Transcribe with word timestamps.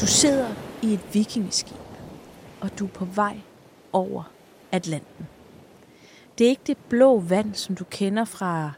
Du 0.00 0.06
sidder 0.06 0.48
i 0.82 0.94
et 0.94 1.00
vikingeskib, 1.12 1.76
og 2.60 2.78
du 2.78 2.84
er 2.84 2.88
på 2.88 3.04
vej 3.04 3.40
over 3.92 4.22
Atlanten. 4.72 5.26
Det 6.38 6.44
er 6.44 6.48
ikke 6.48 6.62
det 6.66 6.76
blå 6.76 7.18
vand, 7.18 7.54
som 7.54 7.74
du 7.74 7.84
kender 7.84 8.24
fra 8.24 8.72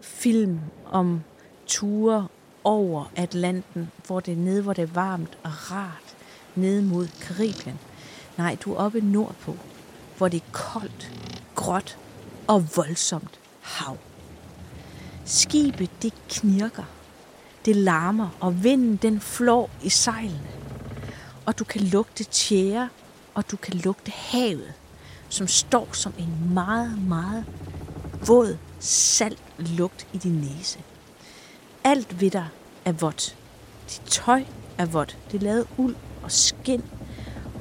film 0.00 0.60
om 0.86 1.22
ture 1.66 2.28
over 2.64 3.12
Atlanten, 3.16 3.90
hvor 4.06 4.20
det 4.20 4.32
er 4.32 4.36
nede, 4.36 4.62
hvor 4.62 4.72
det 4.72 4.82
er 4.82 4.94
varmt 4.94 5.38
og 5.42 5.50
rart, 5.70 6.16
nede 6.54 6.82
mod 6.82 7.08
Karibien. 7.20 7.78
Nej, 8.38 8.56
du 8.64 8.72
er 8.72 8.76
oppe 8.76 9.00
nordpå, 9.00 9.56
hvor 10.18 10.28
det 10.28 10.42
er 10.42 10.52
koldt, 10.52 11.12
gråt 11.54 11.98
og 12.46 12.76
voldsomt 12.76 13.40
hav. 13.60 13.96
Skibet, 15.24 15.90
det 16.02 16.12
knirker. 16.28 16.84
Det 17.64 17.76
larmer, 17.76 18.28
og 18.40 18.64
vinden 18.64 18.96
den 18.96 19.20
flår 19.20 19.70
i 19.82 19.88
sejlene. 19.88 20.48
Og 21.50 21.58
du 21.58 21.64
kan 21.64 21.80
lugte 21.80 22.24
tjære, 22.24 22.88
og 23.34 23.50
du 23.50 23.56
kan 23.56 23.74
lugte 23.74 24.10
havet, 24.10 24.72
som 25.28 25.48
står 25.48 25.88
som 25.92 26.12
en 26.18 26.54
meget, 26.54 27.02
meget 27.08 27.44
våd, 28.26 28.58
salt 28.80 29.42
lugt 29.58 30.06
i 30.12 30.18
din 30.18 30.32
næse. 30.32 30.78
Alt 31.84 32.20
ved 32.20 32.30
dig 32.30 32.48
er 32.84 32.92
vådt. 32.92 33.36
Dit 33.90 34.02
tøj 34.06 34.44
er 34.78 34.86
vådt. 34.86 35.18
Det 35.30 35.38
er 35.38 35.44
lavet 35.44 35.66
uld 35.76 35.96
og 36.22 36.32
skin. 36.32 36.84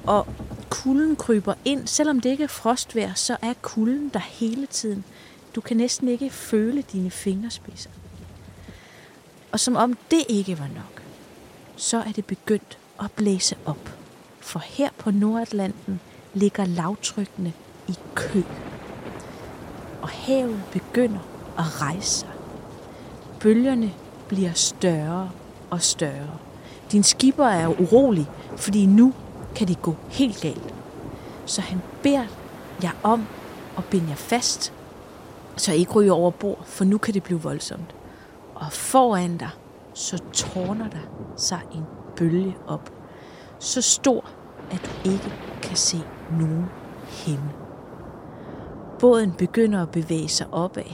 Og 0.06 0.28
kulden 0.70 1.16
kryber 1.16 1.54
ind. 1.66 1.88
Selvom 1.88 2.20
det 2.20 2.30
ikke 2.30 2.44
er 2.44 2.48
frostvejr, 2.48 3.14
så 3.14 3.38
er 3.42 3.54
kulden 3.62 4.10
der 4.10 4.20
hele 4.20 4.66
tiden. 4.66 5.04
Du 5.56 5.62
kan 5.62 5.78
næsten 5.78 6.08
ikke 6.08 6.30
føle 6.30 6.82
dine 6.82 7.12
fingerspidser. 7.12 7.90
Og 9.52 9.60
som 9.60 9.76
om 9.76 9.98
det 10.12 10.24
ikke 10.30 10.60
var 10.60 10.68
nok, 10.68 11.04
så 11.76 11.98
er 11.98 12.12
det 12.12 12.26
begyndt 12.26 12.79
og 13.00 13.12
blæse 13.12 13.56
op. 13.66 13.90
For 14.40 14.60
her 14.60 14.90
på 14.98 15.12
Nordatlanten 15.12 16.00
ligger 16.34 16.66
lavtrykkene 16.66 17.54
i 17.88 17.98
kø. 18.16 18.42
Og 20.02 20.10
havet 20.10 20.62
begynder 20.72 21.20
at 21.58 21.82
rejse 21.82 22.10
sig. 22.10 22.30
Bølgerne 23.40 23.94
bliver 24.28 24.54
større 24.54 25.32
og 25.70 25.82
større. 25.82 26.38
Din 26.92 27.04
skipper 27.04 27.46
er 27.46 27.68
urolig, 27.68 28.28
fordi 28.58 28.86
nu 28.86 29.14
kan 29.56 29.68
det 29.68 29.82
gå 29.82 29.96
helt 30.10 30.42
galt. 30.42 30.74
Så 31.46 31.62
han 31.62 31.82
beder 32.04 32.26
jer 32.84 32.92
om 33.04 33.28
at 33.78 33.86
binde 33.86 34.10
jer 34.10 34.16
fast, 34.16 34.74
så 35.58 35.74
I 35.74 35.78
ikke 35.78 35.92
ryger 35.92 36.14
over 36.14 36.32
bord, 36.32 36.64
for 36.66 36.86
nu 36.86 36.98
kan 36.98 37.14
det 37.14 37.24
blive 37.24 37.42
voldsomt. 37.42 37.96
Og 38.56 38.72
foran 38.72 39.38
dig, 39.38 39.50
så 39.94 40.18
tårner 40.34 40.90
der 40.90 41.34
sig 41.38 41.60
en 41.76 41.84
bølge 42.20 42.56
op. 42.68 42.94
Så 43.60 43.82
stor, 43.82 44.30
at 44.72 44.86
du 44.86 45.10
ikke 45.10 45.34
kan 45.62 45.78
se 45.78 45.98
nogen 46.32 46.66
himmel. 47.08 47.50
Båden 49.00 49.34
begynder 49.34 49.82
at 49.82 49.92
bevæge 49.92 50.30
sig 50.30 50.54
opad. 50.54 50.92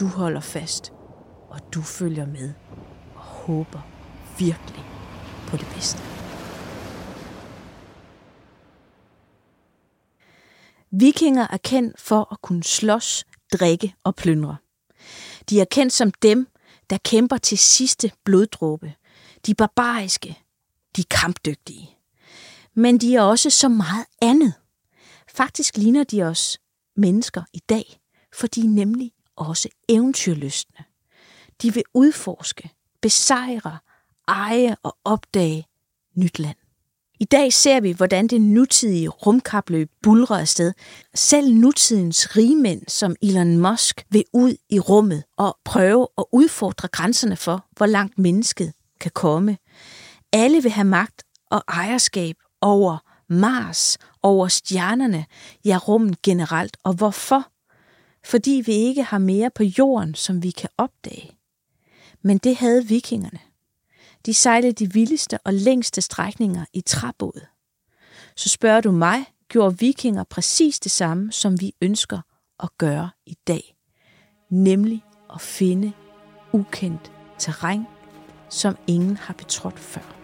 Du 0.00 0.06
holder 0.06 0.40
fast, 0.40 0.92
og 1.48 1.60
du 1.74 1.82
følger 1.82 2.26
med 2.26 2.52
og 3.14 3.20
håber 3.20 3.80
virkelig 4.38 4.84
på 5.46 5.56
det 5.56 5.66
bedste. 5.74 6.02
Vikinger 10.90 11.46
er 11.50 11.56
kendt 11.56 12.00
for 12.00 12.32
at 12.32 12.42
kunne 12.42 12.64
slås, 12.64 13.24
drikke 13.52 13.94
og 14.04 14.14
plyndre. 14.14 14.56
De 15.50 15.60
er 15.60 15.64
kendt 15.64 15.92
som 15.92 16.10
dem, 16.10 16.46
der 16.90 16.98
kæmper 17.04 17.36
til 17.36 17.58
sidste 17.58 18.12
bloddråbe. 18.24 18.94
De 19.46 19.54
barbariske, 19.54 20.43
de 20.96 21.04
kampdygtige. 21.04 21.90
Men 22.74 22.98
de 22.98 23.16
er 23.16 23.22
også 23.22 23.50
så 23.50 23.68
meget 23.68 24.06
andet. 24.22 24.54
Faktisk 25.28 25.76
ligner 25.76 26.04
de 26.04 26.22
os 26.22 26.58
mennesker 26.96 27.42
i 27.52 27.58
dag, 27.68 28.00
for 28.34 28.46
de 28.46 28.60
er 28.60 28.68
nemlig 28.68 29.12
også 29.36 29.68
eventyrlystne. 29.88 30.84
De 31.62 31.74
vil 31.74 31.82
udforske, 31.94 32.70
besejre, 33.02 33.78
eje 34.28 34.76
og 34.82 34.96
opdage 35.04 35.66
nyt 36.16 36.38
land. 36.38 36.56
I 37.20 37.24
dag 37.24 37.52
ser 37.52 37.80
vi, 37.80 37.92
hvordan 37.92 38.26
det 38.26 38.40
nutidige 38.40 39.08
rumkapløb 39.08 39.90
bulrer 40.02 40.38
afsted. 40.38 40.72
Selv 41.14 41.54
nutidens 41.54 42.36
rigmænd 42.36 42.82
som 42.88 43.16
Elon 43.22 43.56
Musk 43.58 44.06
vil 44.10 44.24
ud 44.32 44.56
i 44.68 44.80
rummet 44.80 45.24
og 45.36 45.58
prøve 45.64 46.08
at 46.18 46.24
udfordre 46.32 46.88
grænserne 46.88 47.36
for, 47.36 47.66
hvor 47.76 47.86
langt 47.86 48.18
mennesket 48.18 48.72
kan 49.00 49.10
komme. 49.14 49.58
Alle 50.36 50.62
vil 50.62 50.70
have 50.70 50.84
magt 50.84 51.22
og 51.50 51.62
ejerskab 51.68 52.36
over 52.60 52.98
Mars, 53.28 53.98
over 54.22 54.48
stjernerne, 54.48 55.26
ja 55.64 55.76
rummet 55.76 56.22
generelt. 56.22 56.76
Og 56.82 56.94
hvorfor? 56.94 57.48
Fordi 58.24 58.62
vi 58.66 58.72
ikke 58.72 59.02
har 59.02 59.18
mere 59.18 59.50
på 59.50 59.62
jorden, 59.62 60.14
som 60.14 60.42
vi 60.42 60.50
kan 60.50 60.70
opdage. 60.78 61.38
Men 62.22 62.38
det 62.38 62.56
havde 62.56 62.86
vikingerne. 62.86 63.38
De 64.26 64.34
sejlede 64.34 64.72
de 64.72 64.92
vildeste 64.92 65.38
og 65.44 65.54
længste 65.54 66.00
strækninger 66.00 66.64
i 66.72 66.80
træbåd. 66.80 67.46
Så 68.36 68.48
spørger 68.48 68.80
du 68.80 68.92
mig, 68.92 69.24
gjorde 69.48 69.78
vikinger 69.78 70.24
præcis 70.24 70.80
det 70.80 70.92
samme, 70.92 71.32
som 71.32 71.60
vi 71.60 71.72
ønsker 71.80 72.20
at 72.60 72.68
gøre 72.78 73.10
i 73.26 73.36
dag. 73.46 73.76
Nemlig 74.50 75.04
at 75.34 75.40
finde 75.40 75.92
ukendt 76.52 77.12
terræn, 77.38 77.86
som 78.48 78.76
ingen 78.86 79.16
har 79.16 79.34
betrådt 79.34 79.78
før. 79.78 80.23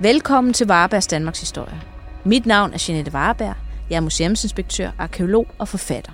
Velkommen 0.00 0.52
til 0.52 0.66
Varebergs 0.66 1.06
Danmarks 1.06 1.40
Historie. 1.40 1.80
Mit 2.24 2.46
navn 2.46 2.72
er 2.72 2.84
Jeanette 2.88 3.12
Vareberg. 3.12 3.54
Jeg 3.90 3.96
er 3.96 4.00
museumsinspektør, 4.00 4.90
arkeolog 4.98 5.46
og 5.58 5.68
forfatter. 5.68 6.12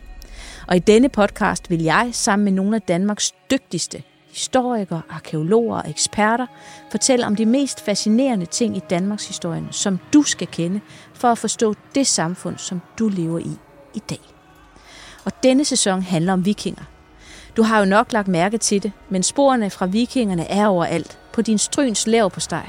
Og 0.69 0.77
i 0.77 0.79
denne 0.79 1.09
podcast 1.09 1.71
vil 1.71 1.83
jeg 1.83 2.09
sammen 2.13 2.45
med 2.45 2.53
nogle 2.53 2.77
af 2.77 2.83
Danmarks 2.83 3.33
dygtigste 3.51 4.03
historikere, 4.31 5.03
arkeologer 5.11 5.77
og 5.77 5.91
eksperter 5.91 6.47
fortælle 6.91 7.27
om 7.27 7.37
de 7.37 7.47
mest 7.47 7.85
fascinerende 7.85 8.47
ting 8.47 8.77
i 8.77 8.81
Danmarks 8.91 9.27
historie, 9.27 9.65
som 9.71 9.99
du 10.13 10.23
skal 10.23 10.47
kende 10.47 10.81
for 11.15 11.29
at 11.29 11.39
forstå 11.39 11.75
det 11.95 12.07
samfund, 12.07 12.59
som 12.59 12.81
du 12.99 13.09
lever 13.09 13.39
i 13.39 13.59
i 13.95 14.03
dag. 14.11 14.21
Og 15.25 15.33
denne 15.43 15.65
sæson 15.65 16.03
handler 16.03 16.33
om 16.33 16.45
vikinger. 16.45 16.85
Du 17.57 17.63
har 17.63 17.79
jo 17.79 17.85
nok 17.85 18.13
lagt 18.13 18.29
mærke 18.29 18.59
til 18.59 18.83
det, 18.83 18.93
men 19.11 19.23
sporene 19.23 19.71
fra 19.71 19.87
vikingerne 19.87 20.51
er 20.51 20.67
overalt. 20.67 21.19
På 21.33 21.43
din 21.43 21.59
stryns 21.59 22.07
lav 22.07 22.31
på 22.31 22.41
steg. 22.41 22.69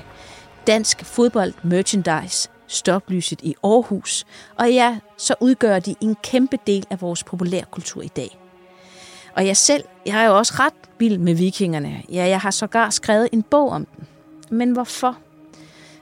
Dansk 0.67 1.05
fodbold 1.05 1.53
merchandise, 1.63 2.49
stoplyset 2.67 3.41
i 3.41 3.55
Aarhus, 3.63 4.25
og 4.55 4.73
ja, 4.73 4.97
så 5.17 5.35
udgør 5.39 5.79
de 5.79 5.95
en 6.01 6.15
kæmpe 6.23 6.57
del 6.67 6.85
af 6.89 7.01
vores 7.01 7.23
populærkultur 7.23 8.01
i 8.01 8.07
dag. 8.07 8.39
Og 9.35 9.47
jeg 9.47 9.57
selv, 9.57 9.83
jeg 10.05 10.23
er 10.23 10.27
jo 10.27 10.37
også 10.37 10.53
ret 10.59 10.73
vild 10.99 11.17
med 11.17 11.35
vikingerne. 11.35 12.03
Ja, 12.09 12.27
jeg 12.27 12.39
har 12.39 12.51
sågar 12.51 12.89
skrevet 12.89 13.29
en 13.31 13.43
bog 13.43 13.69
om 13.69 13.85
dem. 13.85 14.05
Men 14.49 14.71
hvorfor? 14.71 15.17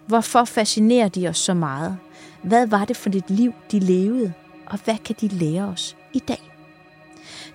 Hvorfor 0.06 0.44
fascinerer 0.44 1.08
de 1.08 1.28
os 1.28 1.38
så 1.38 1.54
meget? 1.54 1.98
Hvad 2.44 2.68
var 2.68 2.86
det 2.86 2.98
for 2.98 3.10
et 3.10 3.30
liv, 3.30 3.54
de 3.72 3.80
levede? 3.80 4.34
Og 4.66 4.80
hvad 4.86 4.98
kan 4.98 5.16
de 5.22 5.28
lære 5.28 5.64
os 5.64 5.98
i 6.14 6.20
dag? 6.20 6.52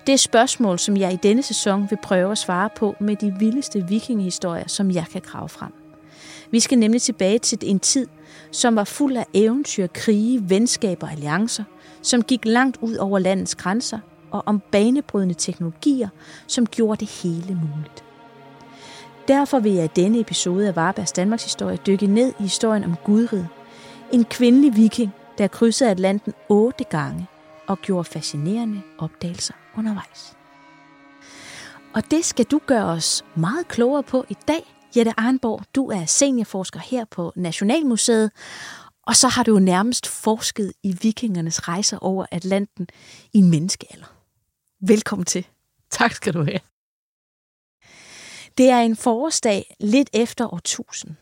Det 0.07 0.13
er 0.13 0.17
spørgsmål, 0.17 0.79
som 0.79 0.97
jeg 0.97 1.13
i 1.13 1.19
denne 1.23 1.43
sæson 1.43 1.87
vil 1.89 1.97
prøve 2.03 2.31
at 2.31 2.37
svare 2.37 2.69
på 2.75 2.95
med 2.99 3.15
de 3.15 3.35
vildeste 3.39 3.87
vikingehistorier, 3.87 4.67
som 4.67 4.91
jeg 4.91 5.05
kan 5.11 5.21
grave 5.21 5.49
frem. 5.49 5.86
Vi 6.51 6.59
skal 6.59 6.77
nemlig 6.77 7.01
tilbage 7.01 7.39
til 7.39 7.57
en 7.61 7.79
tid, 7.79 8.07
som 8.51 8.75
var 8.75 8.83
fuld 8.83 9.17
af 9.17 9.25
eventyr, 9.33 9.87
krige, 9.87 10.49
venskaber 10.49 11.07
og 11.07 11.13
alliancer, 11.13 11.63
som 12.01 12.23
gik 12.23 12.45
langt 12.45 12.77
ud 12.81 12.95
over 12.95 13.19
landets 13.19 13.55
grænser, 13.55 13.99
og 14.31 14.43
om 14.45 14.61
banebrydende 14.71 15.33
teknologier, 15.33 16.09
som 16.47 16.65
gjorde 16.65 16.99
det 16.99 17.09
hele 17.23 17.59
muligt. 17.75 18.03
Derfor 19.27 19.59
vil 19.59 19.73
jeg 19.73 19.85
i 19.85 20.01
denne 20.01 20.19
episode 20.19 20.67
af 20.67 20.75
Varbergs 20.75 21.11
Danmarks 21.11 21.43
historie 21.43 21.77
dykke 21.87 22.07
ned 22.07 22.33
i 22.39 22.43
historien 22.43 22.83
om 22.83 22.95
Gudrid, 23.05 23.43
en 24.11 24.25
kvindelig 24.25 24.75
viking, 24.75 25.11
der 25.37 25.47
krydsede 25.47 25.89
Atlanten 25.89 26.33
otte 26.49 26.83
gange 26.83 27.27
og 27.67 27.79
gjorde 27.79 28.03
fascinerende 28.03 28.81
opdagelser 28.97 29.53
undervejs. 29.77 30.37
Og 31.93 32.11
det 32.11 32.25
skal 32.25 32.45
du 32.45 32.59
gøre 32.65 32.85
os 32.85 33.25
meget 33.35 33.67
klogere 33.67 34.03
på 34.03 34.25
i 34.29 34.37
dag, 34.47 34.76
Jette 34.95 35.19
Arnborg, 35.19 35.63
du 35.75 35.87
er 35.87 36.05
seniorforsker 36.05 36.79
her 36.79 37.05
på 37.05 37.33
Nationalmuseet, 37.35 38.31
og 39.03 39.15
så 39.15 39.27
har 39.27 39.43
du 39.43 39.51
jo 39.53 39.59
nærmest 39.59 40.07
forsket 40.07 40.73
i 40.83 40.97
vikingernes 41.01 41.67
rejser 41.67 41.97
over 41.97 42.25
Atlanten 42.31 42.87
i 43.33 43.37
en 43.37 43.49
menneskealder. 43.49 44.05
Velkommen 44.81 45.25
til. 45.25 45.47
Tak 45.89 46.13
skal 46.13 46.33
du 46.33 46.43
have. 46.43 46.59
Det 48.57 48.69
er 48.69 48.79
en 48.79 48.95
forårsdag 48.95 49.75
lidt 49.79 50.09
efter 50.13 50.53
årtusind. 50.53 51.15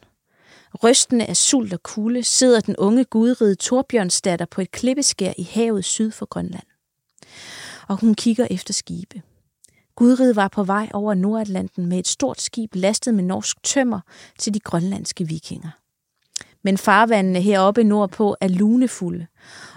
Rystende 0.83 1.25
af 1.25 1.37
sult 1.37 1.73
og 1.73 1.83
kulde 1.83 2.23
sidder 2.23 2.59
den 2.59 2.77
unge 2.77 3.05
gudride 3.05 3.55
Torbjørnsdatter 3.55 4.45
på 4.45 4.61
et 4.61 4.71
klippeskær 4.71 5.33
i 5.37 5.43
havet 5.43 5.85
syd 5.85 6.11
for 6.11 6.25
Grønland. 6.25 6.67
Og 7.87 7.99
hun 7.99 8.15
kigger 8.15 8.47
efter 8.51 8.73
skibe. 8.73 9.21
Gudrid 9.95 10.33
var 10.33 10.47
på 10.47 10.63
vej 10.63 10.89
over 10.93 11.13
Nordatlanten 11.13 11.85
med 11.85 11.99
et 11.99 12.07
stort 12.07 12.41
skib 12.41 12.75
lastet 12.75 13.13
med 13.13 13.23
norsk 13.23 13.63
tømmer 13.63 13.99
til 14.39 14.53
de 14.53 14.59
grønlandske 14.59 15.27
vikinger. 15.27 15.69
Men 16.63 16.77
farvandene 16.77 17.41
heroppe 17.41 17.83
nordpå 17.83 18.35
er 18.41 18.47
lunefulde, 18.47 19.27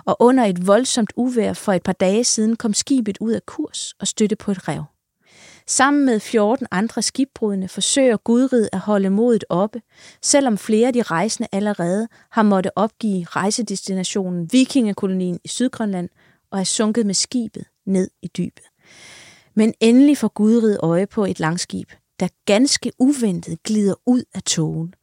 og 0.05 0.17
under 0.21 0.45
et 0.45 0.67
voldsomt 0.67 1.13
uvejr 1.17 1.53
for 1.53 1.73
et 1.73 1.83
par 1.83 1.93
dage 1.93 2.25
siden 2.25 2.57
kom 2.57 2.75
skibet 2.75 3.19
ud 3.21 3.33
af 3.33 3.47
kurs 3.47 3.95
og 4.01 4.07
støtte 4.07 4.37
på 4.37 4.51
et 4.51 4.69
rev. 4.69 4.85
Sammen 5.67 6.07
med 6.07 6.21
14 6.21 6.67
andre 6.71 7.03
skibbrudne 7.03 7.69
forsøger 7.69 8.17
Gudrid 8.17 8.69
at 8.73 8.79
holde 8.79 9.11
modet 9.11 9.45
oppe, 9.49 9.83
selvom 10.23 10.59
flere 10.59 10.87
af 10.87 10.93
de 10.93 11.03
rejsende 11.03 11.49
allerede 11.53 12.09
har 12.31 12.43
måttet 12.43 12.73
opgive 12.77 13.25
rejsedestinationen 13.25 14.53
Vikingekolonien 14.53 15.41
i 15.45 15.49
Sydgrønland 15.49 16.09
og 16.51 16.61
er 16.61 16.65
sunket 16.65 17.07
med 17.07 17.15
skibet 17.15 17.65
ned 17.87 18.11
i 18.23 18.27
dybet. 18.27 18.68
Men 19.59 19.75
endelig 19.81 20.19
får 20.19 20.29
Gudrid 20.29 20.77
øje 20.83 21.07
på 21.07 21.25
et 21.25 21.41
langskib, 21.41 21.93
der 22.21 22.29
ganske 22.45 22.93
uventet 22.99 23.63
glider 23.63 23.95
ud 24.07 24.23
af 24.35 24.43
togen. 24.43 24.95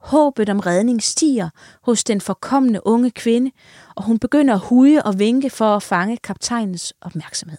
Håbet 0.00 0.48
om 0.48 0.60
redning 0.60 1.02
stiger 1.02 1.50
hos 1.82 2.04
den 2.04 2.20
forkommende 2.20 2.86
unge 2.86 3.10
kvinde, 3.10 3.50
og 3.96 4.04
hun 4.04 4.18
begynder 4.18 4.54
at 4.54 4.60
huge 4.60 5.02
og 5.02 5.18
vinke 5.18 5.50
for 5.50 5.76
at 5.76 5.82
fange 5.82 6.16
kaptajnens 6.16 6.94
opmærksomhed. 7.00 7.58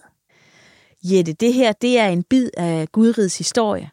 Jette, 1.04 1.34
det 1.34 1.54
her 1.54 1.72
det 1.72 2.00
er 2.00 2.08
en 2.08 2.24
bid 2.24 2.50
af 2.58 2.92
Gudrids 2.92 3.38
historie. 3.38 3.90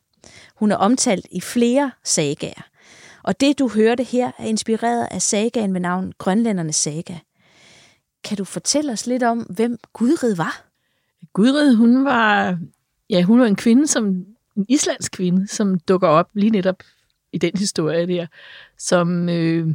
Hun 0.56 0.72
er 0.72 0.76
omtalt 0.76 1.26
i 1.30 1.40
flere 1.40 1.90
sagaer. 2.04 2.66
Og 3.22 3.40
det, 3.40 3.58
du 3.58 3.68
hørte 3.68 4.02
her, 4.02 4.30
er 4.38 4.44
inspireret 4.44 5.08
af 5.10 5.22
sagaen 5.22 5.72
med 5.72 5.80
navn 5.80 6.12
Grønlændernes 6.18 6.76
saga. 6.76 7.14
Kan 8.24 8.36
du 8.36 8.44
fortælle 8.44 8.92
os 8.92 9.06
lidt 9.06 9.22
om, 9.22 9.38
hvem 9.38 9.78
Gudrid 9.92 10.34
var? 10.34 10.67
Gudrid, 11.38 11.74
hun 11.74 12.04
var, 12.04 12.58
ja, 13.10 13.22
hun 13.22 13.40
var 13.40 13.46
en 13.46 13.56
kvinde, 13.56 13.86
som 13.86 14.06
en 14.56 14.66
islandsk 14.68 15.12
kvinde, 15.12 15.46
som 15.46 15.78
dukker 15.78 16.08
op 16.08 16.30
lige 16.34 16.50
netop 16.50 16.82
i 17.32 17.38
den 17.38 17.56
historie 17.58 18.06
der, 18.06 18.26
som 18.78 19.28
øh, 19.28 19.74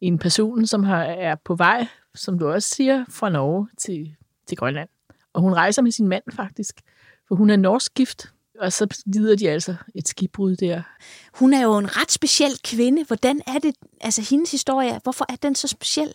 en 0.00 0.18
person, 0.18 0.66
som 0.66 0.82
har, 0.82 1.02
er 1.02 1.34
på 1.44 1.54
vej, 1.54 1.86
som 2.14 2.38
du 2.38 2.48
også 2.48 2.68
siger, 2.68 3.04
fra 3.08 3.28
Norge 3.28 3.68
til, 3.78 4.16
til 4.46 4.56
Grønland. 4.56 4.88
Og 5.32 5.42
hun 5.42 5.52
rejser 5.52 5.82
med 5.82 5.92
sin 5.92 6.08
mand 6.08 6.22
faktisk, 6.32 6.80
for 7.28 7.34
hun 7.34 7.50
er 7.50 7.56
norsk 7.56 7.94
gift, 7.94 8.32
og 8.60 8.72
så 8.72 9.02
lider 9.06 9.36
de 9.36 9.50
altså 9.50 9.74
et 9.94 10.08
skibbrud 10.08 10.56
der. 10.56 10.82
Hun 11.34 11.54
er 11.54 11.62
jo 11.62 11.78
en 11.78 11.96
ret 11.96 12.12
speciel 12.12 12.52
kvinde. 12.64 13.04
Hvordan 13.04 13.40
er 13.46 13.58
det, 13.58 13.74
altså 14.00 14.22
hendes 14.30 14.50
historie, 14.50 15.00
hvorfor 15.02 15.26
er 15.28 15.36
den 15.36 15.54
så 15.54 15.68
speciel? 15.68 16.12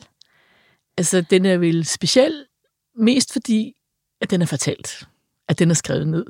Altså, 0.98 1.22
den 1.22 1.46
er 1.46 1.58
vel 1.58 1.86
speciel 1.86 2.46
mest 2.96 3.34
fordi, 3.34 3.76
at 4.22 4.30
den 4.30 4.42
er 4.42 4.46
fortalt. 4.46 5.08
At 5.48 5.60
den 5.60 5.70
er 5.70 5.76
skrevet 5.76 6.08
ned. 6.08 6.26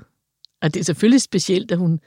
Og 0.61 0.73
det 0.73 0.79
er 0.79 0.83
selvfølgelig 0.83 1.21
specielt, 1.21 1.71
at 1.71 1.77
hun 1.77 1.99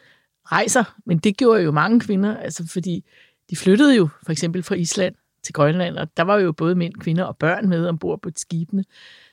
rejser, 0.53 0.85
men 1.07 1.19
det 1.19 1.37
gjorde 1.37 1.63
jo 1.63 1.71
mange 1.71 2.01
kvinder, 2.01 2.37
altså 2.37 2.67
fordi 2.67 3.05
de 3.51 3.57
flyttede 3.57 3.97
jo 3.97 4.09
for 4.23 4.33
eksempel 4.33 4.63
fra 4.63 4.75
Island 4.75 5.15
til 5.43 5.55
Grønland, 5.55 5.97
og 5.97 6.17
der 6.17 6.23
var 6.23 6.39
jo 6.39 6.53
både 6.53 6.75
mænd, 6.75 6.95
kvinder 6.95 7.25
og 7.25 7.37
børn 7.37 7.69
med 7.69 7.87
ombord 7.87 8.23
på 8.23 8.31
skibene. 8.37 8.85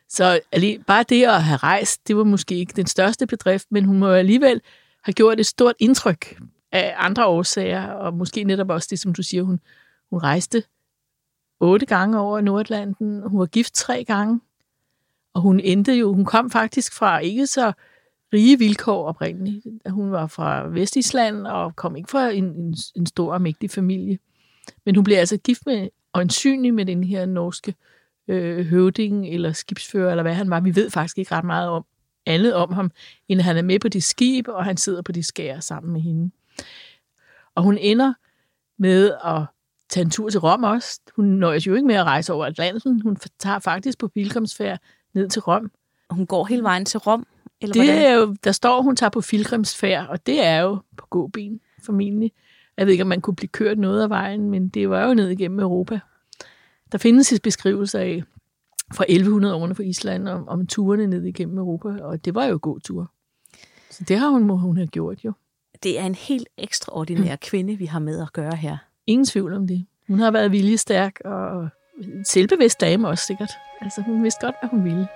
Så 0.10 0.40
bare 0.88 1.04
det 1.10 1.26
at 1.26 1.44
have 1.44 1.58
rejst, 1.58 2.08
det 2.08 2.18
var 2.18 2.24
måske 2.24 2.56
ikke 2.56 2.74
den 2.76 2.88
største 2.88 3.28
bedrift, 3.28 3.68
men 3.72 3.86
hun 3.86 4.00
må 4.00 4.12
alligevel 4.12 4.62
have 5.04 5.14
gjort 5.14 5.40
et 5.40 5.46
stort 5.46 5.76
indtryk 5.80 6.40
af 6.72 6.96
andre 6.98 7.26
årsager, 7.26 7.88
og 7.88 8.14
måske 8.14 8.44
netop 8.44 8.70
også 8.70 8.88
det, 8.92 9.00
som 9.00 9.14
du 9.14 9.24
siger, 9.24 9.44
hun, 9.44 9.60
hun 10.10 10.20
rejste 10.20 10.64
otte 11.60 11.86
gange 11.86 12.20
over 12.20 12.42
Nordatlanten, 12.42 13.22
hun 13.22 13.40
var 13.40 13.46
gift 13.46 13.74
tre 13.74 14.04
gange, 14.04 14.42
og 15.34 15.42
hun 15.42 15.60
endte 15.60 15.94
jo, 15.94 16.14
hun 16.14 16.26
kom 16.26 16.50
faktisk 16.50 16.94
fra 16.94 17.20
ikke 17.20 17.48
så 17.48 17.72
rige 18.34 18.60
vilkår 18.60 19.08
oprindeligt. 19.08 19.66
Hun 19.90 20.12
var 20.12 20.28
fra 20.28 20.68
Vestisland 20.68 21.48
og 21.48 21.76
kom 21.76 21.96
ikke 21.96 22.10
fra 22.10 22.30
en, 22.30 22.44
en, 22.44 22.76
en 22.96 23.06
stor 23.06 23.34
og 23.34 23.42
mægtig 23.42 23.72
familie. 23.72 24.20
Men 24.86 24.96
hun 24.96 25.04
blev 25.04 25.18
altså 25.18 25.38
gift 25.38 25.66
med, 25.66 25.90
og 26.14 26.22
ansynlig 26.22 26.74
med 26.74 26.86
den 26.86 27.04
her 27.04 27.26
norske 27.26 27.76
øh, 28.28 28.66
høvding 28.66 29.28
eller 29.28 29.52
skibsfører, 29.54 30.12
eller 30.12 30.24
hvad 30.24 30.34
han 30.34 30.50
var. 30.50 30.60
Vi 30.60 30.76
ved 30.76 30.90
faktisk 30.90 31.18
ikke 31.18 31.36
ret 31.36 31.46
meget 31.46 31.70
om 31.70 31.86
andet 32.26 32.54
om 32.54 32.74
ham, 32.74 32.92
end 33.28 33.42
han 33.42 33.58
er 33.58 33.62
med 33.62 33.80
på 33.80 33.88
det 33.88 34.04
skib, 34.04 34.48
og 34.48 34.66
han 34.66 34.78
sidder 34.78 35.02
på 35.02 35.12
de 35.12 35.24
skær 35.24 35.60
sammen 35.60 35.94
med 35.94 36.02
hende. 36.02 36.32
Og 37.56 37.64
hun 37.64 37.78
ender 37.78 38.14
med 38.78 39.12
at 39.26 39.46
tage 39.90 40.04
en 40.04 40.12
tur 40.12 40.30
til 40.30 40.40
Rom 40.40 40.64
også. 40.64 41.00
Hun 41.16 41.26
nøjes 41.26 41.68
jo 41.68 41.76
ikke 41.76 41.88
med 41.88 41.96
at 41.96 42.04
rejse 42.04 42.34
over 42.34 42.46
Atlanten. 42.46 43.02
Hun 43.02 43.18
tager 43.40 43.60
faktisk 43.60 43.98
på 43.98 44.08
pilgrimsfærd 44.08 44.80
ned 45.14 45.30
til 45.30 45.42
Rom. 45.42 45.72
Hun 46.10 46.26
går 46.26 46.46
hele 46.46 46.64
vejen 46.64 46.86
til 46.86 47.00
Rom? 47.00 47.28
Eller 47.62 47.74
det 47.74 47.86
hvordan? 47.86 48.02
er 48.02 48.14
jo, 48.14 48.36
der 48.44 48.52
står, 48.52 48.82
hun 48.82 48.96
tager 48.96 49.10
på 49.10 49.22
pilgrimsfærd, 49.22 50.08
og 50.08 50.26
det 50.26 50.46
er 50.46 50.60
jo 50.60 50.78
på 50.98 51.06
gåben 51.10 51.60
formentlig. 51.84 52.32
Jeg 52.78 52.86
ved 52.86 52.92
ikke, 52.92 53.02
om 53.02 53.08
man 53.08 53.22
kunne 53.22 53.36
blive 53.36 53.50
kørt 53.50 53.78
noget 53.78 54.04
af 54.04 54.10
vejen, 54.10 54.50
men 54.50 54.70
det 54.70 54.90
var 54.90 55.08
jo 55.08 55.14
ned 55.14 55.30
igennem 55.30 55.60
Europa. 55.60 56.00
Der 56.92 56.98
findes 56.98 57.34
et 57.34 57.42
beskrivelse 57.42 58.00
af 58.00 58.24
fra 58.94 59.06
1100-årene 59.10 59.76
for 59.76 59.84
Island 59.84 60.28
om, 60.28 60.48
om 60.48 60.68
turene 60.68 61.08
ned 61.08 61.24
igennem 61.24 61.58
Europa, 61.58 62.04
og 62.04 62.26
det 62.26 62.36
var 62.36 62.46
jo 62.46 62.60
god 62.62 62.80
tur. 62.80 63.12
Så 63.90 64.04
det 64.04 64.18
har 64.20 64.30
hun, 64.30 64.44
må 64.44 64.56
hun 64.56 64.78
have 64.78 64.88
gjort 64.88 65.26
jo. 65.26 65.34
Det 65.84 66.00
er 66.00 66.06
en 66.06 66.16
helt 66.16 66.48
ekstraordinær 66.58 67.36
kvinde, 67.36 67.76
vi 67.76 67.86
har 67.86 68.00
med 68.00 68.22
at 68.22 68.34
gøre 68.34 68.56
her. 68.56 68.78
Ingen 69.08 69.26
tvivl 69.26 69.54
om 69.54 69.68
det. 69.68 69.86
Hun 70.08 70.20
har 70.20 70.32
været 70.32 70.52
viljestærk 70.52 71.20
og 71.26 71.70
selvbevidst 72.24 72.82
dame 72.82 73.08
også 73.08 73.26
sikkert. 73.26 73.52
Altså 73.82 74.02
hun 74.02 74.24
vidste 74.24 74.46
godt, 74.46 74.56
hvad 74.62 74.70
hun 74.70 74.84
ville. 74.84 75.08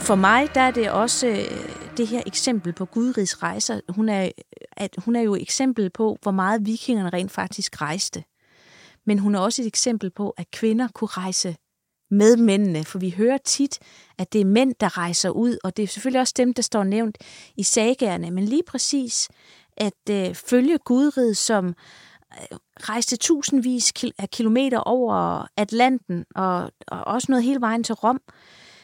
For 0.00 0.14
mig 0.14 0.54
der 0.54 0.60
er 0.60 0.70
det 0.70 0.90
også 0.90 1.26
øh, 1.26 1.96
det 1.96 2.06
her 2.06 2.22
eksempel 2.26 2.72
på 2.72 2.84
Gudrids 2.84 3.42
rejser. 3.42 3.80
Hun 3.88 4.08
er, 4.08 4.30
at 4.76 4.94
hun 4.98 5.16
er 5.16 5.20
jo 5.20 5.34
et 5.34 5.42
eksempel 5.42 5.90
på, 5.90 6.18
hvor 6.22 6.32
meget 6.32 6.66
vikingerne 6.66 7.10
rent 7.10 7.32
faktisk 7.32 7.80
rejste. 7.80 8.24
Men 9.06 9.18
hun 9.18 9.34
er 9.34 9.38
også 9.38 9.62
et 9.62 9.66
eksempel 9.66 10.10
på, 10.10 10.30
at 10.30 10.50
kvinder 10.50 10.88
kunne 10.88 11.08
rejse 11.08 11.56
med 12.10 12.36
mændene, 12.36 12.84
for 12.84 12.98
vi 12.98 13.10
hører 13.10 13.38
tit, 13.44 13.78
at 14.18 14.32
det 14.32 14.40
er 14.40 14.44
mænd, 14.44 14.74
der 14.80 14.98
rejser 14.98 15.30
ud, 15.30 15.58
og 15.64 15.76
det 15.76 15.82
er 15.82 15.86
selvfølgelig 15.86 16.20
også 16.20 16.34
dem, 16.36 16.54
der 16.54 16.62
står 16.62 16.84
nævnt 16.84 17.18
i 17.56 17.62
sagerne, 17.62 18.30
men 18.30 18.44
lige 18.44 18.62
præcis 18.66 19.28
at 19.80 20.10
øh, 20.10 20.34
følge 20.34 20.78
Gudrid, 20.78 21.34
som 21.34 21.66
øh, 21.66 22.58
rejste 22.80 23.16
tusindvis 23.16 23.92
af 24.18 24.30
kilometer 24.30 24.78
over 24.78 25.46
Atlanten, 25.56 26.24
og, 26.34 26.72
og 26.86 27.04
også 27.06 27.26
noget 27.28 27.44
hele 27.44 27.60
vejen 27.60 27.84
til 27.84 27.94
Rom, 27.94 28.20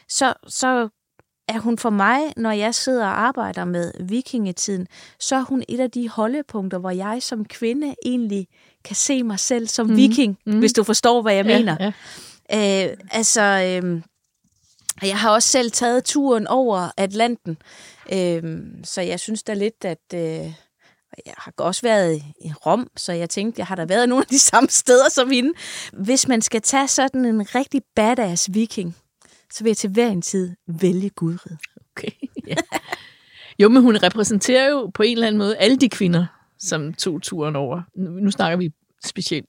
så, 0.09 0.33
så 0.47 0.89
er 1.47 1.59
hun 1.59 1.77
for 1.77 1.89
mig, 1.89 2.21
når 2.37 2.51
jeg 2.51 2.75
sidder 2.75 3.05
og 3.05 3.21
arbejder 3.21 3.65
med 3.65 3.91
vikingetiden, 3.99 4.87
så 5.19 5.35
er 5.35 5.41
hun 5.41 5.63
et 5.67 5.79
af 5.79 5.91
de 5.91 6.09
holdepunkter, 6.09 6.77
hvor 6.77 6.91
jeg 6.91 7.23
som 7.23 7.45
kvinde 7.45 7.95
egentlig 8.05 8.47
kan 8.83 8.95
se 8.95 9.23
mig 9.23 9.39
selv 9.39 9.67
som 9.67 9.87
mm. 9.87 9.95
viking, 9.95 10.37
mm. 10.45 10.59
hvis 10.59 10.73
du 10.73 10.83
forstår, 10.83 11.21
hvad 11.21 11.33
jeg 11.33 11.45
ja, 11.45 11.57
mener. 11.57 11.77
Ja. 12.49 12.87
Øh, 12.89 12.97
altså, 13.11 13.41
øh, 13.41 14.01
jeg 15.01 15.19
har 15.19 15.29
også 15.29 15.49
selv 15.49 15.71
taget 15.71 16.03
turen 16.03 16.47
over 16.47 16.91
Atlanten, 16.97 17.57
øh, 18.13 18.43
så 18.83 19.01
jeg 19.01 19.19
synes 19.19 19.43
da 19.43 19.53
lidt, 19.53 19.85
at... 19.85 20.13
Øh, 20.13 20.53
jeg 21.25 21.33
har 21.37 21.53
også 21.57 21.81
været 21.81 22.23
i 22.41 22.51
Rom, 22.65 22.87
så 22.97 23.13
jeg 23.13 23.29
tænkte, 23.29 23.59
jeg 23.59 23.67
har 23.67 23.75
da 23.75 23.85
været 23.85 24.09
nogle 24.09 24.23
af 24.23 24.27
de 24.27 24.39
samme 24.39 24.69
steder 24.69 25.09
som 25.09 25.31
hende. 25.31 25.53
Hvis 25.93 26.27
man 26.27 26.41
skal 26.41 26.61
tage 26.61 26.87
sådan 26.87 27.25
en 27.25 27.55
rigtig 27.55 27.81
badass 27.95 28.53
viking, 28.53 28.95
så 29.53 29.63
vil 29.63 29.69
jeg 29.69 29.77
til 29.77 29.89
hver 29.89 30.07
en 30.07 30.21
tid 30.21 30.55
vælge 30.67 31.09
Gudrid. 31.09 31.57
Okay, 31.91 32.11
ja. 32.47 32.55
Jo, 33.59 33.69
men 33.69 33.83
hun 33.83 34.03
repræsenterer 34.03 34.69
jo 34.69 34.91
på 34.93 35.03
en 35.03 35.11
eller 35.11 35.27
anden 35.27 35.37
måde 35.37 35.57
alle 35.57 35.77
de 35.77 35.89
kvinder, 35.89 36.25
som 36.59 36.93
tog 36.93 37.21
turen 37.21 37.55
over. 37.55 37.81
Nu, 37.95 38.31
snakker 38.31 38.57
vi 38.57 38.69
specielt 39.05 39.45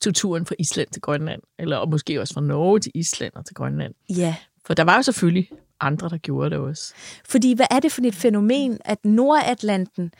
tog 0.00 0.14
turen 0.14 0.46
fra 0.46 0.54
Island 0.58 0.88
til 0.92 1.02
Grønland, 1.02 1.42
eller 1.58 1.76
og 1.76 1.90
måske 1.90 2.20
også 2.20 2.34
fra 2.34 2.40
Norge 2.40 2.80
til 2.80 2.92
Island 2.94 3.32
og 3.34 3.46
til 3.46 3.54
Grønland. 3.54 3.94
Ja. 4.16 4.36
For 4.66 4.74
der 4.74 4.84
var 4.84 4.96
jo 4.96 5.02
selvfølgelig 5.02 5.50
andre, 5.80 6.08
der 6.08 6.18
gjorde 6.18 6.50
det 6.50 6.58
også. 6.58 6.94
Fordi 7.24 7.54
hvad 7.54 7.66
er 7.70 7.80
det 7.80 7.92
for 7.92 8.02
et 8.04 8.14
fænomen, 8.14 8.78
at 8.84 9.04
Nordatlanten, 9.04 10.12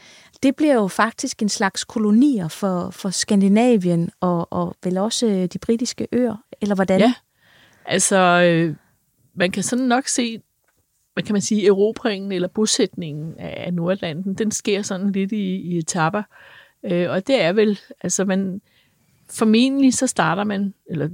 det 0.42 0.56
bliver 0.56 0.74
jo 0.74 0.88
faktisk 0.88 1.42
en 1.42 1.48
slags 1.48 1.84
kolonier 1.84 2.48
for, 2.48 2.90
for 2.90 3.10
Skandinavien 3.10 4.10
og, 4.20 4.52
og 4.52 4.76
vel 4.84 4.98
også 4.98 5.26
øh, 5.26 5.46
de 5.46 5.58
britiske 5.58 6.08
øer, 6.12 6.36
eller 6.60 6.74
hvordan? 6.74 7.00
Ja, 7.00 7.14
altså 7.86 8.16
øh, 8.16 8.74
man 9.34 9.50
kan 9.50 9.62
sådan 9.62 9.84
nok 9.84 10.08
se, 10.08 10.42
hvad 11.12 11.22
kan 11.22 11.32
man 11.32 11.42
sige, 11.42 11.66
erobringen 11.66 12.32
eller 12.32 12.48
bosætningen 12.48 13.38
af 13.38 13.74
Nordatlanten, 13.74 14.34
den 14.34 14.50
sker 14.50 14.82
sådan 14.82 15.12
lidt 15.12 15.32
i, 15.32 15.56
i 15.56 15.78
etapper. 15.78 16.22
Øh, 16.84 17.10
og 17.10 17.26
det 17.26 17.42
er 17.42 17.52
vel, 17.52 17.80
altså 18.00 18.24
man, 18.24 18.60
formentlig 19.30 19.94
så 19.94 20.06
starter 20.06 20.44
man, 20.44 20.74
eller 20.86 21.08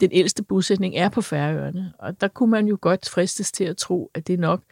den 0.00 0.10
ældste 0.12 0.42
bosætning 0.42 0.96
er 0.96 1.08
på 1.08 1.22
Færøerne, 1.22 1.92
og 1.98 2.20
der 2.20 2.28
kunne 2.28 2.50
man 2.50 2.66
jo 2.66 2.78
godt 2.80 3.08
fristes 3.08 3.52
til 3.52 3.64
at 3.64 3.76
tro, 3.76 4.10
at 4.14 4.26
det 4.26 4.40
nok 4.40 4.62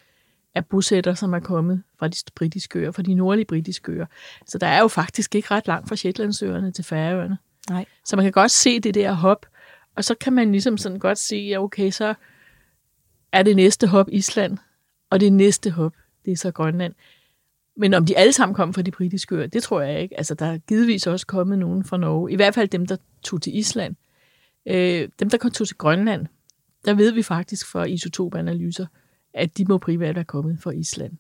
er 0.57 0.61
bosætter, 0.61 1.15
som 1.15 1.33
er 1.33 1.41
kommet 1.41 1.83
fra 1.99 2.09
de 2.09 2.17
britiske 2.35 2.79
øer, 2.79 2.91
fra 2.91 3.03
de 3.03 3.15
nordlige 3.15 3.47
britiske 3.47 3.93
øer. 3.93 4.07
Så 4.47 4.59
der 4.59 4.67
er 4.67 4.81
jo 4.81 4.89
faktisk 4.89 5.35
ikke 5.35 5.51
ret 5.51 5.67
langt 5.67 5.89
fra 5.89 5.97
Shetlandsøerne 5.97 6.73
til 6.73 6.85
Færøerne. 6.85 7.39
Nej. 7.71 7.85
Så 8.05 8.17
man 8.17 8.25
kan 8.25 8.33
godt 8.33 8.51
se 8.51 8.81
det 8.81 8.95
der 8.95 9.13
hop, 9.13 9.47
og 9.97 10.05
så 10.05 10.15
kan 10.15 10.33
man 10.33 10.53
ligesom 10.53 10.79
sådan 10.79 10.99
godt 10.99 11.19
se, 11.19 11.37
at 11.37 11.59
okay, 11.59 11.91
så 11.91 12.15
er 13.33 13.43
det 13.43 13.57
næste 13.57 13.87
hop 13.87 14.09
Island, 14.13 14.59
og 15.11 15.21
det 15.21 15.33
næste 15.33 15.71
hop, 15.71 15.93
det 16.25 16.33
er 16.33 16.37
så 16.37 16.51
Grønland. 16.51 16.95
Men 17.77 17.95
om 17.95 18.07
de 18.07 18.19
alle 18.19 18.33
sammen 18.33 18.55
kom 18.55 18.75
fra 18.75 18.83
de 18.83 18.91
britiske 18.91 19.35
øer, 19.35 19.47
det 19.47 19.63
tror 19.63 19.81
jeg 19.81 20.03
ikke. 20.03 20.17
Altså, 20.17 20.35
der 20.35 20.47
er 20.47 20.59
givetvis 20.59 21.07
også 21.07 21.27
kommet 21.27 21.59
nogen 21.59 21.85
fra 21.85 21.97
Norge. 21.97 22.33
I 22.33 22.37
hvert 22.37 22.55
fald 22.55 22.69
dem, 22.69 22.87
der 22.87 22.97
tog 23.23 23.43
til 23.43 23.57
Island. 23.57 23.97
Øh, 24.67 25.09
dem, 25.21 25.31
der 25.31 25.39
kom 25.39 25.51
tog 25.51 25.67
til 25.67 25.77
Grønland, 25.77 26.27
der 26.85 26.95
ved 26.95 27.13
vi 27.13 27.23
faktisk 27.23 27.67
fra 27.67 27.85
isotopanalyser, 27.85 28.87
at 29.37 29.59
de 29.59 29.65
må 29.65 29.79
primært 29.79 30.15
være 30.15 30.25
kommet 30.25 30.59
fra 30.61 30.71
Island. 30.71 31.13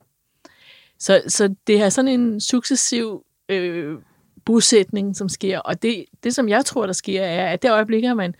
Så, 0.99 1.23
så 1.28 1.54
det 1.66 1.82
er 1.82 1.88
sådan 1.88 2.20
en 2.20 2.40
successiv 2.40 3.25
øh, 3.49 3.99
bosætning, 4.44 5.16
som 5.16 5.28
sker. 5.28 5.58
Og 5.58 5.82
det, 5.82 6.04
det, 6.25 6.35
som 6.35 6.49
jeg 6.49 6.64
tror, 6.64 6.87
der 6.87 6.92
sker, 6.92 7.23
er, 7.23 7.52
at 7.52 7.62
det 7.62 7.70
øjeblik, 7.70 8.04
at 8.04 8.16
man 8.16 8.35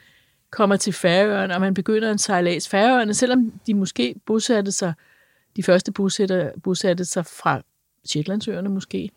kommer 0.50 0.76
til 0.76 0.92
Færøerne, 0.92 1.54
og 1.54 1.61
man 1.61 1.75
begynder 1.75 2.12
en 2.12 2.18
sejlads. 2.18 2.68
Færøerne, 2.68 3.14
selvom 3.14 3.52
de 3.66 3.75
måske 3.75 4.14
bosatte 4.26 4.73
sig, 4.73 4.95
de 5.56 5.62
første 5.62 5.92
bosætter, 5.92 6.50
bosatte 6.62 7.04
sig 7.04 7.26
fra 7.26 7.62
Shetlandsøerne 8.04 8.68
måske, 8.68 9.11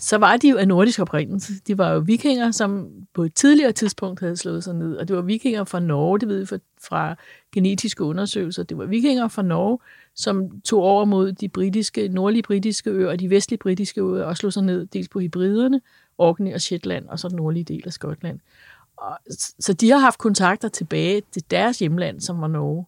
så 0.00 0.18
var 0.18 0.36
de 0.36 0.48
jo 0.48 0.56
af 0.56 0.68
nordisk 0.68 1.00
oprindelse. 1.00 1.52
De 1.66 1.78
var 1.78 1.92
jo 1.92 1.98
vikinger, 1.98 2.50
som 2.50 2.88
på 3.14 3.22
et 3.22 3.34
tidligere 3.34 3.72
tidspunkt 3.72 4.20
havde 4.20 4.36
slået 4.36 4.64
sig 4.64 4.74
ned, 4.74 4.96
og 4.96 5.08
det 5.08 5.16
var 5.16 5.22
vikinger 5.22 5.64
fra 5.64 5.80
Norge, 5.80 6.18
det 6.18 6.28
ved 6.28 6.40
vi 6.40 6.46
fra, 6.46 6.58
fra 6.82 7.16
genetiske 7.54 8.04
undersøgelser. 8.04 8.62
Det 8.62 8.78
var 8.78 8.84
vikinger 8.84 9.28
fra 9.28 9.42
Norge, 9.42 9.78
som 10.14 10.60
tog 10.60 10.82
over 10.82 11.04
mod 11.04 11.32
de 11.32 11.48
britiske, 11.48 12.08
nordlige 12.08 12.42
britiske 12.42 12.90
øer 12.90 13.08
og 13.08 13.20
de 13.20 13.30
vestlige 13.30 13.58
britiske 13.58 14.00
øer 14.00 14.24
og 14.24 14.36
slog 14.36 14.52
sig 14.52 14.62
ned 14.62 14.86
dels 14.86 15.08
på 15.08 15.20
hybriderne, 15.20 15.80
Orkney 16.18 16.54
og 16.54 16.60
Shetland, 16.60 17.08
og 17.08 17.18
så 17.18 17.28
den 17.28 17.36
nordlige 17.36 17.64
del 17.64 17.82
af 17.86 17.92
Skotland. 17.92 18.40
Og, 18.96 19.18
så 19.60 19.72
de 19.72 19.90
har 19.90 19.98
haft 19.98 20.18
kontakter 20.18 20.68
tilbage 20.68 21.22
til 21.32 21.44
deres 21.50 21.78
hjemland, 21.78 22.20
som 22.20 22.40
var 22.40 22.48
Norge. 22.48 22.86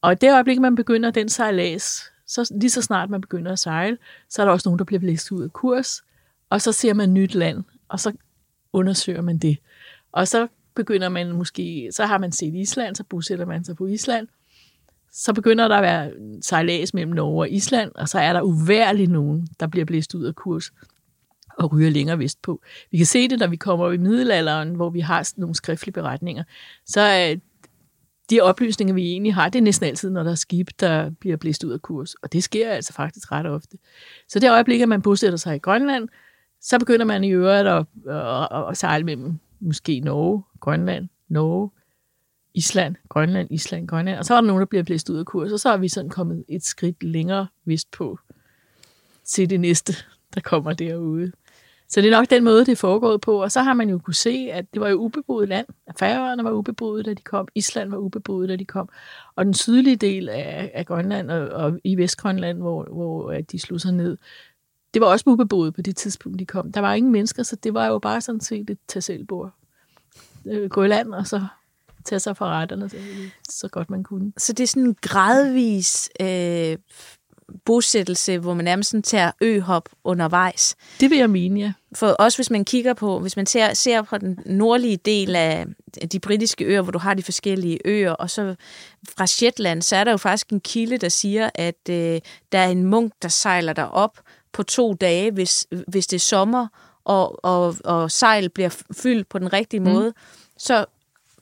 Og 0.00 0.20
det 0.20 0.32
øjeblik, 0.32 0.58
man 0.58 0.74
begynder 0.74 1.10
den 1.10 1.28
sejlads, 1.28 2.12
så 2.26 2.52
lige 2.60 2.70
så 2.70 2.82
snart 2.82 3.10
man 3.10 3.20
begynder 3.20 3.52
at 3.52 3.58
sejle, 3.58 3.98
så 4.28 4.42
er 4.42 4.46
der 4.46 4.52
også 4.52 4.68
nogen, 4.68 4.78
der 4.78 4.84
bliver 4.84 5.00
blæst 5.00 5.32
ud 5.32 5.42
af 5.42 5.52
kurs, 5.52 6.02
og 6.50 6.60
så 6.62 6.72
ser 6.72 6.94
man 6.94 7.14
nyt 7.14 7.34
land, 7.34 7.64
og 7.88 8.00
så 8.00 8.12
undersøger 8.72 9.22
man 9.22 9.38
det. 9.38 9.58
Og 10.12 10.28
så 10.28 10.48
begynder 10.74 11.08
man 11.08 11.32
måske, 11.32 11.88
så 11.92 12.06
har 12.06 12.18
man 12.18 12.32
set 12.32 12.54
Island, 12.54 12.96
så 12.96 13.04
bosætter 13.04 13.46
man 13.46 13.64
sig 13.64 13.76
på 13.76 13.86
Island, 13.86 14.28
så 15.12 15.32
begynder 15.32 15.68
der 15.68 15.76
at 15.76 15.82
være 15.82 16.12
sejlads 16.42 16.94
mellem 16.94 17.12
Norge 17.12 17.42
og 17.42 17.50
Island, 17.50 17.92
og 17.94 18.08
så 18.08 18.18
er 18.18 18.32
der 18.32 18.40
uværligt 18.40 19.10
nogen, 19.10 19.48
der 19.60 19.66
bliver 19.66 19.84
blæst 19.84 20.14
ud 20.14 20.24
af 20.24 20.34
kurs 20.34 20.72
og 21.58 21.72
ryger 21.72 21.90
længere 21.90 22.18
vestpå. 22.18 22.62
Vi 22.90 22.96
kan 22.96 23.06
se 23.06 23.28
det, 23.28 23.38
når 23.38 23.46
vi 23.46 23.56
kommer 23.56 23.92
i 23.92 23.96
middelalderen, 23.96 24.74
hvor 24.74 24.90
vi 24.90 25.00
har 25.00 25.32
nogle 25.36 25.54
skriftlige 25.54 25.92
beretninger. 25.92 26.44
Så 26.86 27.00
er 27.00 27.36
de 28.30 28.40
oplysninger, 28.40 28.94
vi 28.94 29.10
egentlig 29.10 29.34
har, 29.34 29.48
det 29.48 29.58
er 29.58 29.62
næsten 29.62 29.86
altid, 29.86 30.10
når 30.10 30.22
der 30.22 30.30
er 30.30 30.34
skib, 30.34 30.68
der 30.80 31.10
bliver 31.10 31.36
blæst 31.36 31.64
ud 31.64 31.72
af 31.72 31.82
kurs. 31.82 32.14
Og 32.14 32.32
det 32.32 32.44
sker 32.44 32.70
altså 32.70 32.92
faktisk 32.92 33.32
ret 33.32 33.46
ofte. 33.46 33.78
Så 34.28 34.38
det 34.38 34.50
øjeblik, 34.50 34.80
at 34.80 34.88
man 34.88 35.02
bosætter 35.02 35.36
sig 35.38 35.56
i 35.56 35.58
Grønland, 35.58 36.08
så 36.60 36.78
begynder 36.78 37.04
man 37.04 37.24
i 37.24 37.30
øvrigt 37.30 37.68
at, 37.68 37.86
at, 38.08 38.48
at, 38.50 38.68
at 38.70 38.76
sejle 38.76 39.04
mellem 39.04 39.38
måske 39.60 40.00
Norge, 40.00 40.42
Grønland, 40.60 41.08
Norge, 41.28 41.70
Island, 42.54 42.96
Grønland, 43.08 43.48
Island, 43.50 43.88
Grønland. 43.88 44.18
Og 44.18 44.24
så 44.24 44.34
er 44.34 44.40
der 44.40 44.46
nogen, 44.46 44.60
der 44.60 44.66
bliver 44.66 44.82
blæst 44.82 45.10
ud 45.10 45.18
af 45.18 45.26
kurs, 45.26 45.52
og 45.52 45.60
så 45.60 45.68
er 45.68 45.76
vi 45.76 45.88
sådan 45.88 46.10
kommet 46.10 46.44
et 46.48 46.64
skridt 46.64 47.02
længere 47.02 47.46
vestpå 47.64 48.18
til 49.24 49.50
det 49.50 49.60
næste, 49.60 49.92
der 50.34 50.40
kommer 50.40 50.72
derude. 50.72 51.32
Så 51.88 52.00
det 52.00 52.12
er 52.12 52.16
nok 52.16 52.30
den 52.30 52.44
måde, 52.44 52.60
det 52.60 52.72
er 52.72 52.76
foregået 52.76 53.20
på. 53.20 53.42
Og 53.42 53.52
så 53.52 53.60
har 53.60 53.74
man 53.74 53.90
jo 53.90 53.98
kunne 53.98 54.14
se, 54.14 54.48
at 54.52 54.64
det 54.74 54.80
var 54.80 54.88
jo 54.88 54.96
ubeboet 54.96 55.48
land. 55.48 55.66
Færøerne 55.98 56.44
var 56.44 56.50
ubeboet, 56.50 57.04
da 57.04 57.14
de 57.14 57.22
kom. 57.22 57.48
Island 57.54 57.90
var 57.90 57.96
ubeboet, 57.96 58.48
da 58.48 58.56
de 58.56 58.64
kom. 58.64 58.88
Og 59.36 59.44
den 59.44 59.54
sydlige 59.54 59.96
del 59.96 60.28
af, 60.28 60.70
af 60.74 60.86
Grønland 60.86 61.30
og, 61.30 61.48
og 61.48 61.80
i 61.84 61.96
Vestgrønland, 61.96 62.58
hvor, 62.58 62.84
hvor 62.84 63.32
de 63.32 63.58
slog 63.58 63.80
sig 63.80 63.92
ned, 63.92 64.16
det 64.94 65.02
var 65.02 65.06
også 65.06 65.24
ubeboet 65.26 65.74
på 65.74 65.82
det 65.82 65.96
tidspunkt, 65.96 66.38
de 66.38 66.46
kom. 66.46 66.72
Der 66.72 66.80
var 66.80 66.94
ingen 66.94 67.12
mennesker, 67.12 67.42
så 67.42 67.56
det 67.56 67.74
var 67.74 67.86
jo 67.86 67.98
bare 67.98 68.20
sådan 68.20 68.40
set 68.40 68.70
et 68.70 68.78
tag 68.88 69.26
øh, 70.46 70.70
Gå 70.70 70.82
i 70.82 70.88
land, 70.88 71.14
og 71.14 71.26
så 71.26 71.46
tage 72.04 72.20
sig 72.20 72.36
for 72.36 72.46
retterne 72.46 72.88
så, 72.88 72.96
så 73.48 73.68
godt 73.68 73.90
man 73.90 74.02
kunne. 74.02 74.32
Så 74.36 74.52
det 74.52 74.62
er 74.62 74.66
sådan 74.66 74.82
en 74.82 74.96
gradvis 75.00 76.10
øh, 76.20 76.78
bosættelse, 77.66 78.38
hvor 78.38 78.54
man 78.54 78.64
nærmest 78.64 78.90
sådan 78.90 79.02
tager 79.02 79.30
øhop 79.40 79.88
undervejs. 80.04 80.76
Det 81.00 81.10
vil 81.10 81.18
jeg 81.18 81.30
mene, 81.30 81.60
ja. 81.60 81.72
For 81.94 82.06
også 82.06 82.38
hvis 82.38 82.50
man 82.50 82.64
kigger 82.64 82.94
på, 82.94 83.18
hvis 83.18 83.36
man 83.36 83.46
ser, 83.46 83.74
ser 83.74 84.02
på 84.02 84.18
den 84.18 84.38
nordlige 84.46 84.96
del 84.96 85.36
af 85.36 85.66
de 86.12 86.20
britiske 86.20 86.64
øer, 86.64 86.82
hvor 86.82 86.92
du 86.92 86.98
har 86.98 87.14
de 87.14 87.22
forskellige 87.22 87.78
øer, 87.84 88.10
og 88.12 88.30
så 88.30 88.54
fra 89.16 89.26
Shetland, 89.26 89.82
så 89.82 89.96
er 89.96 90.04
der 90.04 90.10
jo 90.10 90.16
faktisk 90.16 90.50
en 90.50 90.60
kilde, 90.60 90.98
der 90.98 91.08
siger, 91.08 91.50
at 91.54 91.88
øh, 91.90 92.20
der 92.52 92.58
er 92.58 92.68
en 92.68 92.84
munk, 92.84 93.12
der 93.22 93.28
sejler 93.28 93.72
der 93.72 93.84
op 93.84 94.20
på 94.52 94.62
to 94.62 94.94
dage, 94.94 95.30
hvis, 95.30 95.66
hvis 95.88 96.06
det 96.06 96.16
er 96.16 96.20
sommer, 96.20 96.66
og, 97.04 97.44
og, 97.44 97.76
og 97.84 98.10
sejl 98.10 98.48
bliver 98.48 98.82
fyldt 99.02 99.28
på 99.28 99.38
den 99.38 99.52
rigtige 99.52 99.80
mm. 99.80 99.86
måde, 99.86 100.12
så 100.58 100.84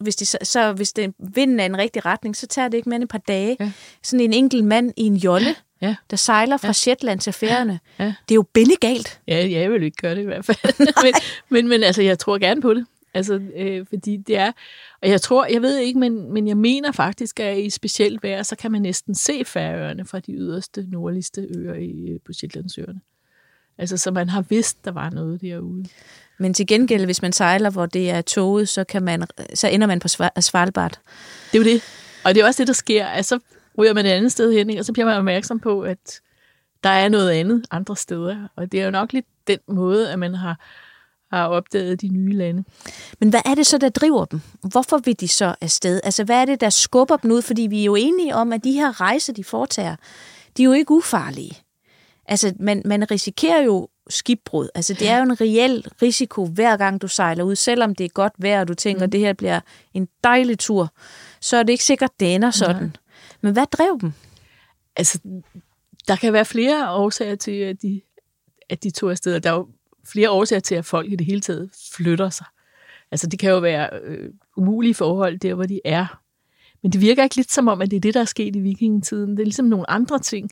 hvis, 0.00 0.16
de, 0.16 0.26
så, 0.26 0.73
hvis 0.73 0.93
det, 0.93 1.14
vinden 1.19 1.61
er 1.61 1.64
i 1.64 1.66
en 1.66 1.78
rigtig 1.78 2.04
retning, 2.04 2.37
så 2.37 2.47
tager 2.47 2.69
det 2.69 2.76
ikke 2.76 2.88
mere 2.88 2.97
end 2.97 3.04
et 3.04 3.11
par 3.11 3.19
dage. 3.19 3.57
Ja. 3.61 3.73
Sådan 4.02 4.21
en 4.21 4.33
enkelt 4.33 4.64
mand 4.64 4.93
i 4.97 5.02
en 5.02 5.16
jolle, 5.16 5.54
ja. 5.84 5.96
der 6.10 6.16
sejler 6.16 6.56
fra 6.56 6.68
ja. 6.68 6.72
Shetland 6.72 7.20
til 7.20 7.32
Færøerne. 7.32 7.80
Ja. 7.98 8.04
Det 8.04 8.30
er 8.30 8.34
jo 8.34 8.42
bindegalt. 8.42 9.20
Ja, 9.28 9.50
jeg 9.50 9.72
vil 9.72 9.82
ikke 9.82 9.96
gøre 9.96 10.14
det 10.14 10.22
i 10.22 10.24
hvert 10.24 10.44
fald. 10.44 10.58
men, 11.04 11.14
men, 11.48 11.68
men 11.68 11.82
altså, 11.82 12.02
jeg 12.02 12.18
tror 12.18 12.38
gerne 12.38 12.60
på 12.60 12.74
det. 12.74 12.86
Altså, 13.14 13.40
øh, 13.56 13.86
fordi 13.88 14.16
det 14.16 14.36
er, 14.36 14.52
og 15.02 15.08
jeg 15.08 15.20
tror, 15.20 15.46
jeg 15.46 15.62
ved 15.62 15.78
ikke, 15.78 15.98
men, 15.98 16.32
men 16.32 16.48
jeg 16.48 16.56
mener 16.56 16.92
faktisk, 16.92 17.40
at 17.40 17.58
i 17.58 17.70
specielt 17.70 18.22
vejr, 18.22 18.42
så 18.42 18.56
kan 18.56 18.72
man 18.72 18.82
næsten 18.82 19.14
se 19.14 19.44
Færøerne 19.44 20.04
fra 20.04 20.20
de 20.20 20.32
yderste, 20.32 20.86
nordligste 20.88 21.46
øer 21.56 21.74
i, 21.74 22.18
på 22.26 22.32
Shetlandsøerne. 22.32 23.00
Altså, 23.78 23.96
så 23.96 24.10
man 24.10 24.28
har 24.28 24.42
vidst, 24.42 24.84
der 24.84 24.90
var 24.90 25.10
noget 25.10 25.40
derude. 25.40 25.84
Men 26.38 26.54
til 26.54 26.66
gengæld, 26.66 27.04
hvis 27.04 27.22
man 27.22 27.32
sejler, 27.32 27.70
hvor 27.70 27.86
det 27.86 28.10
er 28.10 28.22
toget, 28.22 28.68
så, 28.68 28.84
kan 28.84 29.02
man, 29.02 29.24
så 29.54 29.68
ender 29.68 29.86
man 29.86 30.00
på 30.00 30.08
Svalbard. 30.40 30.98
Det 31.52 31.58
er 31.58 31.58
jo 31.58 31.64
det. 31.64 31.82
Og 32.24 32.34
det 32.34 32.40
er 32.40 32.46
også 32.46 32.62
det, 32.62 32.66
der 32.66 32.74
sker. 32.74 33.06
Altså, 33.06 33.38
ryger 33.78 33.95
man 33.95 34.07
et 34.07 34.11
andet 34.11 34.33
sted 34.33 34.52
hen, 34.52 34.78
og 34.78 34.85
så 34.85 34.93
bliver 34.93 35.07
man 35.07 35.16
opmærksom 35.16 35.61
på, 35.61 35.81
at 35.81 36.21
der 36.85 36.90
er 36.90 37.09
noget 37.09 37.31
andet 37.31 37.64
andre 37.71 37.97
steder. 37.97 38.49
Og 38.57 38.73
det 38.73 38.81
er 38.81 38.85
jo 38.85 38.90
nok 38.90 39.12
lidt 39.12 39.26
den 39.47 39.59
måde, 39.69 40.12
at 40.12 40.19
man 40.19 40.35
har, 40.35 40.61
har 41.33 41.47
opdaget 41.47 42.00
de 42.00 42.09
nye 42.09 42.33
lande. 42.33 42.64
Men 43.21 43.31
hvad 43.31 43.40
er 43.45 43.54
det 43.54 43.66
så, 43.66 43.78
der 43.78 43.88
driver 43.88 44.25
dem? 44.25 44.40
Hvorfor 44.71 44.99
vil 44.99 45.21
de 45.21 45.28
så 45.28 45.54
afsted? 45.61 46.00
Altså, 46.04 46.25
hvad 46.25 46.37
er 46.37 46.45
det, 46.45 46.61
der 46.61 46.71
skubber 46.71 47.16
dem 47.16 47.31
ud? 47.31 47.43
Fordi 47.43 47.62
vi 47.62 47.81
er 47.81 47.85
jo 47.85 47.95
enige 47.95 48.35
om, 48.35 48.52
at 48.52 48.64
de 48.64 48.73
her 48.73 49.00
rejser, 49.00 49.33
de 49.33 49.45
foretager, 49.45 49.97
de 50.57 50.62
er 50.62 50.66
jo 50.66 50.73
ikke 50.73 50.93
ufarlige. 50.93 51.59
Altså, 52.26 52.52
man, 52.61 52.83
man 52.85 53.11
risikerer 53.11 53.62
jo 53.62 53.88
skibbrud. 54.09 54.69
Altså, 54.75 54.95
det 54.95 55.09
er 55.09 55.16
jo 55.16 55.23
en 55.23 55.40
reel 55.40 55.87
risiko, 56.02 56.47
hver 56.47 56.76
gang 56.76 57.02
du 57.02 57.09
sejler 57.09 57.45
ud. 57.45 57.57
Selvom 57.57 57.95
det 57.95 58.04
er 58.04 58.09
godt 58.09 58.33
vejr, 58.38 58.61
og 58.61 58.69
du 58.69 58.75
tænker, 58.75 59.07
mm. 59.07 59.11
det 59.11 59.21
her 59.21 59.33
bliver 59.33 59.61
en 59.95 60.09
dejlig 60.25 60.59
tur, 60.59 60.93
så 61.40 61.57
er 61.57 61.62
det 61.62 61.73
ikke 61.73 61.85
sikkert, 61.85 62.11
det 62.21 62.35
ender 62.35 62.50
sådan. 62.50 62.83
Nej. 62.83 62.90
Men 63.44 63.52
hvad 63.52 63.66
drev 63.66 63.98
dem? 64.00 64.12
Altså, 64.96 65.18
der 66.08 66.16
kan 66.16 66.32
være 66.32 66.44
flere 66.44 66.90
årsager 66.90 67.34
til, 67.34 67.52
at 67.52 67.82
de, 67.82 68.00
at 68.68 68.82
de 68.82 68.90
tog 68.90 69.10
afsted. 69.10 69.40
Der 69.40 69.50
er 69.50 69.54
jo 69.54 69.68
flere 70.04 70.30
årsager 70.30 70.60
til, 70.60 70.74
at 70.74 70.84
folk 70.84 71.12
i 71.12 71.16
det 71.16 71.26
hele 71.26 71.40
taget 71.40 71.70
flytter 71.96 72.30
sig. 72.30 72.46
Altså, 73.10 73.26
det 73.26 73.38
kan 73.38 73.50
jo 73.50 73.58
være 73.58 73.90
øh, 74.02 74.30
umulige 74.56 74.94
forhold 74.94 75.38
der, 75.38 75.54
hvor 75.54 75.64
de 75.64 75.80
er. 75.84 76.20
Men 76.82 76.92
det 76.92 77.00
virker 77.00 77.24
ikke 77.24 77.36
lidt 77.36 77.52
som 77.52 77.68
om, 77.68 77.80
at 77.80 77.90
det 77.90 77.96
er 77.96 78.00
det, 78.00 78.14
der 78.14 78.20
er 78.20 78.24
sket 78.24 78.56
i 78.56 78.60
vikingetiden. 78.60 79.30
Det 79.30 79.40
er 79.40 79.46
ligesom 79.46 79.66
nogle 79.66 79.90
andre 79.90 80.18
ting. 80.18 80.50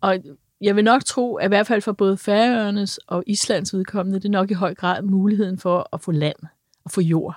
Og 0.00 0.18
jeg 0.60 0.76
vil 0.76 0.84
nok 0.84 1.04
tro, 1.04 1.34
at 1.34 1.44
i 1.44 1.48
hvert 1.48 1.66
fald 1.66 1.82
for 1.82 1.92
både 1.92 2.16
Færøernes 2.16 2.98
og 2.98 3.24
Islands 3.26 3.74
vedkommende, 3.74 4.18
det 4.18 4.24
er 4.24 4.32
nok 4.32 4.50
i 4.50 4.54
høj 4.54 4.74
grad 4.74 5.02
muligheden 5.02 5.58
for 5.58 5.88
at 5.92 6.00
få 6.00 6.12
land 6.12 6.36
og 6.84 6.90
få 6.90 7.00
jord. 7.00 7.36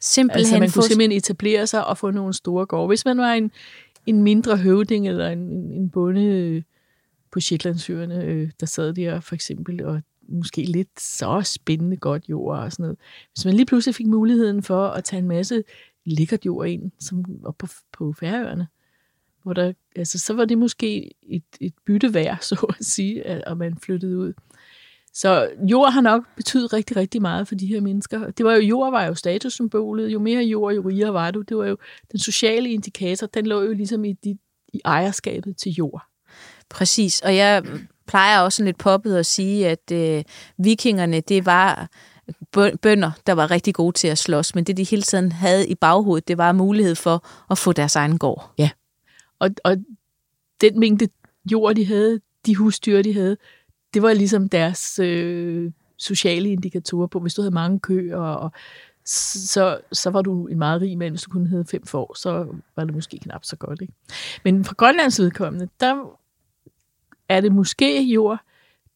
Simpelthen 0.00 0.40
altså 0.40 0.58
man 0.58 0.70
kunne 0.70 0.82
simpelthen 0.82 1.16
etablere 1.16 1.66
sig 1.66 1.86
og 1.86 1.98
få 1.98 2.10
nogle 2.10 2.34
store 2.34 2.66
gårde. 2.66 2.86
Hvis 2.86 3.04
man 3.04 3.18
var 3.18 3.32
en, 3.32 3.50
en 4.06 4.22
mindre 4.22 4.56
høvding 4.56 5.08
eller 5.08 5.28
en, 5.28 5.72
en 5.72 5.90
bonde 5.90 6.24
øh, 6.24 6.62
på 7.32 7.40
Shetlandsøerne, 7.40 8.24
øh, 8.24 8.50
der 8.60 8.66
sad 8.66 8.92
der 8.92 9.20
for 9.20 9.34
eksempel 9.34 9.84
og 9.84 10.02
måske 10.28 10.62
lidt 10.62 11.00
så 11.00 11.42
spændende 11.44 11.96
godt 11.96 12.28
jord 12.28 12.58
og 12.58 12.72
sådan 12.72 12.82
noget. 12.82 12.98
Hvis 13.34 13.44
man 13.44 13.54
lige 13.54 13.66
pludselig 13.66 13.94
fik 13.94 14.06
muligheden 14.06 14.62
for 14.62 14.86
at 14.86 15.04
tage 15.04 15.18
en 15.18 15.28
masse 15.28 15.64
lækkert 16.04 16.46
jord 16.46 16.68
ind 16.68 16.90
som 16.98 17.24
op 17.44 17.58
på, 17.58 17.66
på 17.92 18.12
Færøerne, 18.12 18.66
hvor 19.42 19.52
der, 19.52 19.72
altså, 19.96 20.18
så 20.18 20.34
var 20.34 20.44
det 20.44 20.58
måske 20.58 21.12
et, 21.22 21.44
et 21.60 21.74
bytte 21.86 22.14
værd, 22.14 22.38
så 22.48 22.74
at 22.78 22.84
sige, 22.84 23.26
at 23.26 23.56
man 23.58 23.78
flyttede 23.78 24.18
ud. 24.18 24.32
Så 25.16 25.50
jord 25.70 25.92
har 25.92 26.00
nok 26.00 26.24
betydet 26.36 26.72
rigtig, 26.72 26.96
rigtig 26.96 27.22
meget 27.22 27.48
for 27.48 27.54
de 27.54 27.66
her 27.66 27.80
mennesker. 27.80 28.30
Det 28.30 28.46
var 28.46 28.52
jo, 28.54 28.60
jord 28.60 28.90
var 28.90 29.04
jo 29.04 29.14
statussymbolet. 29.14 30.08
Jo 30.08 30.18
mere 30.18 30.42
jord, 30.42 30.74
jo 30.74 30.88
rigere 30.88 31.14
var 31.14 31.30
du. 31.30 31.42
Det 31.42 31.56
var 31.56 31.66
jo 31.66 31.76
den 32.12 32.20
sociale 32.20 32.70
indikator, 32.70 33.26
den 33.26 33.46
lå 33.46 33.62
jo 33.62 33.72
ligesom 33.72 34.04
i, 34.04 34.12
dit, 34.12 34.36
i 34.72 34.80
ejerskabet 34.84 35.56
til 35.56 35.72
jord. 35.72 36.02
Præcis, 36.68 37.20
og 37.20 37.36
jeg 37.36 37.62
plejer 38.06 38.40
også 38.40 38.64
lidt 38.64 38.78
poppet 38.78 39.16
at 39.16 39.26
sige, 39.26 39.68
at 39.68 39.92
øh, 39.92 40.24
vikingerne, 40.58 41.20
det 41.20 41.46
var 41.46 41.90
bønder, 42.82 43.10
der 43.26 43.32
var 43.32 43.50
rigtig 43.50 43.74
gode 43.74 43.92
til 43.92 44.08
at 44.08 44.18
slås, 44.18 44.54
men 44.54 44.64
det 44.64 44.76
de 44.76 44.84
hele 44.84 45.02
tiden 45.02 45.32
havde 45.32 45.68
i 45.68 45.74
baghovedet, 45.74 46.28
det 46.28 46.38
var 46.38 46.52
mulighed 46.52 46.94
for 46.94 47.26
at 47.50 47.58
få 47.58 47.72
deres 47.72 47.96
egen 47.96 48.18
gård. 48.18 48.52
Ja, 48.58 48.70
Og, 49.38 49.50
og 49.64 49.76
den 50.60 50.80
mængde 50.80 51.08
jord, 51.52 51.74
de 51.74 51.86
havde, 51.86 52.20
de 52.46 52.56
husdyr, 52.56 53.02
de 53.02 53.14
havde, 53.14 53.36
det 53.96 54.02
var 54.02 54.12
ligesom 54.12 54.48
deres 54.48 54.98
øh, 54.98 55.72
sociale 55.96 56.48
indikatorer 56.48 57.06
på. 57.06 57.20
Hvis 57.20 57.34
du 57.34 57.42
havde 57.42 57.54
mange 57.54 57.80
køer, 57.80 58.18
og, 58.18 58.52
så, 59.04 59.78
så 59.92 60.10
var 60.10 60.22
du 60.22 60.46
en 60.46 60.58
meget 60.58 60.82
rig 60.82 60.98
mand. 60.98 61.12
Hvis 61.12 61.22
du 61.22 61.30
kun 61.30 61.46
havde 61.46 61.64
fem 61.64 61.86
får, 61.86 62.16
så 62.18 62.46
var 62.76 62.84
det 62.84 62.94
måske 62.94 63.18
knap 63.18 63.44
så 63.44 63.56
godt. 63.56 63.80
Ikke? 63.80 63.92
Men 64.44 64.64
for 64.64 64.74
Grønlands 64.74 65.20
vedkommende, 65.20 65.68
der 65.80 66.18
er 67.28 67.40
det 67.40 67.52
måske 67.52 68.02
jord, 68.02 68.38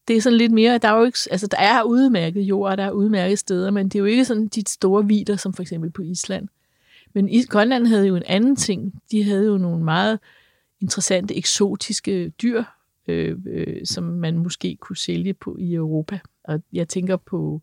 det 0.08 0.16
er 0.16 0.20
sådan 0.20 0.38
lidt 0.38 0.52
mere, 0.52 0.78
der 0.78 0.88
er 0.88 0.98
jo 0.98 1.04
ikke, 1.04 1.18
altså 1.30 1.46
der 1.46 1.58
er 1.58 1.82
udmærket 1.82 2.40
jord, 2.42 2.70
og 2.70 2.78
der 2.78 2.84
er 2.84 2.90
udmærket 2.90 3.38
steder, 3.38 3.70
men 3.70 3.88
det 3.88 3.94
er 3.94 4.00
jo 4.00 4.04
ikke 4.04 4.24
sådan 4.24 4.48
de 4.48 4.62
store 4.68 5.06
vider, 5.06 5.36
som 5.36 5.54
for 5.54 5.62
eksempel 5.62 5.90
på 5.90 6.02
Island. 6.02 6.48
Men 7.14 7.28
i 7.28 7.42
Grønland 7.42 7.86
havde 7.86 8.06
jo 8.06 8.16
en 8.16 8.22
anden 8.26 8.56
ting. 8.56 9.02
De 9.10 9.24
havde 9.24 9.46
jo 9.46 9.58
nogle 9.58 9.84
meget 9.84 10.18
interessante, 10.80 11.36
eksotiske 11.36 12.28
dyr, 12.28 12.64
øh, 13.10 13.38
øh, 13.46 13.86
som 13.86 14.04
man 14.04 14.38
måske 14.38 14.76
kunne 14.80 14.96
sælge 14.96 15.34
på 15.34 15.56
i 15.58 15.74
Europa. 15.74 16.20
Og 16.44 16.62
jeg 16.72 16.88
tænker 16.88 17.16
på 17.16 17.62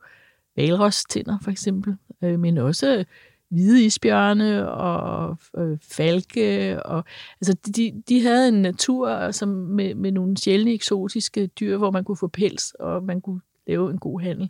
valrostænder 0.56 1.38
for 1.44 1.52
eksempel, 1.52 1.96
øh, 2.22 2.40
men 2.40 2.58
også 2.58 3.06
hvide 3.50 3.86
isbjørne 3.86 4.72
og 4.72 5.38
øh, 5.58 5.78
falke. 5.82 6.84
Og, 6.84 7.04
altså 7.42 7.54
de, 7.76 8.04
de 8.10 8.22
havde 8.22 8.48
en 8.48 8.62
natur 8.62 9.32
som 9.32 9.50
med, 9.50 9.96
med 9.96 10.12
nogle 10.12 10.38
sjældne 10.38 10.74
eksotiske 10.74 11.48
dyr, 11.48 11.78
hvor 11.78 11.92
man 11.92 12.04
kunne 12.04 12.18
få 12.18 12.28
pels, 12.28 12.72
og 12.72 13.04
man 13.04 13.22
kunne 13.22 13.42
lave 13.68 13.92
en 13.92 13.98
god 13.98 14.22
handel. 14.22 14.50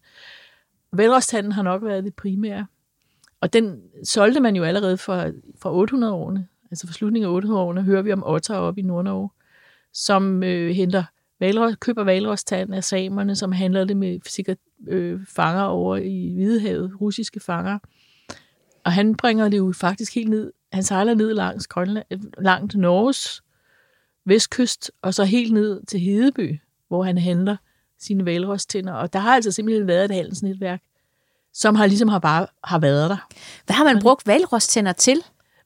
Valrostanden 0.92 1.52
har 1.52 1.64
nok 1.64 1.84
været 1.84 2.04
det 2.04 2.16
primære. 2.16 2.66
Og 3.42 3.54
den 3.54 3.82
solgte 4.04 4.40
man 4.40 4.56
jo 4.56 4.64
allerede 4.64 4.98
fra, 4.98 5.28
fra 5.60 5.84
800-årene. 5.84 6.48
Altså 6.72 6.88
for 6.88 6.94
slutningen 6.94 7.36
af 7.36 7.40
800-årene 7.42 7.84
hører 7.84 8.02
vi 8.02 8.14
om 8.14 8.24
otter 8.26 8.56
op 8.56 8.78
i 8.78 8.82
Nordnorge, 8.82 9.30
som 9.98 10.44
øh, 10.44 10.76
henter 10.76 11.04
valros, 11.40 11.76
køber 11.80 12.04
valrostand 12.04 12.76
af 12.76 12.84
samerne, 12.84 13.36
som 13.36 13.52
handler 13.52 13.86
det 13.86 13.98
med 13.98 14.20
sikkert 14.26 14.58
øh, 14.88 15.20
fanger 15.28 15.64
over 15.64 15.98
i 15.98 16.34
Hvidehavet, 16.34 17.02
russiske 17.02 17.40
fanger. 17.40 17.80
Og 18.84 18.92
han 18.94 19.16
bringer 19.16 19.50
det 19.50 19.58
jo 19.58 19.74
faktisk 19.76 20.16
helt 20.16 20.30
ned, 20.30 20.54
han 20.74 20.84
sejler 20.84 21.14
ned 21.14 21.34
langs 21.34 21.68
Grønland, 21.68 22.06
langt 22.38 22.76
Norges 22.76 23.44
vestkyst, 24.26 24.92
og 25.02 25.14
så 25.14 25.24
helt 25.24 25.54
ned 25.54 25.86
til 25.86 26.00
Hedeby, 26.00 26.60
hvor 26.88 27.04
han 27.04 27.18
handler 27.18 27.58
sine 28.00 28.26
valrostænder. 28.26 28.94
Og 28.94 29.14
der 29.14 29.20
har 29.20 29.36
altså 29.36 29.52
simpelthen 29.52 29.88
været 29.88 30.06
et 30.06 30.12
handelsnetværk, 30.12 30.82
som 31.54 31.76
har 31.76 31.88
ligesom 31.88 32.08
har 32.08 32.20
bare 32.20 32.48
har 32.64 32.80
været 32.80 33.10
der. 33.10 33.28
Hvad 33.66 33.76
har 33.76 33.84
man 33.84 34.02
brugt 34.02 34.28
valrostænder 34.28 34.92
til? 34.92 35.24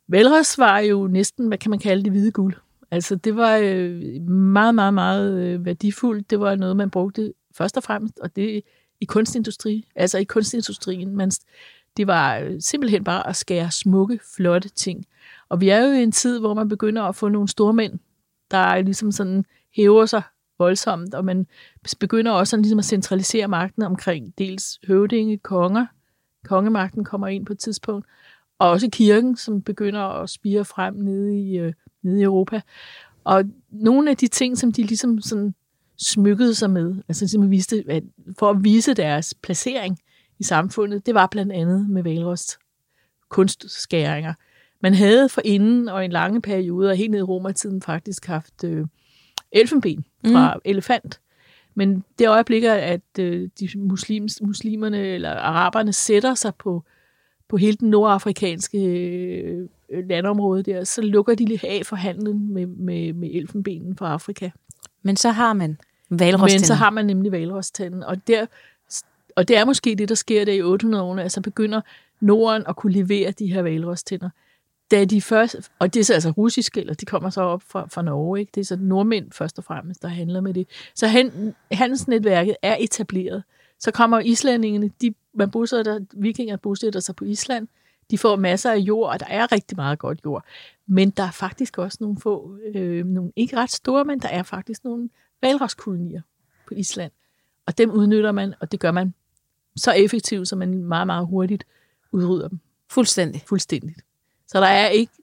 Valros 0.07 0.57
var 0.57 0.79
jo 0.79 1.07
næsten, 1.07 1.47
hvad 1.47 1.57
kan 1.57 1.69
man 1.69 1.79
kalde 1.79 2.03
det, 2.03 2.11
hvide 2.11 2.31
guld. 2.31 2.55
Altså 2.91 3.15
det 3.15 3.35
var 3.35 3.57
øh, 3.63 4.21
meget, 4.31 4.75
meget, 4.75 4.93
meget 4.93 5.41
øh, 5.43 5.65
værdifuldt. 5.65 6.29
Det 6.29 6.39
var 6.39 6.55
noget, 6.55 6.77
man 6.77 6.89
brugte 6.89 7.33
først 7.57 7.77
og 7.77 7.83
fremmest, 7.83 8.19
og 8.19 8.35
det 8.35 8.61
i 9.01 9.05
kunstindustri, 9.05 9.87
altså 9.95 10.17
i 10.17 10.23
kunstindustrien. 10.23 11.15
Man, 11.15 11.31
det 11.97 12.07
var 12.07 12.37
øh, 12.37 12.55
simpelthen 12.59 13.03
bare 13.03 13.27
at 13.27 13.35
skære 13.35 13.71
smukke, 13.71 14.19
flotte 14.35 14.69
ting. 14.69 15.05
Og 15.49 15.61
vi 15.61 15.69
er 15.69 15.85
jo 15.85 15.91
i 15.91 16.03
en 16.03 16.11
tid, 16.11 16.39
hvor 16.39 16.53
man 16.53 16.69
begynder 16.69 17.03
at 17.03 17.15
få 17.15 17.29
nogle 17.29 17.47
store 17.47 17.73
mænd, 17.73 17.99
der 18.51 18.81
ligesom 18.81 19.11
sådan 19.11 19.45
hæver 19.75 20.05
sig 20.05 20.21
voldsomt, 20.59 21.13
og 21.13 21.25
man 21.25 21.47
begynder 21.99 22.31
også 22.31 22.51
sådan 22.51 22.61
ligesom 22.61 22.79
at 22.79 22.85
centralisere 22.85 23.47
magten 23.47 23.83
omkring 23.83 24.33
dels 24.37 24.79
høvdinge, 24.87 25.37
konger. 25.37 25.85
Kongemagten 26.45 27.03
kommer 27.03 27.27
ind 27.27 27.45
på 27.45 27.53
et 27.53 27.59
tidspunkt, 27.59 28.05
og 28.59 28.69
også 28.69 28.89
kirken, 28.91 29.37
som 29.37 29.61
begynder 29.61 30.01
at 30.01 30.29
spire 30.29 30.65
frem 30.65 30.93
nede 30.93 31.39
i, 31.39 31.59
øh, 31.59 31.73
nede 32.03 32.19
i 32.19 32.23
Europa. 32.23 32.61
Og 33.23 33.43
nogle 33.71 34.09
af 34.09 34.17
de 34.17 34.27
ting, 34.27 34.57
som 34.57 34.71
de 34.71 34.83
ligesom 34.83 35.21
sådan 35.21 35.55
smykkede 35.97 36.55
sig 36.55 36.69
med, 36.69 36.95
altså 37.07 37.23
ligesom 37.25 37.51
viste, 37.51 37.83
at 37.89 38.03
for 38.39 38.49
at 38.49 38.63
vise 38.63 38.93
deres 38.93 39.33
placering 39.33 39.99
i 40.39 40.43
samfundet, 40.43 41.05
det 41.05 41.15
var 41.15 41.27
blandt 41.27 41.51
andet 41.51 41.89
med 41.89 42.03
Valrost 42.03 42.57
kunstskæringer. 43.29 44.33
Man 44.81 44.93
havde 44.93 45.29
for 45.29 45.41
inden 45.45 45.89
og 45.89 46.05
en 46.05 46.11
lange 46.11 46.41
periode, 46.41 46.89
og 46.89 46.95
helt 46.95 47.11
ned 47.11 47.19
i 47.19 47.23
romertiden 47.23 47.81
faktisk 47.81 48.25
haft 48.25 48.63
øh, 48.63 48.85
elfenben 49.51 50.05
fra 50.25 50.53
mm. 50.53 50.61
elefant. 50.65 51.19
Men 51.75 52.03
det 52.19 52.29
øjeblik, 52.29 52.63
at 52.63 53.01
øh, 53.19 53.49
de 53.59 53.69
muslims, 53.75 54.41
muslimerne 54.41 54.99
eller 54.99 55.29
araberne 55.29 55.93
sætter 55.93 56.35
sig 56.35 56.55
på, 56.55 56.83
på 57.47 57.57
hele 57.57 57.77
den 57.77 57.89
nordafrikanske 57.89 58.85
øh, 58.85 59.67
landområde 60.09 60.63
der, 60.63 60.83
så 60.83 61.01
lukker 61.01 61.35
de 61.35 61.45
lige 61.45 61.67
af 61.67 61.85
for 61.85 61.95
handlen 61.95 62.53
med, 62.53 62.65
med, 62.65 63.13
med 63.13 63.29
elfenbenen 63.33 63.97
fra 63.97 64.13
Afrika. 64.13 64.49
Men 65.03 65.15
så 65.15 65.29
har 65.29 65.53
man 65.53 65.77
valrostanden. 66.09 66.61
Men 66.61 66.65
så 66.65 66.73
har 66.73 66.89
man 66.89 67.05
nemlig 67.05 67.31
valrostanden, 67.31 68.03
og, 68.03 68.27
der, 68.27 68.45
og 69.35 69.47
det 69.47 69.57
er 69.57 69.65
måske 69.65 69.95
det, 69.95 70.09
der 70.09 70.15
sker 70.15 70.45
der 70.45 70.53
i 70.53 70.61
800-årene, 70.61 71.23
altså 71.23 71.41
begynder 71.41 71.81
Norden 72.19 72.63
at 72.67 72.75
kunne 72.75 72.93
levere 72.93 73.31
de 73.31 73.53
her 73.53 73.61
valrostænder 73.61 74.29
da 74.91 75.05
de 75.05 75.21
først, 75.21 75.71
og 75.79 75.93
det 75.93 75.99
er 75.99 76.03
så 76.03 76.13
altså 76.13 76.29
russiske, 76.29 76.79
eller 76.79 76.93
de 76.93 77.05
kommer 77.05 77.29
så 77.29 77.41
op 77.41 77.63
fra, 77.67 77.87
fra 77.91 78.01
Norge, 78.01 78.39
ikke? 78.39 78.51
det 78.55 78.61
er 78.61 78.65
så 78.65 78.75
nordmænd 78.75 79.31
først 79.31 79.57
og 79.57 79.63
fremmest, 79.63 80.01
der 80.01 80.07
handler 80.07 80.41
med 80.41 80.53
det. 80.53 80.67
Så 80.95 81.07
han, 81.07 81.55
handelsnetværket 81.71 82.55
er 82.61 82.77
etableret. 82.79 83.43
Så 83.79 83.91
kommer 83.91 84.19
islændingene, 84.19 84.91
de, 85.01 85.13
man 85.33 85.51
bosætter, 85.51 85.99
vikinger 86.13 86.57
bosætter 86.57 86.99
sig 86.99 87.15
på 87.15 87.25
Island, 87.25 87.67
de 88.11 88.17
får 88.17 88.35
masser 88.35 88.71
af 88.71 88.77
jord, 88.77 89.09
og 89.09 89.19
der 89.19 89.25
er 89.29 89.51
rigtig 89.51 89.75
meget 89.75 89.99
godt 89.99 90.19
jord. 90.25 90.45
Men 90.87 91.09
der 91.09 91.23
er 91.23 91.31
faktisk 91.31 91.77
også 91.77 91.97
nogle 92.01 92.17
få, 92.19 92.57
øh, 92.75 93.05
nogle 93.05 93.31
ikke 93.35 93.57
ret 93.57 93.71
store, 93.71 94.05
men 94.05 94.19
der 94.19 94.27
er 94.27 94.43
faktisk 94.43 94.83
nogle 94.83 95.09
valroskolonier 95.41 96.21
på 96.67 96.73
Island. 96.73 97.11
Og 97.65 97.77
dem 97.77 97.91
udnytter 97.91 98.31
man, 98.31 98.53
og 98.59 98.71
det 98.71 98.79
gør 98.79 98.91
man 98.91 99.13
så 99.75 99.91
effektivt, 99.91 100.47
så 100.47 100.55
man 100.55 100.83
meget, 100.83 101.07
meget 101.07 101.27
hurtigt 101.27 101.63
udrydder 102.11 102.47
dem. 102.47 102.59
Fuldstændig. 102.89 103.43
Fuldstændigt. 103.47 104.01
Så 104.47 104.59
der 104.59 104.67
er 104.67 104.87
ikke... 104.87 105.13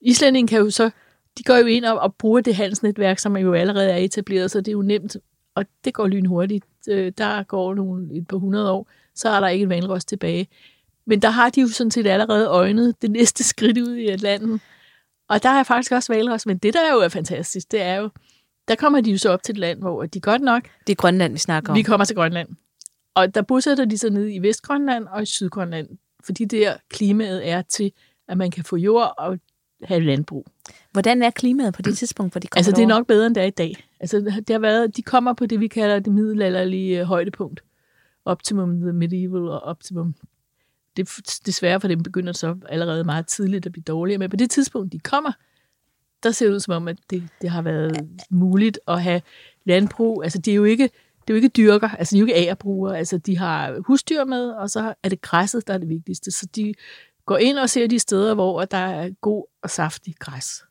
Islændingen 0.00 0.48
kan 0.48 0.58
jo 0.58 0.70
så... 0.70 0.90
De 1.38 1.42
går 1.42 1.56
jo 1.56 1.66
ind 1.66 1.84
og, 1.84 1.98
og 1.98 2.14
bruger 2.14 2.40
det 2.40 2.54
handelsnetværk, 2.54 3.18
som 3.18 3.36
jo 3.36 3.52
allerede 3.52 3.90
er 3.90 3.96
etableret, 3.96 4.50
så 4.50 4.58
det 4.58 4.68
er 4.68 4.72
jo 4.72 4.82
nemt. 4.82 5.16
Og 5.54 5.64
det 5.84 5.94
går 5.94 6.06
lynhurtigt. 6.06 6.64
Øh, 6.88 7.12
der 7.18 7.42
går 7.42 7.74
nogle, 7.74 8.14
et 8.14 8.28
par 8.28 8.36
hundrede 8.36 8.70
år, 8.70 8.88
så 9.14 9.28
er 9.28 9.40
der 9.40 9.48
ikke 9.48 9.62
en 9.62 9.68
vanrost 9.68 10.08
tilbage. 10.08 10.48
Men 11.06 11.22
der 11.22 11.30
har 11.30 11.50
de 11.50 11.60
jo 11.60 11.68
sådan 11.68 11.90
set 11.90 12.06
allerede 12.06 12.48
øjnet 12.48 13.02
det 13.02 13.10
næste 13.10 13.44
skridt 13.52 13.78
ud 13.78 13.94
i 13.94 14.08
Atlanten. 14.08 14.60
Og 15.28 15.42
der 15.42 15.48
er 15.48 15.62
faktisk 15.62 15.92
også 15.92 16.12
valros. 16.12 16.46
Men 16.46 16.58
det, 16.58 16.74
der 16.74 16.80
er 16.80 16.92
jo 16.92 17.00
er 17.00 17.08
fantastisk, 17.08 17.72
det 17.72 17.82
er 17.82 17.94
jo, 17.94 18.10
der 18.68 18.74
kommer 18.74 19.00
de 19.00 19.10
jo 19.10 19.18
så 19.18 19.30
op 19.30 19.42
til 19.42 19.52
et 19.52 19.58
land, 19.58 19.80
hvor 19.80 20.06
de 20.06 20.20
godt 20.20 20.42
nok... 20.42 20.62
Det 20.86 20.92
er 20.92 20.96
Grønland, 20.96 21.32
vi 21.32 21.38
snakker 21.38 21.72
om. 21.72 21.76
Vi 21.76 21.82
kommer 21.82 22.04
til 22.04 22.16
Grønland. 22.16 22.48
Og 23.14 23.34
der 23.34 23.42
bosætter 23.42 23.84
de 23.84 23.98
sig 23.98 24.10
ned 24.10 24.28
i 24.32 24.38
Vestgrønland 24.38 25.06
og 25.06 25.22
i 25.22 25.26
Sydgrønland, 25.26 25.88
fordi 26.24 26.44
der 26.44 26.76
klimaet 26.90 27.48
er 27.48 27.62
til, 27.62 27.92
at 28.28 28.38
man 28.38 28.50
kan 28.50 28.64
få 28.64 28.76
jord 28.76 29.14
og 29.18 29.38
have 29.84 30.00
landbrug. 30.00 30.46
Hvordan 30.92 31.22
er 31.22 31.30
klimaet 31.30 31.74
på 31.74 31.82
det 31.82 31.98
tidspunkt, 31.98 32.32
hvor 32.32 32.38
de 32.38 32.46
kommer 32.46 32.58
Altså, 32.58 32.72
det 32.72 32.82
er 32.82 32.86
nok 32.86 33.06
bedre, 33.06 33.26
end 33.26 33.34
det 33.34 33.42
er 33.42 33.46
i 33.46 33.50
dag. 33.50 33.86
Altså, 34.00 34.20
det 34.20 34.50
har 34.50 34.58
været, 34.58 34.96
de 34.96 35.02
kommer 35.02 35.32
på 35.32 35.46
det, 35.46 35.60
vi 35.60 35.68
kalder 35.68 35.98
det 35.98 36.12
middelalderlige 36.12 37.04
højdepunkt. 37.04 37.64
Optimum 38.24 38.80
the 38.80 38.92
medieval 38.92 39.48
og 39.48 39.60
optimum. 39.60 40.14
Det 40.96 41.08
desværre 41.46 41.80
for 41.80 41.88
dem 41.88 42.02
begynder 42.02 42.32
så 42.32 42.56
allerede 42.68 43.04
meget 43.04 43.26
tidligt 43.26 43.66
at 43.66 43.72
blive 43.72 43.82
dårligere. 43.82 44.18
Men 44.18 44.30
på 44.30 44.36
det 44.36 44.50
tidspunkt, 44.50 44.92
de 44.92 44.98
kommer, 44.98 45.32
der 46.22 46.30
ser 46.30 46.46
det 46.46 46.54
ud 46.54 46.60
som 46.60 46.74
om, 46.74 46.88
at 46.88 46.96
det, 47.10 47.28
det 47.42 47.50
har 47.50 47.62
været 47.62 48.08
muligt 48.30 48.78
at 48.88 49.02
have 49.02 49.22
landbrug. 49.64 50.22
Altså, 50.22 50.38
det 50.38 50.50
er 50.50 50.54
jo 50.54 50.64
ikke, 50.64 50.82
det 50.82 51.30
er 51.30 51.34
jo 51.34 51.36
ikke 51.36 51.48
dyrker, 51.48 51.88
altså 51.88 52.14
de 52.14 52.18
er 52.18 52.20
jo 52.20 52.26
ikke 52.26 52.36
agerbrugere. 52.36 52.98
Altså, 52.98 53.18
de 53.18 53.38
har 53.38 53.80
husdyr 53.86 54.24
med, 54.24 54.50
og 54.50 54.70
så 54.70 54.94
er 55.02 55.08
det 55.08 55.20
græsset, 55.20 55.66
der 55.66 55.74
er 55.74 55.78
det 55.78 55.88
vigtigste. 55.88 56.30
Så 56.30 56.46
de 56.56 56.74
går 57.26 57.36
ind 57.36 57.58
og 57.58 57.70
ser 57.70 57.86
de 57.86 57.98
steder, 57.98 58.34
hvor 58.34 58.64
der 58.64 58.76
er 58.76 59.10
god 59.20 59.44
og 59.62 59.70
saftig 59.70 60.14
græs. 60.18 60.62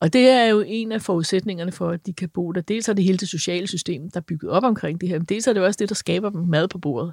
Og 0.00 0.12
det 0.12 0.28
er 0.28 0.44
jo 0.44 0.64
en 0.66 0.92
af 0.92 1.02
forudsætningerne 1.02 1.72
for, 1.72 1.90
at 1.90 2.06
de 2.06 2.12
kan 2.12 2.28
bo 2.28 2.52
der. 2.52 2.60
Dels 2.60 2.88
er 2.88 2.92
det 2.92 3.04
hele 3.04 3.18
det 3.18 3.28
sociale 3.28 3.66
system, 3.66 4.10
der 4.10 4.20
er 4.20 4.24
bygget 4.24 4.50
op 4.50 4.64
omkring 4.64 5.00
det 5.00 5.08
her, 5.08 5.18
men 5.18 5.26
dels 5.26 5.46
er 5.46 5.52
det 5.52 5.62
også 5.62 5.78
det, 5.78 5.88
der 5.88 5.94
skaber 5.94 6.30
dem 6.30 6.40
mad 6.40 6.68
på 6.68 6.78
bordet. 6.78 7.12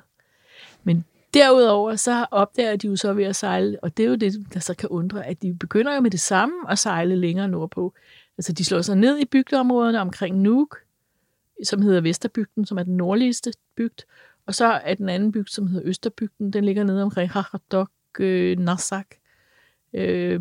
Men 0.84 1.06
derudover, 1.34 1.96
så 1.96 2.26
opdager 2.32 2.76
de 2.76 2.88
jo 2.88 2.96
så 2.96 3.13
ved 3.13 3.24
at 3.24 3.36
sejle, 3.36 3.84
og 3.84 3.98
det 3.98 4.06
er 4.06 4.10
jo 4.10 4.15
det, 4.15 4.54
der 4.54 4.60
så 4.60 4.74
kan 4.74 4.89
undre, 4.89 5.26
at 5.26 5.41
de 5.41 5.54
begynder 5.54 5.96
jo 5.96 6.02
med 6.02 6.12
det 6.12 6.19
samme 6.19 6.56
at 6.69 6.80
sejle 6.80 7.15
længere 7.15 7.48
nordpå. 7.48 7.93
Altså 8.38 8.54
de 8.54 8.65
slår 8.65 8.82
sig 8.82 8.96
ned 8.96 9.19
i 9.19 9.26
bygdeområderne 9.26 10.02
omkring 10.02 10.38
Nuuk, 10.38 10.78
som 11.63 11.82
hedder 11.82 12.02
Vesterbygden, 12.02 12.65
som 12.65 12.78
er 12.78 12.84
den 12.84 12.98
nordligste 12.98 13.54
bygd, 13.76 14.00
og 14.46 14.56
så 14.56 14.65
er 14.65 14.93
den 14.93 15.10
anden 15.10 15.32
bygd, 15.32 15.50
som 15.50 15.67
hedder 15.67 15.89
Østerbygden, 15.89 16.54
den 16.54 16.65
ligger 16.65 16.84
nede 16.84 17.04
omkring 17.04 17.30
Haradok, 17.30 17.89
øh, 18.19 18.60
Narsak. 18.60 19.08
Øh, 19.93 20.39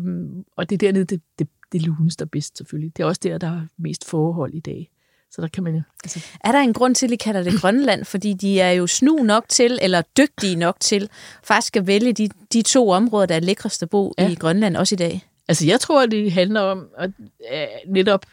og 0.55 0.69
det 0.69 0.75
er 0.75 0.77
dernede, 0.77 1.05
det, 1.05 1.21
det, 1.39 1.47
det 1.71 1.81
luneste 1.81 2.21
og 2.23 2.31
bedst 2.31 2.57
selvfølgelig. 2.57 2.97
Det 2.97 3.03
er 3.03 3.07
også 3.07 3.21
der, 3.23 3.37
der 3.37 3.47
er 3.47 3.61
mest 3.77 4.09
forhold 4.09 4.53
i 4.53 4.59
dag. 4.59 4.92
Så 5.35 5.41
der 5.41 5.47
kan 5.47 5.63
man 5.63 5.75
jo... 5.75 5.81
Altså... 6.03 6.25
Er 6.43 6.51
der 6.51 6.59
en 6.59 6.73
grund 6.73 6.95
til, 6.95 7.05
at 7.05 7.09
de 7.09 7.17
kalder 7.17 7.43
det 7.43 7.61
Grønland? 7.61 8.05
Fordi 8.05 8.33
de 8.33 8.59
er 8.59 8.71
jo 8.71 8.87
snu 8.87 9.23
nok 9.23 9.45
til, 9.49 9.79
eller 9.81 10.01
dygtige 10.17 10.55
nok 10.55 10.79
til, 10.79 11.09
faktisk 11.43 11.77
at 11.77 11.87
vælge 11.87 12.13
de, 12.13 12.29
de 12.53 12.61
to 12.61 12.89
områder, 12.89 13.25
der 13.25 13.35
er 13.35 13.39
lækrest 13.39 13.83
at 13.83 13.89
bo 13.89 14.13
ja. 14.17 14.29
i 14.29 14.35
Grønland 14.35 14.77
også 14.77 14.95
i 14.95 14.97
dag. 14.97 15.27
Altså, 15.47 15.65
jeg 15.65 15.79
tror, 15.79 16.05
det 16.05 16.31
handler 16.31 16.61
om 16.61 16.87
at, 16.97 17.11
at 17.49 17.69
netop, 17.87 18.25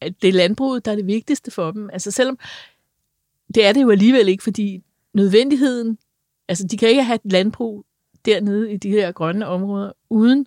at 0.00 0.14
det 0.22 0.28
er 0.28 0.32
landbruget, 0.32 0.84
der 0.84 0.92
er 0.92 0.96
det 0.96 1.06
vigtigste 1.06 1.50
for 1.50 1.70
dem. 1.70 1.90
Altså, 1.92 2.10
selvom 2.10 2.38
det 3.54 3.66
er 3.66 3.72
det 3.72 3.82
jo 3.82 3.90
alligevel 3.90 4.28
ikke, 4.28 4.42
fordi 4.42 4.82
nødvendigheden, 5.14 5.98
altså, 6.48 6.66
de 6.66 6.76
kan 6.76 6.88
ikke 6.88 7.02
have 7.02 7.18
et 7.24 7.32
landbrug 7.32 7.84
dernede 8.24 8.72
i 8.72 8.76
de 8.76 8.90
her 8.90 9.12
grønne 9.12 9.46
områder, 9.46 9.92
uden 10.10 10.46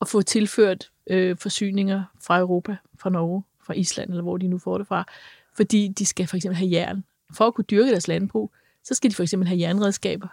at 0.00 0.08
få 0.08 0.22
tilført 0.22 0.90
øh, 1.06 1.36
forsyninger 1.36 2.02
fra 2.20 2.38
Europa, 2.38 2.76
fra 2.98 3.10
Norge, 3.10 3.42
fra 3.64 3.74
Island, 3.74 4.10
eller 4.10 4.22
hvor 4.22 4.36
de 4.36 4.48
nu 4.48 4.58
får 4.58 4.78
det 4.78 4.86
fra, 4.86 5.06
fordi 5.56 5.88
de 5.88 6.06
skal 6.06 6.26
for 6.26 6.36
eksempel 6.36 6.56
have 6.56 6.70
jern. 6.70 7.04
For 7.32 7.46
at 7.46 7.54
kunne 7.54 7.64
dyrke 7.64 7.90
deres 7.90 8.08
landbrug, 8.08 8.52
så 8.84 8.94
skal 8.94 9.10
de 9.10 9.14
for 9.14 9.22
eksempel 9.22 9.48
have 9.48 9.60
jernredskaber. 9.60 10.28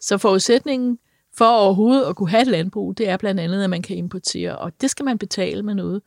Så 0.00 0.18
forudsætningen 0.18 0.98
for 1.36 1.44
overhovedet 1.44 2.04
at 2.04 2.16
kunne 2.16 2.30
have 2.30 2.42
et 2.42 2.48
landbrug, 2.48 2.98
det 2.98 3.08
er 3.08 3.16
blandt 3.16 3.40
andet, 3.40 3.64
at 3.64 3.70
man 3.70 3.82
kan 3.82 3.96
importere, 3.96 4.58
og 4.58 4.72
det 4.80 4.90
skal 4.90 5.04
man 5.04 5.18
betale 5.18 5.62
med 5.62 5.74
noget. 5.74 6.02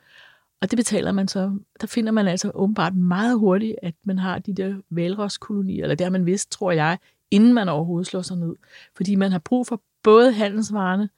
Og 0.62 0.72
det 0.72 0.78
betaler 0.78 1.12
man 1.12 1.28
så, 1.28 1.58
der 1.82 1.88
finder 1.88 2.12
man 2.12 2.28
altså 2.28 2.52
åbenbart 2.54 2.96
meget 2.96 3.40
hurtigt, 3.40 3.76
at 3.82 3.96
man 4.04 4.20
har 4.20 4.40
de 4.40 4.54
der 4.54 4.76
valroskolonier, 4.90 5.84
eller 5.84 5.96
det 5.96 6.06
har 6.06 6.12
man 6.12 6.26
vidst, 6.26 6.52
tror 6.52 6.72
jeg, 6.72 6.98
inden 7.32 7.54
man 7.54 7.70
overhovedet 7.70 8.08
slår 8.08 8.22
sig 8.22 8.38
ned. 8.38 8.56
Fordi 8.96 9.16
man 9.16 9.32
har 9.32 9.40
brug 9.40 9.68
for 9.68 9.82
både 10.04 10.32
handelsvarerne 10.32 11.10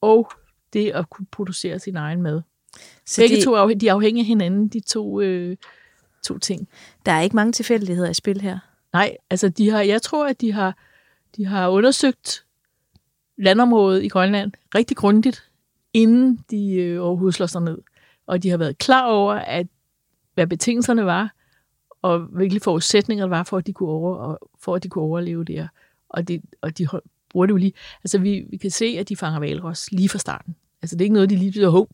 og 0.00 0.30
det 0.72 0.90
at 0.90 1.10
kunne 1.10 1.26
producere 1.26 1.78
sin 1.78 1.96
egen 1.96 2.22
mad. 2.22 2.42
Så 3.06 3.20
Begge 3.20 3.36
de, 3.36 3.44
to 3.44 3.54
er, 3.54 3.74
de 3.74 3.88
er 3.88 3.94
afhængige 3.94 4.22
af 4.22 4.26
hinanden, 4.26 4.68
de 4.68 4.80
to, 4.80 5.20
øh, 5.20 5.56
to 6.26 6.38
ting. 6.38 6.68
Der 7.06 7.12
er 7.12 7.20
ikke 7.20 7.36
mange 7.36 7.52
tilfældigheder 7.52 8.10
i 8.10 8.14
spil 8.14 8.40
her. 8.40 8.58
Nej, 8.92 9.16
altså 9.30 9.48
de 9.48 9.70
har, 9.70 9.80
jeg 9.80 10.02
tror, 10.02 10.28
at 10.28 10.40
de 10.40 10.52
har, 10.52 10.76
de 11.36 11.46
har 11.46 11.68
undersøgt 11.68 12.44
landområdet 13.38 14.04
i 14.04 14.08
Grønland 14.08 14.52
rigtig 14.74 14.96
grundigt, 14.96 15.50
inden 15.92 16.40
de 16.50 16.74
øh, 16.74 17.02
overhovedet 17.02 17.34
slår 17.34 17.46
sig 17.46 17.62
ned. 17.62 17.78
Og 18.26 18.42
de 18.42 18.50
har 18.50 18.56
været 18.56 18.78
klar 18.78 19.06
over, 19.06 19.34
at 19.34 19.66
hvad 20.34 20.46
betingelserne 20.46 21.06
var, 21.06 21.34
og 22.02 22.18
hvilke 22.18 22.60
forudsætninger 22.60 23.24
der 23.24 23.36
var 23.36 23.42
for, 23.42 23.56
at 23.56 23.66
de 23.66 23.72
kunne, 23.72 23.90
over, 23.90 24.36
for, 24.60 24.74
at 24.74 24.82
de 24.82 24.88
kunne 24.88 25.04
overleve 25.04 25.44
der. 25.44 25.68
Og, 26.08 26.28
det, 26.28 26.42
og 26.60 26.78
de 26.78 26.88
bruger 27.30 27.46
det 27.46 27.52
jo 27.52 27.56
lige. 27.56 27.72
Altså, 28.04 28.18
vi, 28.18 28.46
vi 28.50 28.56
kan 28.56 28.70
se, 28.70 28.96
at 28.98 29.08
de 29.08 29.16
fanger 29.16 29.40
valros 29.40 29.92
lige 29.92 30.08
fra 30.08 30.18
starten. 30.18 30.56
Altså, 30.82 30.96
det 30.96 31.00
er 31.00 31.04
ikke 31.04 31.14
noget, 31.14 31.30
de 31.30 31.36
lige 31.36 31.50
bliver 31.50 31.68
håb. 31.68 31.90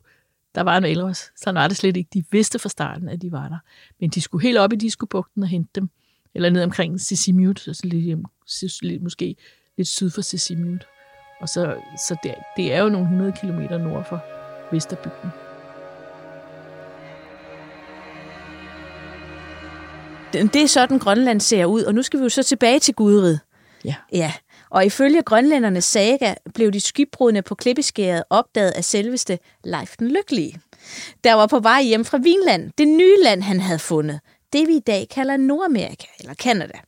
Der 0.55 0.63
var 0.63 0.77
en 0.77 0.83
valros. 0.83 1.31
Sådan 1.37 1.55
var 1.55 1.69
det 1.69 1.77
slet 1.77 1.97
ikke. 1.97 2.11
De 2.15 2.25
vidste 2.31 2.59
fra 2.59 2.69
starten, 2.69 3.09
at 3.09 3.23
de 3.23 3.33
var 3.33 3.49
der. 3.49 3.59
Men 4.01 4.11
de 4.11 4.21
skulle 4.21 4.43
helt 4.43 4.59
op 4.59 4.73
i 4.73 4.77
Diskobugten 4.77 5.43
og 5.43 5.49
hente 5.49 5.71
dem. 5.75 5.91
Eller 6.35 6.51
ned 6.51 6.63
omkring 6.63 7.01
Sissimut, 7.01 7.69
altså 7.69 7.87
lidt, 7.87 8.27
lidt, 8.83 9.03
måske 9.03 9.37
lidt 9.77 9.89
syd 9.89 10.11
for 10.11 10.21
Sissimut. 10.21 10.87
Og 11.41 11.49
så, 11.49 11.77
så 12.09 12.17
det, 12.23 12.35
det 12.57 12.73
er 12.73 12.83
jo 12.83 12.89
nogle 12.89 13.07
100 13.07 13.33
km 13.33 13.75
nord 13.85 14.05
for 14.09 14.25
Vesterbygden. 14.73 15.31
Det 20.33 20.63
er 20.63 20.67
sådan, 20.67 20.99
Grønland 20.99 21.41
ser 21.41 21.65
ud, 21.65 21.83
og 21.83 21.95
nu 21.95 22.03
skal 22.03 22.19
vi 22.19 22.23
jo 22.23 22.29
så 22.29 22.43
tilbage 22.43 22.79
til 22.79 22.95
Gudrid. 22.95 23.39
Ja. 23.85 23.95
Ja, 24.13 24.33
og 24.73 24.87
ifølge 24.87 25.23
grønlændernes 25.23 25.85
saga 25.85 26.35
blev 26.55 26.73
de 26.73 26.81
skibbrudne 26.81 27.43
på 27.43 27.55
klippeskæret 27.55 28.25
opdaget 28.31 28.71
af 28.71 28.85
selveste 28.85 29.39
Leif 29.65 29.97
den 29.99 30.09
Lykkelige, 30.09 30.61
der 31.25 31.35
var 31.35 31.47
på 31.47 31.59
vej 31.61 31.83
hjem 31.83 32.05
fra 32.05 32.19
Vinland, 32.19 32.71
det 32.79 32.89
nye 32.89 33.17
land, 33.25 33.43
han 33.43 33.61
havde 33.61 33.79
fundet. 33.79 34.21
Det 34.53 34.69
vi 34.69 34.77
i 34.77 34.81
dag 34.87 35.07
kalder 35.11 35.37
Nordamerika, 35.37 36.07
eller 36.21 36.35
Kanada. 36.35 36.79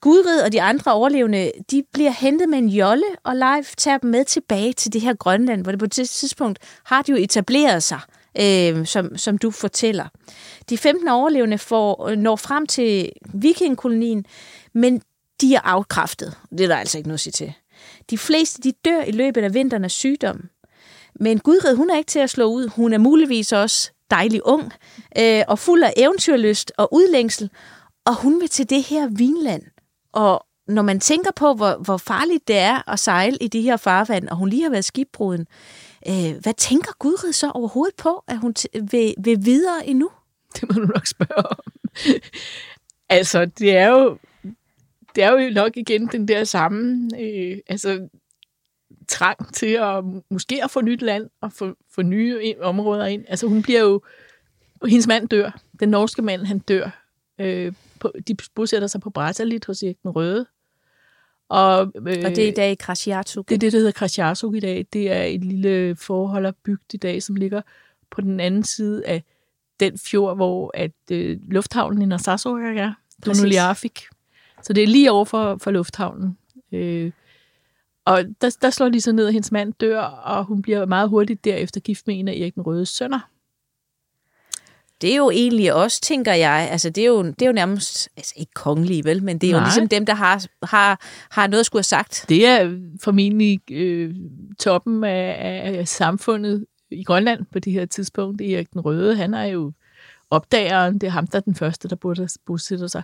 Gudrid 0.00 0.40
og 0.40 0.52
de 0.52 0.62
andre 0.62 0.92
overlevende, 0.92 1.52
de 1.70 1.82
bliver 1.92 2.10
hentet 2.10 2.48
med 2.48 2.58
en 2.58 2.68
jolle, 2.68 3.04
og 3.24 3.36
Leif 3.36 3.74
tager 3.76 3.98
dem 3.98 4.10
med 4.10 4.24
tilbage 4.24 4.72
til 4.72 4.92
det 4.92 5.00
her 5.00 5.14
Grønland, 5.14 5.62
hvor 5.62 5.72
det 5.72 5.78
på 5.78 5.86
det 5.86 6.08
tidspunkt 6.08 6.58
har 6.84 7.02
de 7.02 7.12
jo 7.12 7.16
etableret 7.18 7.82
sig, 7.82 8.00
øh, 8.40 8.86
som, 8.86 9.16
som 9.16 9.38
du 9.38 9.50
fortæller. 9.50 10.06
De 10.70 10.78
15 10.78 11.08
overlevende 11.08 11.58
får, 11.58 12.08
øh, 12.08 12.16
når 12.16 12.36
frem 12.36 12.66
til 12.66 13.12
vikingkolonien, 13.34 14.24
men 14.74 15.02
de 15.40 15.54
er 15.54 15.60
afkræftet. 15.60 16.36
Det 16.50 16.60
er 16.60 16.68
der 16.68 16.76
altså 16.76 16.98
ikke 16.98 17.08
noget 17.08 17.16
at 17.16 17.20
sige 17.20 17.32
til. 17.32 17.52
De 18.10 18.18
fleste 18.18 18.62
de 18.62 18.72
dør 18.84 19.02
i 19.02 19.10
løbet 19.10 19.44
af 19.44 19.54
vinteren 19.54 19.84
af 19.84 19.90
sygdom. 19.90 20.48
Men 21.20 21.38
Gudrid, 21.38 21.76
hun 21.76 21.90
er 21.90 21.96
ikke 21.96 22.08
til 22.08 22.18
at 22.18 22.30
slå 22.30 22.44
ud. 22.44 22.68
Hun 22.68 22.92
er 22.92 22.98
muligvis 22.98 23.52
også 23.52 23.90
dejlig 24.10 24.46
ung 24.46 24.72
øh, 25.18 25.42
og 25.48 25.58
fuld 25.58 25.82
af 25.82 25.92
eventyrlyst 25.96 26.72
og 26.76 26.94
udlængsel. 26.94 27.50
Og 28.06 28.14
hun 28.14 28.40
vil 28.40 28.48
til 28.48 28.70
det 28.70 28.82
her 28.82 29.08
vinland. 29.08 29.62
Og 30.12 30.46
når 30.68 30.82
man 30.82 31.00
tænker 31.00 31.30
på, 31.36 31.54
hvor, 31.54 31.76
hvor 31.84 31.96
farligt 31.96 32.48
det 32.48 32.56
er 32.56 32.90
at 32.90 32.98
sejle 32.98 33.36
i 33.40 33.48
de 33.48 33.62
her 33.62 33.76
farvand, 33.76 34.28
og 34.28 34.36
hun 34.36 34.48
lige 34.48 34.62
har 34.62 34.70
været 34.70 34.84
skibbruden, 34.84 35.46
øh, 36.08 36.34
hvad 36.40 36.54
tænker 36.54 36.92
Gudrid 36.98 37.32
så 37.32 37.50
overhovedet 37.50 37.96
på, 37.96 38.24
at 38.28 38.38
hun 38.38 38.54
vil, 38.90 39.14
vil 39.18 39.38
videre 39.44 39.86
endnu? 39.86 40.10
Det 40.54 40.62
må 40.62 40.80
du 40.80 40.86
nok 40.86 41.06
spørge 41.06 41.46
om. 41.50 41.58
altså, 43.18 43.44
det 43.44 43.76
er 43.76 43.88
jo 43.88 44.18
det 45.18 45.26
er 45.26 45.32
jo 45.32 45.50
nok 45.50 45.76
igen 45.76 46.06
den 46.06 46.28
der 46.28 46.44
samme 46.44 47.10
øh, 47.20 47.58
altså, 47.66 48.08
trang 49.08 49.54
til 49.54 49.66
at 49.66 50.04
måske 50.30 50.64
at 50.64 50.70
få 50.70 50.80
nyt 50.80 51.02
land 51.02 51.30
og 51.40 51.52
få, 51.52 51.74
få 51.90 52.02
nye 52.02 52.42
ind, 52.42 52.60
områder 52.60 53.06
ind. 53.06 53.24
Altså 53.28 53.46
hun 53.46 53.62
bliver 53.62 53.80
jo, 53.80 54.02
hendes 54.86 55.06
mand 55.06 55.28
dør, 55.28 55.60
den 55.80 55.88
norske 55.88 56.22
mand, 56.22 56.44
han 56.44 56.58
dør. 56.58 57.04
Øh, 57.38 57.72
på, 58.00 58.12
de 58.28 58.36
bosætter 58.54 58.88
sig 58.88 59.00
på 59.00 59.10
Bratalit 59.10 59.64
hos 59.64 59.82
Erik 59.82 60.02
den 60.02 60.10
Røde. 60.10 60.46
Og, 61.48 61.92
øh, 61.96 62.22
og 62.24 62.30
det 62.30 62.38
er 62.38 62.48
i 62.48 62.54
dag 62.54 62.78
Krasjatsuk? 62.78 63.48
Det 63.48 63.54
er 63.54 63.58
det, 63.58 63.72
der 63.72 63.78
hedder 63.78 63.92
Krasjatsuk 63.92 64.54
i 64.54 64.60
dag. 64.60 64.86
Det 64.92 65.12
er 65.12 65.22
et 65.22 65.44
lille 65.44 65.96
forholderbygd 65.96 66.94
i 66.94 66.96
dag, 66.96 67.22
som 67.22 67.36
ligger 67.36 67.62
på 68.10 68.20
den 68.20 68.40
anden 68.40 68.64
side 68.64 69.06
af 69.06 69.22
den 69.80 69.98
fjord, 69.98 70.36
hvor 70.36 70.70
at 70.74 70.92
øh, 71.10 71.38
lufthavnen 71.48 72.02
i 72.02 72.06
Narsarsuaq 72.06 72.76
er. 72.76 72.92
Donuliarfik. 73.26 74.04
Så 74.62 74.72
det 74.72 74.82
er 74.82 74.86
lige 74.86 75.10
over 75.10 75.24
for, 75.24 75.58
for 75.62 75.70
lufthavnen. 75.70 76.38
Øh, 76.72 77.12
og 78.04 78.24
der, 78.40 78.56
der 78.62 78.70
slår 78.70 78.88
de 78.88 79.00
så 79.00 79.12
ned, 79.12 79.26
at 79.26 79.32
hendes 79.32 79.52
mand 79.52 79.72
dør, 79.72 80.00
og 80.00 80.44
hun 80.44 80.62
bliver 80.62 80.86
meget 80.86 81.08
hurtigt 81.08 81.44
derefter 81.44 81.80
gift 81.80 82.06
med 82.06 82.18
en 82.18 82.28
af 82.28 82.32
Erik 82.32 82.54
den 82.54 82.62
Røde 82.62 82.86
sønner. 82.86 83.20
Det 85.00 85.12
er 85.12 85.16
jo 85.16 85.30
egentlig 85.30 85.74
også, 85.74 86.00
tænker 86.00 86.32
jeg, 86.32 86.68
altså 86.70 86.90
det 86.90 87.02
er 87.02 87.06
jo, 87.06 87.22
det 87.22 87.42
er 87.42 87.46
jo 87.46 87.52
nærmest, 87.52 88.08
altså 88.16 88.34
ikke 88.36 88.52
kongelige 88.54 89.04
vel, 89.04 89.22
men 89.22 89.38
det 89.38 89.50
er 89.50 89.52
Nej. 89.52 89.60
jo 89.60 89.64
ligesom 89.64 89.88
dem, 89.88 90.06
der 90.06 90.14
har, 90.14 90.46
har, 90.62 91.00
har 91.30 91.46
noget 91.46 91.60
at 91.60 91.66
skulle 91.66 91.78
have 91.78 91.84
sagt. 91.84 92.24
Det 92.28 92.46
er 92.46 92.78
formentlig 93.00 93.60
øh, 93.70 94.14
toppen 94.58 95.04
af, 95.04 95.78
af 95.78 95.88
samfundet 95.88 96.66
i 96.90 97.04
Grønland 97.04 97.46
på 97.52 97.58
det 97.58 97.72
her 97.72 97.86
tidspunkt. 97.86 98.40
Erik 98.40 98.72
den 98.72 98.80
Røde, 98.80 99.16
han 99.16 99.34
er 99.34 99.44
jo 99.44 99.72
opdageren, 100.30 100.94
det 100.94 101.06
er 101.06 101.10
ham, 101.10 101.26
der 101.26 101.38
er 101.38 101.42
den 101.42 101.54
første, 101.54 101.88
der 101.88 102.26
bosætter 102.46 102.86
sig 102.86 103.02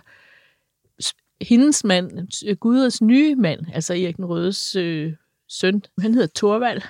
hendes 1.49 1.83
mand, 1.83 2.55
Guders 2.55 3.01
nye 3.01 3.35
mand, 3.35 3.59
altså 3.73 3.93
Erik 3.93 4.17
den 4.17 4.25
Rødes 4.25 4.75
øh, 4.75 5.13
søn, 5.49 5.81
han 5.99 6.13
hedder 6.13 6.27
Torvald. 6.27 6.81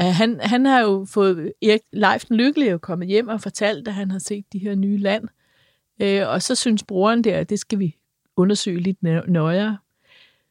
Uh, 0.00 0.04
han, 0.04 0.40
han 0.40 0.66
har 0.66 0.80
jo 0.80 1.06
fået, 1.10 1.52
Erik 1.62 1.80
Leif 1.92 2.24
den 2.24 2.36
Lykkelige 2.36 2.68
er 2.68 2.72
jo 2.72 2.78
kommet 2.78 3.08
hjem 3.08 3.28
og 3.28 3.40
fortalt, 3.40 3.88
at 3.88 3.94
han 3.94 4.10
har 4.10 4.18
set 4.18 4.44
de 4.52 4.58
her 4.58 4.74
nye 4.74 4.98
land. 4.98 5.24
Uh, 6.02 6.28
og 6.28 6.42
så 6.42 6.54
synes 6.54 6.82
broren 6.82 7.24
der, 7.24 7.38
at 7.38 7.50
det 7.50 7.58
skal 7.58 7.78
vi 7.78 7.96
undersøge 8.36 8.80
lidt 8.80 9.02
nøjere. 9.28 9.78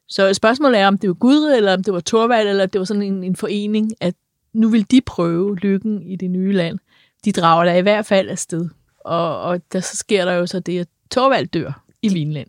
Så 0.08 0.34
spørgsmålet 0.34 0.80
er, 0.80 0.88
om 0.88 0.98
det 0.98 1.08
var 1.08 1.14
Gudrid, 1.14 1.56
eller 1.56 1.74
om 1.74 1.84
det 1.84 1.94
var 1.94 2.00
Torvald, 2.00 2.48
eller 2.48 2.66
det 2.66 2.80
var 2.80 2.86
sådan 2.86 3.04
en, 3.04 3.24
en 3.24 3.36
forening, 3.36 3.92
at 4.02 4.16
nu 4.54 4.70
vil 4.70 4.92
de 4.92 5.02
prøve 5.02 5.56
lykken 5.56 6.02
i 6.02 6.16
det 6.16 6.32
nye 6.32 6.52
land. 6.52 6.80
De 7.26 7.32
drager 7.32 7.66
der 7.66 7.74
i 7.74 7.82
hvert 7.82 8.06
fald 8.06 8.30
afsted. 8.30 8.70
Og, 9.00 9.42
og 9.42 9.62
der, 9.74 9.80
så 9.80 9.98
sker 9.98 10.26
der 10.26 10.34
jo 10.34 10.46
så 10.46 10.60
det, 10.60 10.80
at 10.80 10.88
Torvald 11.12 11.48
dør 11.48 11.86
i 12.02 12.10
Vinland. 12.14 12.48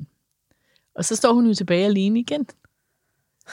Og 0.94 1.04
så 1.04 1.16
står 1.16 1.32
hun 1.32 1.46
jo 1.46 1.54
tilbage 1.54 1.84
alene 1.84 2.20
igen. 2.20 2.46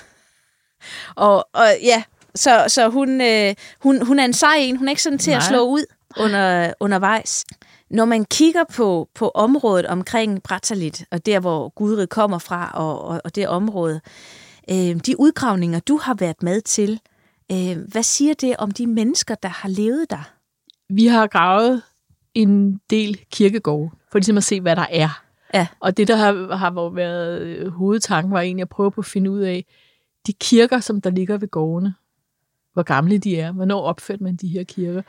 Og, 1.15 1.47
og 1.54 1.67
ja, 1.84 2.04
så, 2.36 2.65
så 2.67 2.89
hun, 2.89 3.21
øh, 3.21 3.56
hun, 3.82 4.06
hun 4.06 4.19
er 4.19 4.25
en 4.25 4.34
sej 4.34 4.56
en. 4.58 4.78
Hun 4.78 4.88
er 4.88 4.91
ikke 4.91 5.04
sådan 5.04 5.19
til 5.19 5.32
Nej. 5.32 5.38
at 5.38 5.43
slå 5.43 5.67
ud 5.67 5.86
under, 6.17 6.73
undervejs. 6.80 7.45
Når 7.89 8.06
man 8.06 8.25
kigger 8.25 8.63
på, 8.73 9.10
på 9.15 9.30
området 9.30 9.86
omkring 9.86 10.43
Bratalit, 10.43 11.06
og 11.12 11.25
der, 11.25 11.39
hvor 11.39 11.69
Gudrid 11.69 12.08
kommer 12.08 12.38
fra, 12.38 12.71
og, 12.73 13.02
og, 13.02 13.21
og 13.23 13.36
det 13.36 13.47
område, 13.47 14.02
øh, 14.71 14.95
de 15.06 15.19
udgravninger, 15.19 15.80
du 15.80 15.97
har 15.97 16.13
været 16.13 16.43
med 16.43 16.62
til, 16.62 16.99
øh, 17.52 17.78
hvad 17.88 18.04
siger 18.04 18.34
det 18.34 18.58
om 18.58 18.71
de 18.71 18.88
mennesker, 18.88 19.36
der 19.36 19.49
har 19.49 19.69
levet 19.69 20.10
der? 20.10 20.32
Vi 20.89 21.08
har 21.08 21.28
gravet 21.28 21.82
en 22.34 22.82
del 22.89 23.19
kirkegårde, 23.32 23.89
for 24.12 24.19
ligesom 24.19 24.38
at 24.38 24.43
se, 24.43 24.62
hvad 24.62 24.75
der 24.75 24.86
er. 24.91 25.23
Ja. 25.53 25.67
Og 25.79 25.97
det, 25.97 26.07
der 26.07 26.15
har, 26.15 26.55
har 26.55 26.89
været 26.89 27.41
øh, 27.41 27.67
hovedtanken, 27.67 28.33
var 28.33 28.41
egentlig 28.41 28.62
at 28.62 28.69
prøve 28.69 28.91
på 28.91 29.01
at 29.01 29.05
finde 29.05 29.31
ud 29.31 29.39
af, 29.39 29.65
de 30.27 30.33
kirker, 30.33 30.79
som 30.79 31.01
der 31.01 31.09
ligger 31.09 31.38
ved 31.38 31.47
gårdene, 31.47 31.95
hvor 32.73 32.83
gamle 32.83 33.17
de 33.17 33.39
er, 33.39 33.51
hvornår 33.51 33.81
opførte 33.81 34.23
man 34.23 34.35
de 34.35 34.47
her 34.47 34.63
kirker. 34.63 35.01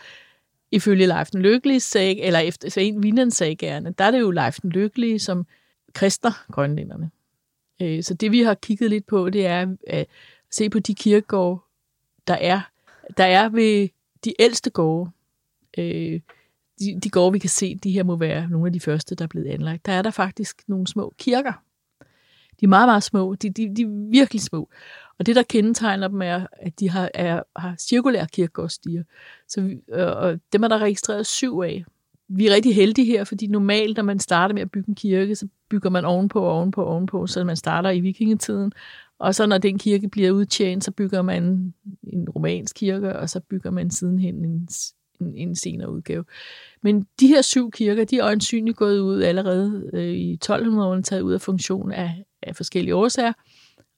Ifølge 0.71 1.07
Leif 1.07 1.31
den 1.31 1.43
Lykkelige 1.43 1.81
sag, 1.81 2.19
eller 2.19 2.39
efter 2.39 2.71
så 2.71 2.81
en 2.81 3.03
Vinlands 3.03 3.37
sagerne, 3.37 3.95
der 3.99 4.05
er 4.05 4.11
det 4.11 4.21
jo 4.21 4.31
Leif 4.31 4.61
den 4.61 4.71
Lykkelige, 4.71 5.19
som 5.19 5.47
kristner 5.95 6.45
grønlænderne. 6.53 7.11
Øh, 7.83 8.03
så 8.03 8.15
det, 8.15 8.33
vi 8.33 8.43
har 8.43 8.55
kigget 8.55 8.91
lidt 8.91 9.07
på, 9.07 9.31
det 9.31 9.47
er 9.47 9.77
at 9.87 10.07
se 10.51 10.71
på 10.71 10.79
de 10.79 10.95
kirkegårde, 10.95 11.61
der 12.27 12.35
er, 12.35 12.61
der 13.17 13.25
er 13.25 13.49
ved 13.49 13.89
de 14.25 14.35
ældste 14.39 14.71
gårde, 14.71 15.11
øh, 15.79 16.21
de, 16.81 17.01
de 17.01 17.11
gårde, 17.11 17.33
vi 17.33 17.39
kan 17.39 17.51
se, 17.51 17.75
de 17.75 17.91
her 17.91 18.03
må 18.03 18.17
være 18.17 18.49
nogle 18.49 18.67
af 18.67 18.73
de 18.73 18.81
første, 18.81 19.15
der 19.15 19.25
er 19.25 19.29
blevet 19.29 19.47
anlagt. 19.47 19.87
Der 19.87 19.93
er 19.93 20.03
der 20.03 20.11
faktisk 20.11 20.63
nogle 20.69 20.87
små 20.87 21.15
kirker. 21.19 21.53
De 22.61 22.65
er 22.65 22.69
meget, 22.69 22.89
meget 22.89 23.03
små. 23.03 23.35
De, 23.35 23.51
de, 23.51 23.75
de 23.77 23.83
er 23.83 24.11
virkelig 24.11 24.43
små. 24.43 24.69
Og 25.19 25.27
det, 25.27 25.37
der 25.37 25.43
kendetegner 25.43 26.09
dem, 26.09 26.23
er, 26.23 26.47
at 26.53 26.81
de 26.81 26.91
har, 26.91 27.11
er, 27.15 27.43
har 27.57 27.75
cirkulære 27.79 28.27
kirkegårdsstier. 28.33 29.03
Så 29.49 29.61
vi, 29.61 29.73
øh, 29.93 30.07
og 30.07 30.39
dem 30.53 30.63
er 30.63 30.69
der 30.69 30.79
registreret 30.79 31.27
syv 31.27 31.59
af. 31.59 31.85
Vi 32.29 32.47
er 32.47 32.55
rigtig 32.55 32.75
heldige 32.75 33.07
her, 33.07 33.25
fordi 33.25 33.47
normalt, 33.47 33.97
når 33.97 34.05
man 34.05 34.19
starter 34.19 34.55
med 34.55 34.63
at 34.63 34.71
bygge 34.71 34.89
en 34.89 34.95
kirke, 34.95 35.37
så 35.37 35.49
bygger 35.71 35.91
man 35.91 36.05
ovenpå, 36.05 36.41
ovenpå, 36.41 36.85
ovenpå, 36.85 37.27
så 37.27 37.45
man 37.45 37.57
starter 37.57 37.91
i 37.91 38.01
vikingetiden. 38.01 38.73
Og 39.19 39.35
så 39.35 39.47
når 39.47 39.59
den 39.59 39.79
kirke 39.79 40.09
bliver 40.09 40.31
udtjent, 40.31 40.85
så 40.85 40.91
bygger 40.91 41.23
man 41.23 41.75
en 42.03 42.29
romansk 42.29 42.77
kirke, 42.77 43.17
og 43.17 43.31
så 43.31 43.41
bygger 43.41 43.71
man 43.71 43.91
sidenhen 43.91 44.45
en, 44.45 44.69
en, 45.21 45.35
en 45.35 45.57
senere 45.57 45.91
udgave. 45.93 46.25
Men 46.83 47.07
de 47.21 47.27
her 47.27 47.43
syv 47.43 47.71
kirker, 47.71 48.05
de 48.05 48.19
er 48.19 48.25
øjensynligt 48.25 48.77
gået 48.77 48.99
ud 48.99 49.23
allerede 49.23 49.91
øh, 49.93 50.15
i 50.15 50.39
1200-årene, 50.45 51.03
taget 51.03 51.23
ud 51.23 51.33
af 51.33 51.41
funktion 51.41 51.93
af, 51.93 52.25
af 52.43 52.57
forskellige 52.57 52.95
årsager. 52.95 53.33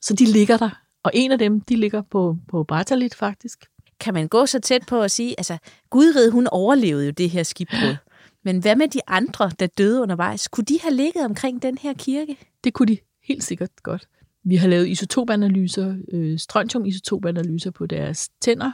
Så 0.00 0.14
de 0.14 0.24
ligger 0.24 0.56
der. 0.56 0.70
Og 1.02 1.10
en 1.14 1.32
af 1.32 1.38
dem, 1.38 1.60
de 1.60 1.76
ligger 1.76 2.02
på, 2.10 2.36
på 2.48 2.64
Bratalit 2.64 3.14
faktisk. 3.14 3.66
Kan 4.00 4.14
man 4.14 4.28
gå 4.28 4.46
så 4.46 4.60
tæt 4.60 4.82
på 4.86 5.00
at 5.00 5.10
sige, 5.10 5.34
altså 5.38 5.58
Gudrid, 5.90 6.30
hun 6.30 6.46
overlevede 6.46 7.04
jo 7.04 7.10
det 7.10 7.30
her 7.30 7.42
skibbrud. 7.42 7.96
Men 8.44 8.58
hvad 8.58 8.76
med 8.76 8.88
de 8.88 9.00
andre, 9.06 9.50
der 9.58 9.66
døde 9.66 10.02
undervejs? 10.02 10.48
Kunne 10.48 10.64
de 10.64 10.78
have 10.82 10.94
ligget 10.94 11.24
omkring 11.24 11.62
den 11.62 11.78
her 11.78 11.94
kirke? 11.94 12.36
Det 12.64 12.72
kunne 12.72 12.86
de 12.86 12.98
helt 13.24 13.44
sikkert 13.44 13.82
godt. 13.82 14.08
Vi 14.44 14.56
har 14.56 14.68
lavet 14.68 14.88
isotopanalyser, 14.88 15.96
øh, 16.12 16.38
strontium-isotopanalyser 16.38 17.70
på 17.70 17.86
deres 17.86 18.28
tænder, 18.40 18.72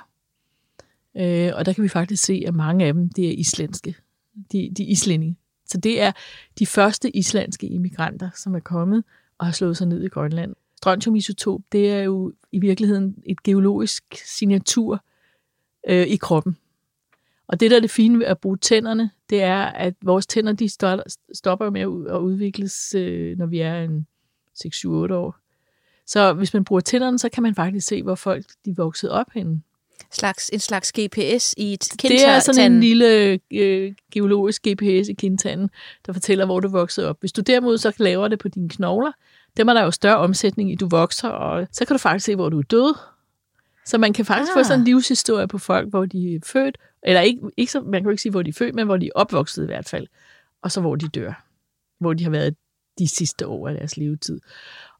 øh, 1.18 1.52
og 1.54 1.66
der 1.66 1.72
kan 1.72 1.84
vi 1.84 1.88
faktisk 1.88 2.24
se, 2.24 2.42
at 2.46 2.54
mange 2.54 2.84
af 2.84 2.94
dem, 2.94 3.08
det 3.08 3.28
er 3.28 3.32
islandske. 3.32 3.94
De, 4.52 4.70
de 4.76 4.84
islændinge. 4.84 5.36
Så 5.66 5.78
det 5.78 6.00
er 6.00 6.12
de 6.58 6.66
første 6.66 7.16
islandske 7.16 7.66
immigranter, 7.66 8.30
som 8.34 8.54
er 8.54 8.60
kommet 8.60 9.04
og 9.38 9.46
har 9.46 9.52
slået 9.52 9.76
sig 9.76 9.86
ned 9.86 10.02
i 10.02 10.08
Grønland. 10.08 10.54
Strontium-isotop, 10.76 11.60
det 11.72 11.90
er 11.90 12.02
jo 12.02 12.32
i 12.52 12.58
virkeligheden 12.58 13.14
et 13.26 13.42
geologisk 13.42 14.04
signatur 14.24 15.04
øh, 15.88 16.06
i 16.06 16.16
kroppen. 16.16 16.56
Og 17.48 17.60
det, 17.60 17.70
der 17.70 17.76
er 17.76 17.80
det 17.80 17.90
fine 17.90 18.18
ved 18.18 18.26
at 18.26 18.38
bruge 18.38 18.56
tænderne, 18.56 19.10
det 19.30 19.42
er, 19.42 19.64
at 19.64 19.94
vores 20.02 20.26
tænder 20.26 20.52
de 20.52 20.68
stopper 21.32 21.70
med 21.70 21.80
at 22.10 22.18
udvikles, 22.18 22.94
øh, 22.94 23.38
når 23.38 23.46
vi 23.46 23.58
er 23.58 23.82
en 23.82 24.06
6-7-8 24.64 24.88
år. 24.88 25.36
Så 26.06 26.32
hvis 26.32 26.54
man 26.54 26.64
bruger 26.64 26.80
tænderne, 26.80 27.18
så 27.18 27.28
kan 27.28 27.42
man 27.42 27.54
faktisk 27.54 27.86
se, 27.86 28.02
hvor 28.02 28.14
folk 28.14 28.46
de 28.64 28.76
voksede 28.76 29.12
op 29.12 29.26
henne. 29.34 29.62
Slags, 30.12 30.50
en 30.52 30.60
slags 30.60 30.92
GPS 30.92 31.54
i 31.56 31.72
et 31.72 31.88
Det 32.02 32.26
er 32.26 32.38
sådan 32.38 32.72
en 32.72 32.80
lille 32.80 33.38
øh, 33.52 33.94
geologisk 34.12 34.62
GPS 34.62 35.08
i 35.08 35.14
kindtanden, 35.18 35.70
der 36.06 36.12
fortæller, 36.12 36.44
hvor 36.44 36.60
du 36.60 36.68
voksede 36.68 37.08
op. 37.08 37.16
Hvis 37.20 37.32
du 37.32 37.40
derimod 37.40 37.78
så 37.78 37.92
laver 37.98 38.28
det 38.28 38.38
på 38.38 38.48
dine 38.48 38.68
knogler, 38.68 39.12
dem 39.56 39.68
er 39.68 39.74
der 39.74 39.82
jo 39.82 39.90
større 39.90 40.16
omsætning 40.16 40.72
i, 40.72 40.74
du 40.74 40.88
vokser, 40.88 41.28
og 41.28 41.68
så 41.72 41.84
kan 41.84 41.94
du 41.94 41.98
faktisk 41.98 42.24
se, 42.24 42.34
hvor 42.34 42.48
du 42.48 42.58
er 42.58 42.62
død. 42.62 42.94
Så 43.86 43.98
man 43.98 44.12
kan 44.12 44.24
faktisk 44.24 44.52
ah. 44.56 44.60
få 44.60 44.64
sådan 44.64 44.80
en 44.80 44.84
livshistorie 44.84 45.48
på 45.48 45.58
folk, 45.58 45.90
hvor 45.90 46.06
de 46.06 46.34
er 46.34 46.40
født, 46.46 46.78
eller 47.02 47.20
ikke, 47.20 47.40
ikke 47.56 47.72
så, 47.72 47.80
man 47.80 47.92
kan 47.92 48.04
jo 48.04 48.10
ikke 48.10 48.22
sige, 48.22 48.30
hvor 48.30 48.42
de 48.42 48.48
er 48.48 48.54
født, 48.54 48.74
men 48.74 48.86
hvor 48.86 48.96
de 48.96 49.06
er 49.06 49.10
opvokset 49.14 49.62
i 49.62 49.66
hvert 49.66 49.88
fald, 49.88 50.06
og 50.62 50.72
så 50.72 50.80
hvor 50.80 50.96
de 50.96 51.08
dør, 51.08 51.44
hvor 52.00 52.12
de 52.12 52.24
har 52.24 52.30
været 52.30 52.54
de 52.98 53.08
sidste 53.08 53.46
år 53.46 53.68
af 53.68 53.74
deres 53.74 53.96
levetid. 53.96 54.40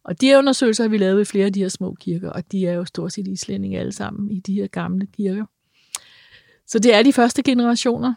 Og 0.05 0.21
de 0.21 0.39
undersøgelser 0.39 0.85
har 0.85 0.89
vi 0.89 0.99
lavet 0.99 1.17
ved 1.17 1.25
flere 1.25 1.47
af 1.47 1.53
de 1.53 1.61
her 1.61 1.69
små 1.69 1.95
kirker, 2.01 2.31
og 2.31 2.53
de 2.53 2.67
er 2.67 2.73
jo 2.73 2.85
stort 2.85 3.13
set 3.13 3.29
islændinge 3.29 3.79
alle 3.79 3.93
sammen 3.93 4.31
i 4.31 4.41
de 4.41 4.55
her 4.55 4.67
gamle 4.67 5.07
kirker. 5.07 5.45
Så 6.67 6.79
det 6.79 6.95
er 6.95 7.03
de 7.03 7.13
første 7.13 7.43
generationer. 7.43 8.15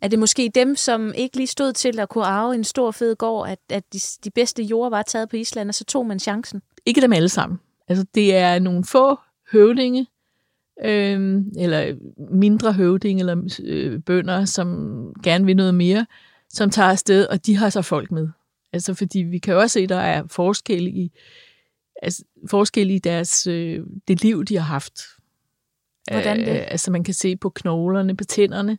Er 0.00 0.08
det 0.08 0.18
måske 0.18 0.50
dem, 0.54 0.76
som 0.76 1.12
ikke 1.14 1.36
lige 1.36 1.46
stod 1.46 1.72
til 1.72 2.00
at 2.00 2.08
kunne 2.08 2.24
arve 2.24 2.54
en 2.54 2.64
stor 2.64 2.90
fed 2.90 3.16
gård, 3.16 3.48
at, 3.48 3.58
at 3.70 3.92
de, 3.92 3.98
de 4.24 4.30
bedste 4.30 4.62
jord 4.62 4.90
var 4.90 5.02
taget 5.02 5.28
på 5.28 5.36
Island, 5.36 5.68
og 5.68 5.74
så 5.74 5.84
tog 5.84 6.06
man 6.06 6.18
chancen? 6.18 6.62
Ikke 6.86 7.00
dem 7.00 7.12
alle 7.12 7.28
sammen. 7.28 7.60
Altså, 7.88 8.04
det 8.14 8.36
er 8.36 8.58
nogle 8.58 8.84
få 8.84 9.18
høvdinge, 9.52 10.06
øh, 10.84 11.40
eller 11.58 11.96
mindre 12.30 12.72
høvdinge, 12.72 13.20
eller 13.20 13.58
øh, 13.64 14.00
bønder, 14.00 14.44
som 14.44 14.68
gerne 15.22 15.44
vil 15.44 15.56
noget 15.56 15.74
mere, 15.74 16.06
som 16.48 16.70
tager 16.70 16.88
afsted, 16.88 17.26
og 17.26 17.46
de 17.46 17.56
har 17.56 17.70
så 17.70 17.82
folk 17.82 18.10
med. 18.10 18.28
Altså, 18.72 18.94
fordi 18.94 19.18
vi 19.18 19.38
kan 19.38 19.56
også 19.56 19.74
se, 19.74 19.80
at 19.80 19.88
der 19.88 19.96
er 19.96 20.26
forskel 20.26 20.86
i, 20.86 21.12
altså, 22.02 22.24
forskel 22.50 22.90
i 22.90 22.98
deres, 22.98 23.46
øh, 23.46 23.86
det 24.08 24.22
liv, 24.22 24.44
de 24.44 24.56
har 24.56 24.64
haft. 24.64 25.00
Hvordan 26.10 26.38
det? 26.38 26.48
Øh, 26.48 26.64
altså, 26.68 26.90
man 26.90 27.04
kan 27.04 27.14
se 27.14 27.36
på 27.36 27.50
knoglerne, 27.50 28.16
på 28.16 28.24
tænderne, 28.24 28.78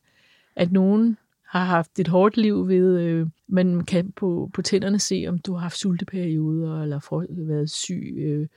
at 0.55 0.71
nogen 0.71 1.17
har 1.45 1.65
haft 1.65 1.99
et 1.99 2.07
hårdt 2.07 2.37
liv 2.37 2.67
ved, 2.67 2.99
øh, 2.99 3.27
man 3.47 3.81
kan 3.85 4.11
på, 4.11 4.49
på 4.53 4.61
tænderne 4.61 4.99
se, 4.99 5.25
om 5.27 5.39
du 5.39 5.53
har 5.53 5.61
haft 5.61 5.77
sulteperioder, 5.77 6.81
eller 6.81 6.99
for, 6.99 7.25
været 7.29 7.69
syg. 7.69 8.13
Øh, 8.17 8.47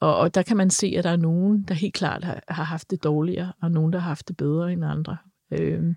og, 0.00 0.16
og 0.16 0.34
der 0.34 0.42
kan 0.42 0.56
man 0.56 0.70
se, 0.70 0.94
at 0.98 1.04
der 1.04 1.10
er 1.10 1.16
nogen, 1.16 1.62
der 1.62 1.74
helt 1.74 1.94
klart 1.94 2.24
har, 2.24 2.42
har 2.48 2.64
haft 2.64 2.90
det 2.90 3.04
dårligere, 3.04 3.52
og 3.60 3.70
nogen, 3.70 3.92
der 3.92 3.98
har 3.98 4.08
haft 4.08 4.28
det 4.28 4.36
bedre 4.36 4.72
end 4.72 4.84
andre. 4.84 5.16
Øh, 5.50 5.94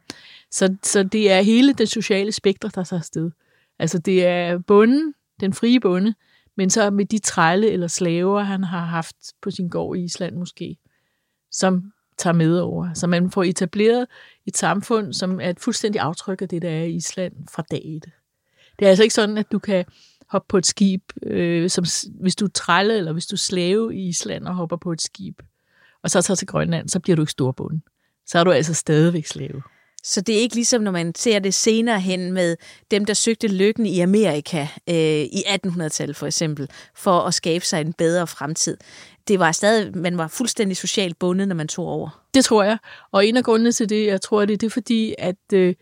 så, 0.52 0.76
så 0.84 1.04
det 1.04 1.32
er 1.32 1.42
hele 1.42 1.74
det 1.74 1.90
sociale 1.90 2.32
spektrum, 2.32 2.72
der 2.72 2.84
tager 2.84 3.00
afsted. 3.00 3.32
Altså 3.80 4.00
det 4.00 4.26
er 4.26 4.58
bunden, 4.58 5.14
den 5.40 5.54
frie 5.54 5.80
bunde, 5.80 6.14
men 6.58 6.70
så 6.70 6.90
med 6.90 7.06
de 7.06 7.20
trælle 7.20 7.72
eller 7.72 7.88
slaver, 7.88 8.42
han 8.42 8.64
har 8.64 8.86
haft 8.86 9.16
på 9.42 9.52
sin 9.52 9.70
gård 9.70 9.98
i 9.98 10.04
Island 10.04 10.36
måske, 10.36 10.78
som 11.52 11.92
tager 12.18 12.34
med 12.34 12.60
over. 12.60 12.94
Så 12.94 13.08
man 13.08 13.32
får 13.32 13.44
etableret 13.44 14.08
et 14.46 14.58
samfund, 14.58 15.14
som 15.14 15.42
er 15.42 15.50
et 15.50 15.60
fuldstændig 15.60 16.02
aftryk 16.02 16.42
af 16.42 16.50
det, 16.50 16.62
der 16.62 16.70
er 16.70 16.84
i 16.84 16.96
Island 16.96 17.34
fra 17.52 17.64
dag 17.72 17.82
et. 17.86 18.06
Det 18.80 18.86
er 18.86 18.90
altså 18.90 19.04
ikke 19.04 19.16
sådan, 19.16 19.38
at 19.38 19.52
du 19.52 19.60
kan 19.60 19.86
hoppe 20.28 20.46
på 20.50 20.58
et 20.58 20.66
skib, 20.66 21.02
øh, 21.24 21.70
som, 21.70 21.86
hvis 22.22 22.36
du 22.36 22.46
er 22.46 22.50
trælle 22.50 22.98
eller 22.98 23.14
hvis 23.14 23.28
du 23.28 23.36
er 23.36 23.38
slave 23.38 23.96
i 23.96 24.08
Island 24.08 24.48
og 24.48 24.56
hopper 24.56 24.78
på 24.78 24.92
et 24.92 25.02
skib, 25.02 25.42
og 26.04 26.10
så 26.10 26.22
tager 26.22 26.36
til 26.36 26.48
Grønland, 26.48 26.90
så 26.90 27.00
bliver 27.00 27.16
du 27.16 27.22
ikke 27.22 27.32
storbund. 27.32 27.82
Så 28.26 28.40
er 28.40 28.44
du 28.44 28.52
altså 28.52 28.74
stadigvæk 28.74 29.26
slave. 29.26 29.62
Så 30.06 30.22
det 30.22 30.36
er 30.36 30.40
ikke 30.40 30.56
ligesom, 30.56 30.82
når 30.82 30.92
man 30.92 31.16
ser 31.16 31.40
det 31.40 31.54
senere 31.54 32.00
hen 32.00 32.32
med 32.34 32.58
dem, 32.92 33.06
der 33.06 33.14
søgte 33.14 33.48
lykken 33.48 33.86
i 33.86 34.00
Amerika 34.00 34.68
øh, 34.90 35.22
i 35.22 35.44
1800-tallet 35.48 36.16
for 36.16 36.26
eksempel, 36.26 36.70
for 36.96 37.20
at 37.20 37.34
skabe 37.34 37.66
sig 37.66 37.82
en 37.82 37.94
bedre 37.94 38.28
fremtid. 38.28 38.78
Det 39.28 39.40
var 39.40 39.52
stadig, 39.52 39.98
man 39.98 40.18
var 40.18 40.28
fuldstændig 40.28 40.78
socialt 40.78 41.20
bundet, 41.20 41.48
når 41.48 41.56
man 41.56 41.68
tog 41.68 41.88
over. 41.88 42.26
Det 42.34 42.46
tror 42.46 42.64
jeg. 42.64 42.78
Og 43.12 43.26
en 43.26 43.38
af 43.38 43.44
grundene 43.44 43.72
til 43.72 43.90
det, 43.90 44.06
jeg 44.08 44.22
tror, 44.22 44.46
det, 44.46 44.62
det 44.62 44.68
er 44.68 44.72
fordi, 44.72 45.16
at 45.18 45.54
øh, 45.54 45.76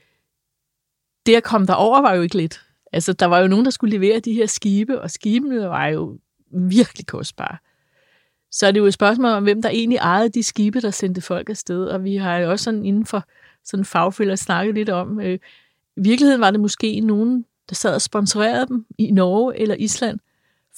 det 1.25 1.35
at 1.35 1.43
komme 1.43 1.67
derover 1.67 2.01
var 2.01 2.13
jo 2.13 2.21
ikke 2.21 2.37
lidt. 2.37 2.61
Altså, 2.93 3.13
der 3.13 3.25
var 3.25 3.39
jo 3.39 3.47
nogen, 3.47 3.65
der 3.65 3.71
skulle 3.71 3.97
levere 3.97 4.19
de 4.19 4.33
her 4.33 4.45
skibe, 4.45 5.01
og 5.01 5.11
skibene 5.11 5.69
var 5.69 5.87
jo 5.87 6.17
virkelig 6.51 7.07
kostbare. 7.07 7.57
Så 8.51 8.67
er 8.67 8.71
det 8.71 8.79
jo 8.79 8.85
et 8.85 8.93
spørgsmål 8.93 9.31
om, 9.31 9.43
hvem 9.43 9.61
der 9.61 9.69
egentlig 9.69 9.97
ejede 9.97 10.29
de 10.29 10.43
skibe, 10.43 10.81
der 10.81 10.91
sendte 10.91 11.21
folk 11.21 11.49
afsted. 11.49 11.85
Og 11.85 12.03
vi 12.03 12.15
har 12.15 12.37
jo 12.37 12.51
også 12.51 12.63
sådan 12.63 12.85
inden 12.85 13.05
for 13.05 13.23
sådan 13.65 13.85
fagfælder 13.85 14.35
snakket 14.35 14.75
lidt 14.75 14.89
om. 14.89 15.19
Øh, 15.19 15.39
I 15.97 16.01
virkeligheden 16.01 16.41
var 16.41 16.51
det 16.51 16.59
måske 16.59 16.99
nogen, 16.99 17.45
der 17.69 17.75
sad 17.75 17.95
og 17.95 18.01
sponsorerede 18.01 18.67
dem 18.67 18.85
i 18.97 19.11
Norge 19.11 19.59
eller 19.59 19.75
Island, 19.75 20.19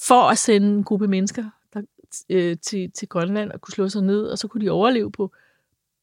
for 0.00 0.22
at 0.22 0.38
sende 0.38 0.68
en 0.68 0.84
gruppe 0.84 1.08
mennesker 1.08 1.44
der, 1.74 1.80
øh, 2.30 2.56
til, 2.62 2.90
til 2.90 3.08
Grønland 3.08 3.50
og 3.50 3.60
kunne 3.60 3.72
slå 3.72 3.88
sig 3.88 4.02
ned, 4.02 4.22
og 4.22 4.38
så 4.38 4.48
kunne 4.48 4.64
de 4.64 4.70
overleve 4.70 5.12
på, 5.12 5.32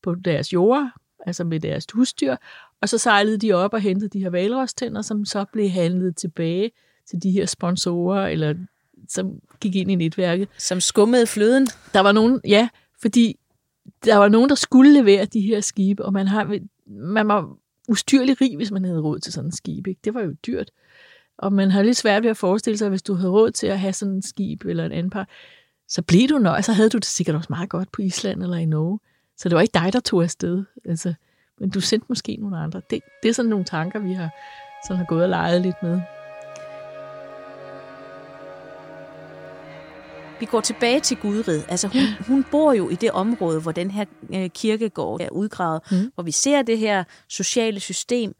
på 0.04 0.16
deres 0.16 0.54
jorder, 0.54 0.90
altså 1.26 1.44
med 1.44 1.60
deres 1.60 1.86
husdyr, 1.94 2.36
og 2.82 2.90
så 2.90 2.98
sejlede 2.98 3.38
de 3.38 3.54
op 3.54 3.74
og 3.74 3.82
hentede 3.82 4.10
de 4.10 4.20
her 4.20 4.30
valrostænder, 4.30 5.02
som 5.02 5.26
så 5.26 5.46
blev 5.54 5.70
handlet 5.70 6.18
tilbage 6.18 6.72
til 7.10 7.24
de 7.24 7.32
her 7.32 7.46
sponsorer, 7.46 8.28
eller 8.28 8.56
som 9.10 9.40
gik 9.60 9.76
ind 9.76 9.92
i 9.92 9.96
netværket. 9.96 10.48
Som 10.58 10.80
skummede 10.80 11.28
fløden? 11.28 11.68
Der 11.94 12.00
var 12.00 12.12
nogen, 12.12 12.42
ja, 12.48 12.70
fordi 13.02 13.40
der 14.06 14.18
var 14.18 14.28
nogen, 14.28 14.50
der 14.50 14.56
skulle 14.56 14.94
levere 14.94 15.26
de 15.26 15.42
her 15.42 15.62
skibe, 15.62 16.06
og 16.06 16.14
man, 16.14 16.28
har, 16.28 16.60
man 16.88 17.28
var 17.28 17.58
ustyrlig 17.90 18.42
rig, 18.42 18.56
hvis 18.56 18.72
man 18.72 18.86
havde 18.86 19.02
råd 19.02 19.20
til 19.20 19.34
sådan 19.34 19.48
en 19.48 19.52
skib. 19.52 19.88
Ikke? 19.88 20.02
Det 20.04 20.14
var 20.14 20.22
jo 20.22 20.34
dyrt. 20.48 20.72
Og 21.38 21.54
man 21.54 21.72
har 21.72 21.84
lidt 21.84 21.98
svært 21.98 22.24
ved 22.24 22.30
at 22.30 22.38
forestille 22.38 22.78
sig, 22.78 22.86
at 22.86 22.92
hvis 22.92 23.04
du 23.04 23.14
havde 23.14 23.32
råd 23.32 23.52
til 23.52 23.68
at 23.68 23.80
have 23.80 23.94
sådan 23.94 24.14
en 24.14 24.22
skib 24.22 24.66
eller 24.66 24.86
en 24.86 24.92
anden 24.92 25.10
par, 25.10 25.28
så 25.88 26.02
blev 26.02 26.28
du 26.30 26.38
nøj, 26.38 26.62
så 26.62 26.74
havde 26.74 26.90
du 26.90 26.98
det 26.98 27.06
sikkert 27.06 27.36
også 27.36 27.48
meget 27.50 27.70
godt 27.70 27.92
på 27.92 28.02
Island 28.02 28.44
eller 28.44 28.58
i 28.58 28.66
Norge. 28.66 29.00
Så 29.38 29.50
det 29.50 29.56
var 29.56 29.62
ikke 29.62 29.80
dig, 29.80 29.94
der 29.94 30.00
tog 30.00 30.24
afsted. 30.24 30.64
Altså, 30.86 31.14
men 31.60 31.70
du 31.70 31.82
sendte 31.82 32.06
måske 32.10 32.36
nogle 32.36 32.58
andre. 32.58 32.82
Det, 32.90 33.00
det 33.24 33.30
er 33.30 33.34
sådan 33.34 33.50
nogle 33.50 33.66
tanker, 33.66 34.00
vi 34.00 34.14
har, 34.14 34.30
sådan 34.88 34.98
har 34.98 35.06
gået 35.06 35.24
og 35.24 35.30
leget 35.30 35.62
lidt 35.62 35.84
med. 35.84 36.02
Vi 40.44 40.48
går 40.48 40.62
tilbage 40.62 41.00
til 41.00 41.18
Gudrid. 41.18 41.62
Altså 41.68 41.88
hun, 41.88 42.02
hun 42.28 42.46
bor 42.52 42.74
jo 42.74 42.90
i 42.90 42.96
det 42.96 43.12
område, 43.12 43.62
hvor 43.62 43.72
den 43.72 43.92
her 43.92 44.06
øh, 44.34 44.50
kirkegård 44.50 45.22
er 45.22 45.30
udgravet, 45.30 45.82
mm. 45.92 46.12
hvor 46.16 46.24
vi 46.24 46.32
ser 46.32 46.62
det 46.62 46.78
her 46.78 47.04
sociale 47.30 47.80
system. 47.80 48.34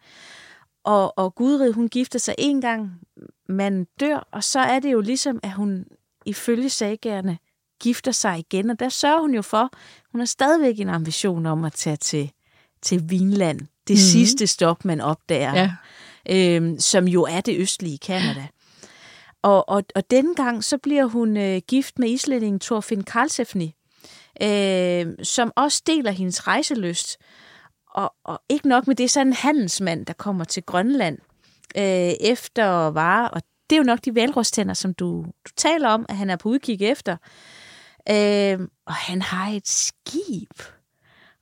Og, 0.84 1.18
og 1.18 1.36
Gudrid, 1.36 1.74
hun 1.74 1.88
gifter 1.88 2.20
sig 2.20 2.36
en 2.38 2.62
gang, 2.62 2.92
man 3.50 3.88
dør, 4.00 4.28
og 4.32 4.44
så 4.44 4.60
er 4.60 4.80
det 4.80 4.92
jo 4.92 5.02
ligesom, 5.02 5.40
at 5.44 5.52
hun 5.52 5.86
ifølge 6.26 6.70
sagerne 6.70 7.38
gifter 7.82 8.12
sig 8.12 8.40
igen, 8.40 8.70
og 8.70 8.80
der 8.80 8.90
sørger 8.90 9.20
hun 9.22 9.34
jo 9.34 9.42
for, 9.42 9.70
hun 10.12 10.22
har 10.22 10.26
stadigvæk 10.26 10.80
en 10.80 10.90
ambition 10.90 11.46
om 11.46 11.64
at 11.64 11.74
tage 11.74 11.96
til, 11.96 12.32
til 12.82 13.10
Vinland. 13.10 13.60
Det 13.88 13.94
mm. 13.94 13.98
sidste 13.98 14.48
stop, 14.48 14.86
man 14.86 15.02
opdager, 15.02 15.54
Ja. 15.54 15.72
øhm, 16.30 16.80
som 16.80 17.08
jo 17.08 17.24
er 17.24 17.42
det 17.42 17.60
østlige 17.60 17.98
Kanada. 17.98 18.48
Og, 19.44 19.70
og, 19.70 19.84
og 19.96 20.12
denne 20.12 20.36
gang, 20.36 20.64
så 20.64 20.78
bliver 20.78 21.06
hun 21.06 21.38
øh, 21.38 21.62
gift 21.68 22.00
med 22.00 22.10
islændingen 22.10 22.60
Thorfinn 22.60 23.04
Karlsefni, 23.04 23.76
øh, 24.42 25.06
som 25.24 25.52
også 25.56 25.84
deler 25.88 26.12
hendes 26.12 26.48
rejselyst. 26.48 27.18
Og, 27.96 28.14
og 28.24 28.42
ikke 28.50 28.68
nok 28.68 28.88
med 28.88 28.96
det, 28.96 29.12
så 29.12 29.20
er 29.20 29.26
en 29.26 29.34
handelsmand, 29.34 30.06
der 30.06 30.14
kommer 30.14 30.44
til 30.44 30.64
Grønland 30.64 31.18
øh, 31.78 32.14
efter 32.20 32.66
varer, 32.88 33.28
og 33.28 33.42
det 33.70 33.76
er 33.76 33.80
jo 33.80 33.84
nok 33.84 34.00
de 34.06 34.16
valrostænder, 34.16 34.74
som 34.74 34.94
du, 34.94 35.26
du 35.48 35.52
taler 35.58 35.90
om, 35.90 36.06
at 36.10 36.18
han 36.18 36.30
er 36.30 36.36
på 36.36 36.50
udkig 36.50 36.82
efter. 36.82 37.18
Øh, 38.10 38.60
og 38.86 38.94
han 38.94 39.22
har 39.22 39.52
et 39.52 39.68
skib. 39.68 40.62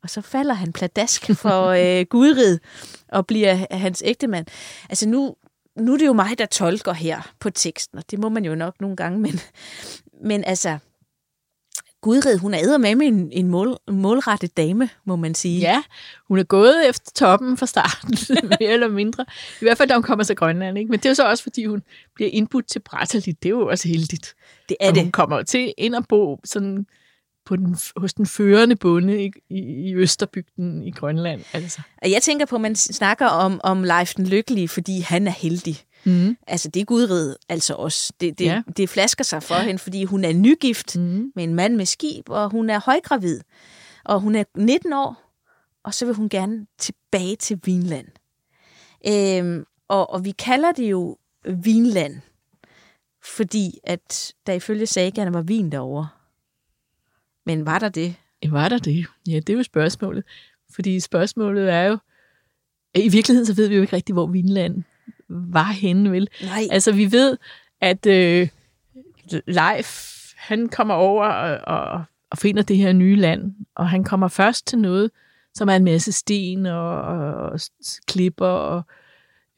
Og 0.03 0.09
så 0.09 0.21
falder 0.21 0.53
han 0.53 0.73
pladask 0.73 1.35
for 1.35 1.67
øh, 1.99 2.05
Gudrid 2.09 2.59
og 3.07 3.27
bliver 3.27 3.65
hans 3.71 4.03
ægtemand. 4.05 4.45
Altså 4.89 5.09
nu, 5.09 5.35
nu 5.79 5.93
er 5.93 5.97
det 5.97 6.05
jo 6.05 6.13
mig, 6.13 6.37
der 6.37 6.45
tolker 6.45 6.93
her 6.93 7.31
på 7.39 7.49
teksten, 7.49 7.97
og 7.97 8.03
det 8.11 8.19
må 8.19 8.29
man 8.29 8.45
jo 8.45 8.55
nok 8.55 8.81
nogle 8.81 8.95
gange, 8.95 9.19
men, 9.19 9.39
men 10.23 10.43
altså, 10.43 10.77
Gudrid, 12.01 12.37
hun 12.37 12.53
er 12.53 12.77
med 12.77 12.95
med 12.95 13.07
en, 13.07 13.31
en 13.31 13.47
mål, 13.47 13.77
målrettet 13.87 14.57
dame, 14.57 14.89
må 15.05 15.15
man 15.15 15.35
sige. 15.35 15.59
Ja, 15.59 15.83
hun 16.27 16.39
er 16.39 16.43
gået 16.43 16.89
efter 16.89 17.11
toppen 17.15 17.57
fra 17.57 17.65
starten, 17.65 18.17
mere 18.59 18.71
eller 18.71 18.87
mindre. 18.87 19.25
I 19.61 19.65
hvert 19.65 19.77
fald, 19.77 19.89
da 19.89 19.95
hun 19.95 20.03
kommer 20.03 20.23
til 20.23 20.35
Grønland. 20.35 20.77
Ikke? 20.77 20.91
Men 20.91 20.99
det 20.99 21.05
er 21.05 21.09
jo 21.09 21.15
så 21.15 21.29
også, 21.29 21.43
fordi 21.43 21.65
hun 21.65 21.83
bliver 22.15 22.29
indbudt 22.33 22.67
til 22.67 22.79
Brattalit. 22.79 23.43
Det 23.43 23.49
er 23.49 23.53
jo 23.53 23.67
også 23.67 23.87
heldigt. 23.87 24.35
det 24.69 24.77
er 24.79 24.89
og 24.89 24.95
det. 24.95 25.03
hun 25.03 25.11
kommer 25.11 25.43
til 25.43 25.73
ind 25.77 25.95
og 25.95 26.07
bo 26.07 26.39
sådan 26.43 26.85
på 27.51 27.55
den, 27.55 27.75
hos 27.97 28.13
den 28.13 28.25
førende 28.25 28.75
bonde 28.75 29.23
i, 29.25 29.31
i, 29.49 29.59
i 29.89 29.95
Østerbygden 29.95 30.83
i 30.83 30.91
Grønland. 30.91 31.41
Altså. 31.53 31.81
Jeg 32.05 32.21
tænker 32.21 32.45
på, 32.45 32.55
at 32.55 32.61
man 32.61 32.75
snakker 32.75 33.25
om, 33.27 33.61
om 33.63 33.83
Leif 33.83 34.13
den 34.13 34.27
Lykkelige, 34.27 34.67
fordi 34.67 34.99
han 34.99 35.27
er 35.27 35.31
heldig. 35.31 35.77
Mm. 36.05 36.37
Altså, 36.47 36.69
det 36.69 36.79
er 36.79 36.85
Gudrid 36.85 37.35
altså 37.49 37.73
også. 37.73 38.13
Det, 38.21 38.39
det, 38.39 38.45
Ja. 38.45 38.53
ja. 38.53 38.61
det 38.77 38.89
flasker 38.89 39.23
sig 39.23 39.43
for 39.43 39.55
hende, 39.55 39.79
fordi 39.79 40.03
hun 40.03 40.23
er 40.23 40.33
nygift 40.33 40.95
Mm. 40.97 41.31
med 41.35 41.43
en 41.43 41.53
mand 41.55 41.75
med 41.75 41.85
skib, 41.85 42.29
og 42.29 42.49
hun 42.49 42.69
er 42.69 42.79
højgravid. 42.85 43.39
Og 44.05 44.19
hun 44.21 44.35
er 44.35 44.43
19 44.57 44.93
år, 44.93 45.15
og 45.83 45.93
så 45.93 46.05
vil 46.05 46.15
hun 46.15 46.29
gerne 46.29 46.65
tilbage 46.79 47.35
til 47.35 47.59
Vinland. 47.65 48.07
Øhm, 49.07 49.65
og, 49.89 50.09
og 50.09 50.25
vi 50.25 50.31
kalder 50.31 50.71
det 50.71 50.91
jo 50.91 51.17
Vinland, 51.63 52.15
fordi 53.23 53.79
at 53.83 54.33
der 54.47 54.53
ifølge 54.53 54.85
sagerne 54.85 55.33
var 55.33 55.41
vin 55.41 55.71
derovre. 55.71 56.07
Men 57.45 57.65
var 57.65 57.79
der 57.79 57.89
det? 57.89 58.15
Var 58.49 58.69
der 58.69 58.77
det? 58.77 59.05
Ja, 59.27 59.35
det 59.35 59.49
er 59.49 59.57
jo 59.57 59.63
spørgsmålet. 59.63 60.23
Fordi 60.75 60.99
spørgsmålet 60.99 61.73
er 61.73 61.83
jo, 61.83 61.97
i 62.95 63.09
virkeligheden 63.09 63.45
så 63.45 63.53
ved 63.53 63.67
vi 63.67 63.75
jo 63.75 63.81
ikke 63.81 63.95
rigtig, 63.95 64.13
hvor 64.13 64.27
Vinland 64.27 64.83
var 65.29 65.71
henne, 65.71 66.11
vel? 66.11 66.27
Nej. 66.43 66.67
Altså, 66.71 66.91
vi 66.91 67.11
ved, 67.11 67.37
at 67.81 68.05
øh, 68.05 68.47
Leif, 69.47 70.11
han 70.35 70.69
kommer 70.69 70.93
over 70.93 71.25
og, 71.25 71.77
og, 71.77 72.03
og 72.31 72.37
finder 72.37 72.63
det 72.63 72.77
her 72.77 72.93
nye 72.93 73.15
land, 73.15 73.53
og 73.75 73.89
han 73.89 74.03
kommer 74.03 74.27
først 74.27 74.67
til 74.67 74.79
noget, 74.79 75.11
som 75.53 75.69
er 75.69 75.75
en 75.75 75.83
masse 75.83 76.11
sten 76.11 76.65
og, 76.65 77.01
og, 77.01 77.35
og 77.35 77.59
klipper, 78.07 78.45
og, 78.45 78.83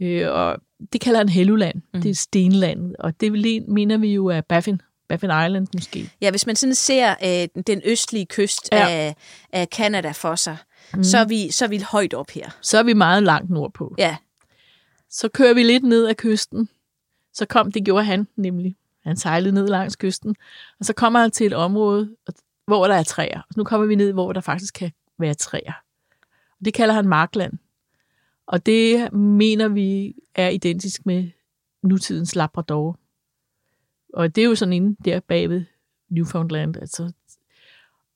øh, 0.02 0.32
og 0.32 0.58
det 0.93 1.02
kalder 1.02 1.19
han 1.19 1.30
Helluland. 1.30 1.82
Mm. 1.93 2.02
Det 2.02 2.12
er 2.12 2.15
stenland, 2.15 2.96
og 3.00 3.22
det 3.22 3.32
mener 3.67 3.98
vi 3.98 4.13
jo 4.13 4.26
er 4.26 4.41
Baffin, 4.41 4.82
Baffin 5.08 5.30
Island 5.30 5.68
måske. 5.74 6.10
Ja, 6.22 6.30
hvis 6.32 6.46
man 6.46 6.56
sådan 6.56 6.76
ser 6.76 7.16
øh, 7.56 7.63
den 7.68 7.82
østlige 7.86 8.26
kyst 8.26 8.70
Ja. 8.72 8.89
af, 8.89 9.16
af 9.52 9.68
Canada 9.72 10.12
for 10.12 10.36
sig, 10.36 10.58
mm. 10.94 11.04
så, 11.04 11.18
er 11.18 11.26
vi, 11.26 11.52
så 11.52 11.66
er 11.66 11.70
vi 11.70 11.78
højt 11.92 12.13
op 12.13 12.30
her. 12.30 12.50
Så 12.62 12.78
er 12.78 12.84
vi 12.84 12.94
meget 12.94 13.24
langt 13.24 13.50
nordpå. 13.50 13.96
Ja, 13.98 14.18
Så 15.10 15.30
kører 15.30 15.54
vi 15.54 15.63
lidt 15.63 15.84
ned 15.84 16.08
ad 16.08 16.16
kysten. 16.16 16.70
Så 17.34 17.46
kom, 17.46 17.72
det 17.72 17.86
gjorde 17.86 18.04
han 18.06 18.28
nemlig. 18.36 18.76
Han 19.04 19.18
sejlede 19.18 19.54
ned 19.56 19.68
langs 19.68 19.96
kysten. 19.96 20.36
Og 20.80 20.86
så 20.86 20.94
kommer 20.94 21.20
han 21.20 21.32
til 21.32 21.48
et 21.48 21.54
område, 21.54 22.16
hvor 22.68 22.88
der 22.88 22.96
er 22.96 23.04
træer. 23.04 23.39
Og 23.39 23.54
nu 23.58 23.63
kommer 23.63 23.88
vi 23.88 23.96
ned, 23.96 24.13
hvor 24.13 24.34
der 24.34 24.42
faktisk 24.42 24.74
kan 24.74 24.92
være 25.20 25.34
træer. 25.34 25.74
Og 26.60 26.66
det 26.66 26.74
kalder 26.74 26.94
han 26.94 27.08
Markland. 27.08 27.54
Og 28.48 28.66
det 28.66 29.13
mener 29.13 29.68
vi 29.68 30.16
er 30.36 30.50
identisk 30.50 31.06
med 31.06 31.30
nutidens 31.84 32.36
Labrador. 32.36 33.00
Og 34.13 34.36
det 34.36 34.41
er 34.41 34.45
jo 34.45 34.56
sådan 34.56 34.73
inde 34.73 34.95
der 35.06 35.19
bagved 35.19 35.63
Newfoundland. 36.10 36.78
Altså. 36.78 37.12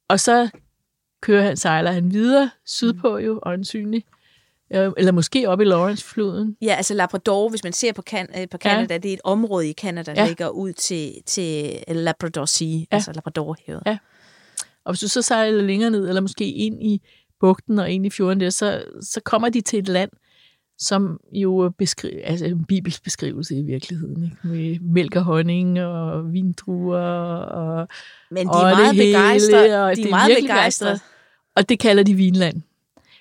Og 0.08 0.20
så 0.20 0.50
kører 1.22 1.44
han, 1.44 1.58
sejler 1.58 1.92
han 1.92 2.12
videre 2.12 2.50
sydpå 2.66 3.18
jo, 3.18 3.40
øjensynligt. 3.44 4.08
Eller 4.70 5.12
måske 5.12 5.50
op 5.50 5.62
i 5.62 5.64
Lawrence-floden. 5.64 6.58
ja 6.62 6.74
altså 6.74 6.94
Labrador, 6.94 7.50
hvis 7.50 7.64
man 7.64 7.74
ser 7.74 7.94
på, 7.94 8.02
kan, 8.02 8.28
øh, 8.38 8.50
på 8.50 8.58
Canada, 8.58 8.94
ja. 8.94 8.98
det 8.98 9.10
er 9.10 9.14
et 9.14 9.22
område 9.24 9.70
i 9.70 9.74
Canada, 9.74 10.14
der 10.14 10.22
ja. 10.22 10.28
ligger 10.28 10.50
ud 10.50 10.74
til, 10.74 11.14
til 11.26 11.80
Labrador 11.88 12.46
Sea, 12.46 12.68
ja. 12.68 12.86
altså 12.92 13.12
Labradorhavet. 13.14 13.84
Ja. 13.86 13.98
Og 14.86 14.94
hvis 14.94 15.00
du 15.00 15.08
så 15.08 15.22
sejler 15.22 15.62
længere 15.62 15.92
ned, 15.92 16.08
eller 16.08 16.22
måske 16.22 16.52
ind 16.52 16.84
i 16.84 17.02
bugten 17.40 17.80
og 17.80 17.92
ind 17.92 18.06
i 18.06 18.10
fjorden 18.10 18.40
der, 18.40 18.50
så, 18.50 18.84
så 19.02 19.22
kommer 19.26 19.50
de 19.50 19.62
til 19.62 19.80
et 19.80 19.88
land, 19.88 20.12
som 20.78 21.20
jo 21.32 21.72
beskriver, 21.78 22.22
altså 22.24 22.46
en 22.46 22.66
bibelsk 22.66 23.04
beskrivelse 23.04 23.56
i 23.56 23.64
virkeligheden, 23.64 24.24
ikke? 24.24 24.38
med 24.44 24.80
mælk 24.82 25.16
og 25.16 25.24
honning 25.24 25.82
og 25.82 26.34
vindruer 26.34 27.00
og, 27.00 27.88
Men 28.32 28.48
de 28.48 28.54
er 28.54 28.76
meget 28.76 28.96
begejstrede. 28.98 29.96
De 29.96 30.02
er 30.02 30.10
meget 30.10 30.38
begejstrede. 30.42 31.00
og 31.56 31.70
det 31.70 31.80
kalder 31.80 32.04
de 32.04 32.14
Vinland. 32.14 32.62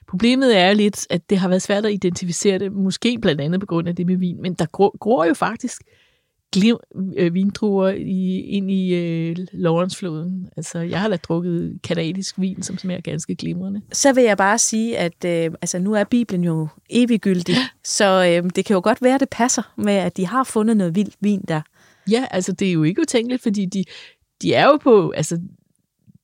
Problemet 0.09 0.59
er 0.59 0.73
lidt, 0.73 1.07
at 1.11 1.31
det 1.31 1.39
har 1.39 1.49
været 1.49 1.63
svært 1.63 1.87
at 1.87 1.93
identificere 1.93 2.59
det, 2.59 2.73
måske 2.73 3.19
blandt 3.19 3.41
andet 3.41 3.61
på 3.61 3.67
grund 3.67 3.89
af 3.89 3.97
det 3.97 4.07
med 4.07 4.17
vin, 4.17 4.43
men 4.43 4.55
der 4.55 4.67
gror 4.99 5.25
jo 5.25 5.35
faktisk 5.35 5.83
glim, 6.53 6.77
øh, 7.17 7.35
vindruer 7.35 7.89
i, 7.89 8.41
ind 8.41 8.71
i 8.71 8.95
øh, 8.95 9.37
Lawrence-floden. 9.53 10.49
Altså, 10.57 10.79
jeg 10.79 11.01
har 11.01 11.09
da 11.09 11.17
drukket 11.17 11.79
kanadisk 11.83 12.41
vin, 12.41 12.63
som 12.63 12.79
smager 12.79 13.01
ganske 13.01 13.35
glimrende. 13.35 13.81
Så 13.93 14.13
vil 14.13 14.25
jeg 14.25 14.37
bare 14.37 14.59
sige, 14.59 14.99
at 14.99 15.25
øh, 15.25 15.51
altså, 15.63 15.79
nu 15.79 15.93
er 15.93 16.05
Bibelen 16.05 16.45
jo 16.45 16.69
eviggyldig, 16.91 17.57
så 17.85 18.05
øh, 18.05 18.51
det 18.57 18.65
kan 18.65 18.75
jo 18.75 18.81
godt 18.85 19.03
være, 19.03 19.15
at 19.15 19.21
det 19.21 19.29
passer 19.31 19.73
med, 19.77 19.93
at 19.93 20.17
de 20.17 20.27
har 20.27 20.45
fundet 20.45 20.77
noget 20.77 20.95
vildt 20.95 21.17
vin 21.21 21.45
der. 21.49 21.61
Ja, 22.11 22.27
altså, 22.31 22.53
det 22.53 22.69
er 22.69 22.73
jo 22.73 22.83
ikke 22.83 23.01
utænkeligt, 23.01 23.43
fordi 23.43 23.67
de, 23.67 23.85
de 24.43 24.55
er 24.55 24.67
jo 24.67 24.77
på, 24.77 25.11
altså, 25.11 25.37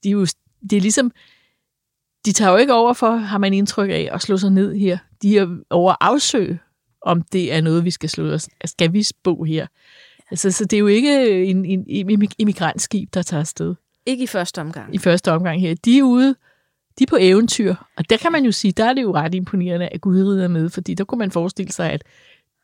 de 0.02 0.08
er 0.08 0.12
jo, 0.12 0.26
det 0.70 0.76
er 0.76 0.80
ligesom, 0.80 1.10
de 2.24 2.32
tager 2.32 2.50
jo 2.50 2.56
ikke 2.56 2.74
over 2.74 2.92
for, 2.92 3.10
har 3.10 3.38
man 3.38 3.54
indtryk 3.54 3.90
af, 3.90 4.08
at 4.12 4.22
slå 4.22 4.36
sig 4.36 4.50
ned 4.50 4.74
her. 4.74 4.98
De 5.22 5.38
er 5.38 5.56
over 5.70 5.90
at 5.92 5.98
afsøge, 6.00 6.58
om 7.02 7.22
det 7.22 7.52
er 7.52 7.60
noget, 7.60 7.84
vi 7.84 7.90
skal 7.90 8.08
slå 8.08 8.32
os. 8.32 8.48
Skal 8.64 8.92
vi 8.92 9.06
bo 9.22 9.44
her? 9.44 9.66
Altså, 10.32 10.50
så 10.50 10.64
det 10.64 10.76
er 10.76 10.80
jo 10.80 10.86
ikke 10.86 11.44
en, 11.44 11.64
en, 11.64 11.84
en 11.86 12.30
immigrantskib, 12.38 13.14
der 13.14 13.22
tager 13.22 13.40
afsted 13.40 13.74
Ikke 14.06 14.24
i 14.24 14.26
første 14.26 14.60
omgang. 14.60 14.94
i 14.94 14.98
første 14.98 15.32
omgang 15.32 15.60
her. 15.60 15.74
De 15.84 15.98
er 15.98 16.02
ude, 16.02 16.34
de 16.98 17.04
er 17.04 17.06
på 17.10 17.16
eventyr. 17.20 17.74
Og 17.96 18.10
der 18.10 18.16
kan 18.16 18.32
man 18.32 18.44
jo 18.44 18.52
sige, 18.52 18.72
der 18.72 18.84
er 18.84 18.92
det 18.92 19.02
jo 19.02 19.14
ret 19.14 19.34
imponerende, 19.34 19.88
at 19.88 20.00
Gud 20.00 20.38
er 20.38 20.48
med, 20.48 20.70
fordi 20.70 20.94
der 20.94 21.04
kunne 21.04 21.18
man 21.18 21.30
forestille 21.30 21.72
sig, 21.72 21.92
at 21.92 22.04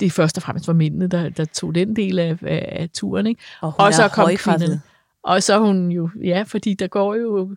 det 0.00 0.12
først 0.12 0.36
og 0.36 0.42
fremmest 0.42 0.68
var 0.68 0.74
mændene, 0.74 1.06
der, 1.06 1.28
der 1.28 1.44
tog 1.44 1.74
den 1.74 1.96
del 1.96 2.18
af, 2.18 2.38
af, 2.42 2.68
af 2.72 2.90
turen. 2.90 3.26
Ikke? 3.26 3.40
Og 3.60 3.74
Og 3.78 3.94
så 3.94 4.08
kom 4.08 4.36
kvinderne. 4.36 4.80
Og 5.22 5.42
så 5.42 5.58
hun 5.58 5.90
jo, 5.90 6.10
ja, 6.24 6.42
fordi 6.46 6.74
der 6.74 6.86
går 6.86 7.14
jo, 7.14 7.56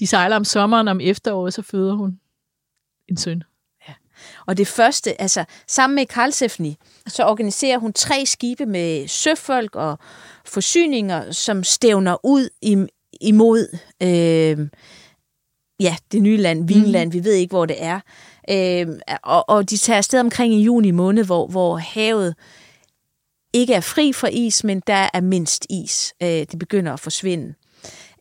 de 0.00 0.06
sejler 0.06 0.36
om 0.36 0.44
sommeren, 0.44 0.88
om 0.88 1.00
efteråret, 1.00 1.54
så 1.54 1.62
føder 1.62 1.94
hun 1.94 2.20
en 3.08 3.16
søn. 3.16 3.42
Og 4.46 4.56
det 4.56 4.66
første, 4.68 5.20
altså 5.20 5.44
sammen 5.68 5.94
med 5.94 6.06
Karlsefni, 6.06 6.76
så 7.06 7.24
organiserer 7.24 7.78
hun 7.78 7.92
tre 7.92 8.26
skibe 8.26 8.66
med 8.66 9.08
søfolk 9.08 9.76
og 9.76 9.98
forsyninger, 10.44 11.32
som 11.32 11.64
stævner 11.64 12.16
ud 12.24 12.48
im- 12.64 13.18
imod 13.20 13.78
øh, 14.02 14.68
ja, 15.80 15.96
det 16.12 16.22
nye 16.22 16.36
land, 16.36 16.68
Vinland. 16.68 17.08
Mm. 17.08 17.12
Vi 17.12 17.24
ved 17.24 17.32
ikke, 17.32 17.52
hvor 17.52 17.66
det 17.66 17.76
er. 17.78 18.00
Øh, 18.50 18.86
og, 19.22 19.48
og 19.48 19.70
de 19.70 19.76
tager 19.76 19.96
afsted 19.96 20.20
omkring 20.20 20.54
i 20.54 20.62
juni 20.62 20.90
måned, 20.90 21.24
hvor, 21.24 21.46
hvor 21.46 21.76
havet 21.76 22.34
ikke 23.52 23.74
er 23.74 23.80
fri 23.80 24.12
for 24.12 24.26
is, 24.26 24.64
men 24.64 24.82
der 24.86 25.08
er 25.14 25.20
mindst 25.20 25.66
is. 25.70 26.14
Øh, 26.22 26.28
det 26.28 26.58
begynder 26.58 26.92
at 26.92 27.00
forsvinde. 27.00 27.54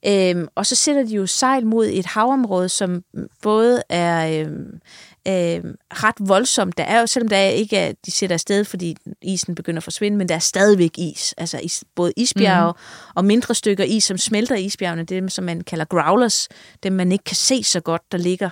Øhm, 0.06 0.48
og 0.56 0.66
så 0.66 0.76
sætter 0.76 1.04
de 1.04 1.14
jo 1.16 1.26
sejl 1.26 1.66
mod 1.66 1.88
et 1.92 2.06
havområde, 2.06 2.70
som 2.70 3.04
både 3.42 3.84
er 3.90 4.42
øhm, 4.42 4.80
øhm, 5.28 5.76
ret 5.94 6.16
voldsomt. 6.20 6.78
Der 6.78 6.84
er 6.84 7.00
jo, 7.00 7.08
selvom 7.08 7.30
der 7.30 7.40
ikke 7.40 7.78
er, 7.78 7.94
de 8.06 8.12
sætter 8.12 8.34
afsted, 8.34 8.66
fordi 8.66 8.98
isen 9.22 9.56
begynder 9.56 9.80
at 9.80 9.84
forsvinde, 9.84 10.18
men 10.18 10.30
der 10.30 10.36
er 10.36 10.40
stadigvæk 10.40 10.98
is. 10.98 11.34
Altså 11.38 11.60
is, 11.64 11.84
både 11.96 12.14
isbjerge 12.18 12.72
mm. 12.72 13.12
og 13.16 13.26
mindre 13.26 13.56
stykker 13.56 13.84
is, 13.84 14.04
som 14.04 14.18
smelter 14.18 14.56
isbjergene, 14.56 15.04
det 15.04 15.18
er 15.18 15.22
dem, 15.22 15.30
som 15.30 15.44
man 15.46 15.62
kalder 15.62 15.86
growlers, 15.86 16.50
dem 16.84 16.94
man 16.94 17.12
ikke 17.12 17.24
kan 17.24 17.36
se 17.36 17.64
så 17.64 17.80
godt, 17.80 18.12
der 18.12 18.18
ligger. 18.18 18.50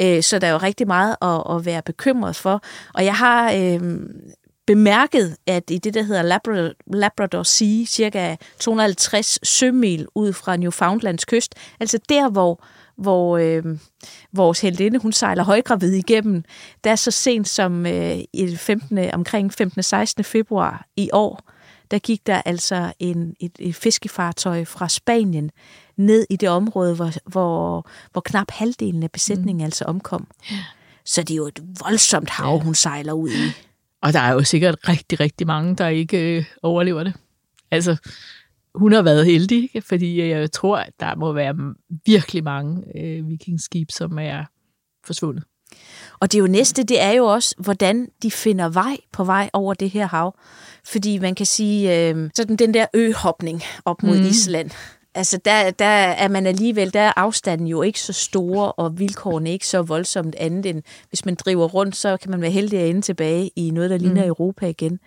Øh, 0.00 0.22
så 0.22 0.38
der 0.38 0.46
er 0.46 0.52
jo 0.52 0.58
rigtig 0.58 0.86
meget 0.86 1.16
at, 1.22 1.56
at 1.56 1.66
være 1.66 1.82
bekymret 1.82 2.36
for. 2.36 2.62
Og 2.94 3.04
jeg 3.04 3.14
har... 3.14 3.52
Øhm, 3.52 4.20
bemærket, 4.66 5.36
at 5.46 5.70
i 5.70 5.78
det, 5.78 5.94
der 5.94 6.02
hedder 6.02 6.22
Labrador, 6.22 6.72
Labrador 6.86 7.42
Sea, 7.42 7.84
cirka 7.86 8.36
250 8.58 9.48
sømil 9.48 10.06
ud 10.14 10.32
fra 10.32 10.56
Newfoundlands 10.56 11.24
kyst, 11.24 11.54
altså 11.80 11.98
der, 12.08 12.30
hvor, 12.30 12.64
hvor 12.96 13.38
øh, 13.38 13.64
vores 14.32 14.60
heldinde, 14.60 14.98
hun 14.98 15.12
sejler 15.12 15.44
højgravid 15.44 15.92
igennem, 15.92 16.44
der 16.84 16.90
er 16.90 16.96
så 16.96 17.10
sent 17.10 17.48
som 17.48 17.86
øh, 17.86 18.18
i 18.32 18.56
15, 18.56 19.14
omkring 19.14 19.52
15. 19.52 19.82
16. 19.82 20.24
februar 20.24 20.86
i 20.96 21.10
år, 21.12 21.50
der 21.90 21.98
gik 21.98 22.26
der 22.26 22.42
altså 22.44 22.92
en, 22.98 23.34
et, 23.40 23.52
et 23.58 23.74
fiskefartøj 23.74 24.64
fra 24.64 24.88
Spanien 24.88 25.50
ned 25.96 26.26
i 26.30 26.36
det 26.36 26.48
område, 26.48 26.94
hvor, 26.94 27.10
hvor, 27.30 27.88
hvor 28.12 28.20
knap 28.20 28.50
halvdelen 28.50 29.02
af 29.02 29.10
besætningen 29.10 29.62
mm. 29.62 29.64
altså 29.64 29.84
omkom. 29.84 30.26
Så 31.04 31.22
det 31.22 31.30
er 31.30 31.36
jo 31.36 31.46
et 31.46 31.62
voldsomt 31.80 32.30
hav, 32.30 32.58
hun 32.58 32.74
sejler 32.74 33.12
ud 33.12 33.30
i. 33.30 33.52
Og 34.02 34.12
der 34.12 34.20
er 34.20 34.32
jo 34.32 34.42
sikkert 34.42 34.88
rigtig, 34.88 35.20
rigtig 35.20 35.46
mange, 35.46 35.76
der 35.76 35.88
ikke 35.88 36.36
øh, 36.36 36.44
overlever 36.62 37.04
det. 37.04 37.12
Altså, 37.70 37.96
hun 38.74 38.92
har 38.92 39.02
været 39.02 39.26
heldig, 39.26 39.70
fordi 39.82 40.28
jeg 40.28 40.52
tror, 40.52 40.76
at 40.76 40.92
der 41.00 41.14
må 41.16 41.32
være 41.32 41.74
virkelig 42.06 42.44
mange 42.44 42.82
øh, 42.98 43.28
vikingskib, 43.28 43.90
som 43.90 44.18
er 44.18 44.44
forsvundet. 45.06 45.44
Og 46.20 46.32
det 46.32 46.38
er 46.38 46.42
jo 46.42 46.46
næste, 46.46 46.82
det 46.82 47.02
er 47.02 47.10
jo 47.10 47.24
også, 47.24 47.54
hvordan 47.58 48.08
de 48.22 48.30
finder 48.30 48.68
vej 48.68 48.96
på 49.12 49.24
vej 49.24 49.50
over 49.52 49.74
det 49.74 49.90
her 49.90 50.06
hav. 50.06 50.38
Fordi 50.86 51.18
man 51.18 51.34
kan 51.34 51.46
sige, 51.46 52.08
øh, 52.08 52.30
sådan 52.34 52.56
den 52.56 52.74
der 52.74 52.86
øhopning 52.94 53.62
op 53.84 54.02
mod 54.02 54.18
mm. 54.18 54.26
Island, 54.26 54.70
altså 55.14 55.38
der, 55.44 55.70
der 55.70 55.84
er 55.84 56.28
man 56.28 56.46
alligevel, 56.46 56.92
der 56.92 57.00
er 57.00 57.12
afstanden 57.16 57.66
jo 57.66 57.82
ikke 57.82 58.00
så 58.00 58.12
store, 58.12 58.72
og 58.72 58.98
vilkårene 58.98 59.52
ikke 59.52 59.66
så 59.66 59.82
voldsomt 59.82 60.34
andet 60.34 60.66
end, 60.66 60.82
hvis 61.08 61.24
man 61.24 61.34
driver 61.34 61.68
rundt, 61.68 61.96
så 61.96 62.16
kan 62.16 62.30
man 62.30 62.40
være 62.40 62.50
heldig 62.50 62.78
at 62.78 62.90
ende 62.90 63.00
tilbage 63.00 63.50
i 63.56 63.70
noget, 63.70 63.90
der 63.90 63.98
ligner 63.98 64.22
mm. 64.22 64.28
Europa 64.28 64.66
igen. 64.66 64.98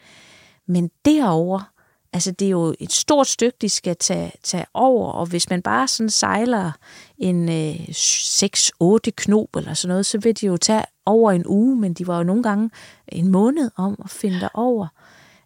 Men 0.68 0.90
derover 1.06 1.77
altså 2.14 2.32
det 2.32 2.46
er 2.46 2.50
jo 2.50 2.76
et 2.80 2.92
stort 2.92 3.28
stykke, 3.28 3.58
de 3.62 3.70
skal 3.70 3.96
tage, 3.96 4.32
tage 4.44 4.66
over, 4.74 5.12
og 5.12 5.26
hvis 5.26 5.50
man 5.50 5.62
bare 5.62 5.88
sådan 5.88 6.10
sejler 6.10 6.72
en 7.18 7.50
øh, 7.50 7.76
6-8 7.76 9.12
knop 9.16 9.56
eller 9.56 9.74
sådan 9.74 9.90
noget, 9.90 10.06
så 10.06 10.18
vil 10.18 10.42
de 10.42 10.46
jo 10.46 10.58
tage 10.58 10.84
over 11.06 11.32
en 11.32 11.44
uge, 11.48 11.76
men 11.76 11.94
de 11.94 12.08
var 12.08 12.18
jo 12.18 12.24
nogle 12.24 12.44
gange 12.44 12.70
en 13.08 13.32
måned 13.32 13.72
om 13.76 14.02
at 14.04 14.10
finde 14.10 14.40
der 14.40 14.50
over. 14.54 14.88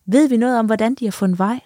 Ved 0.06 0.30
vi 0.30 0.38
noget 0.38 0.60
om, 0.60 0.66
hvordan 0.66 0.96
de 0.96 1.06
har 1.06 1.12
fundet 1.12 1.40
vej? 1.40 1.60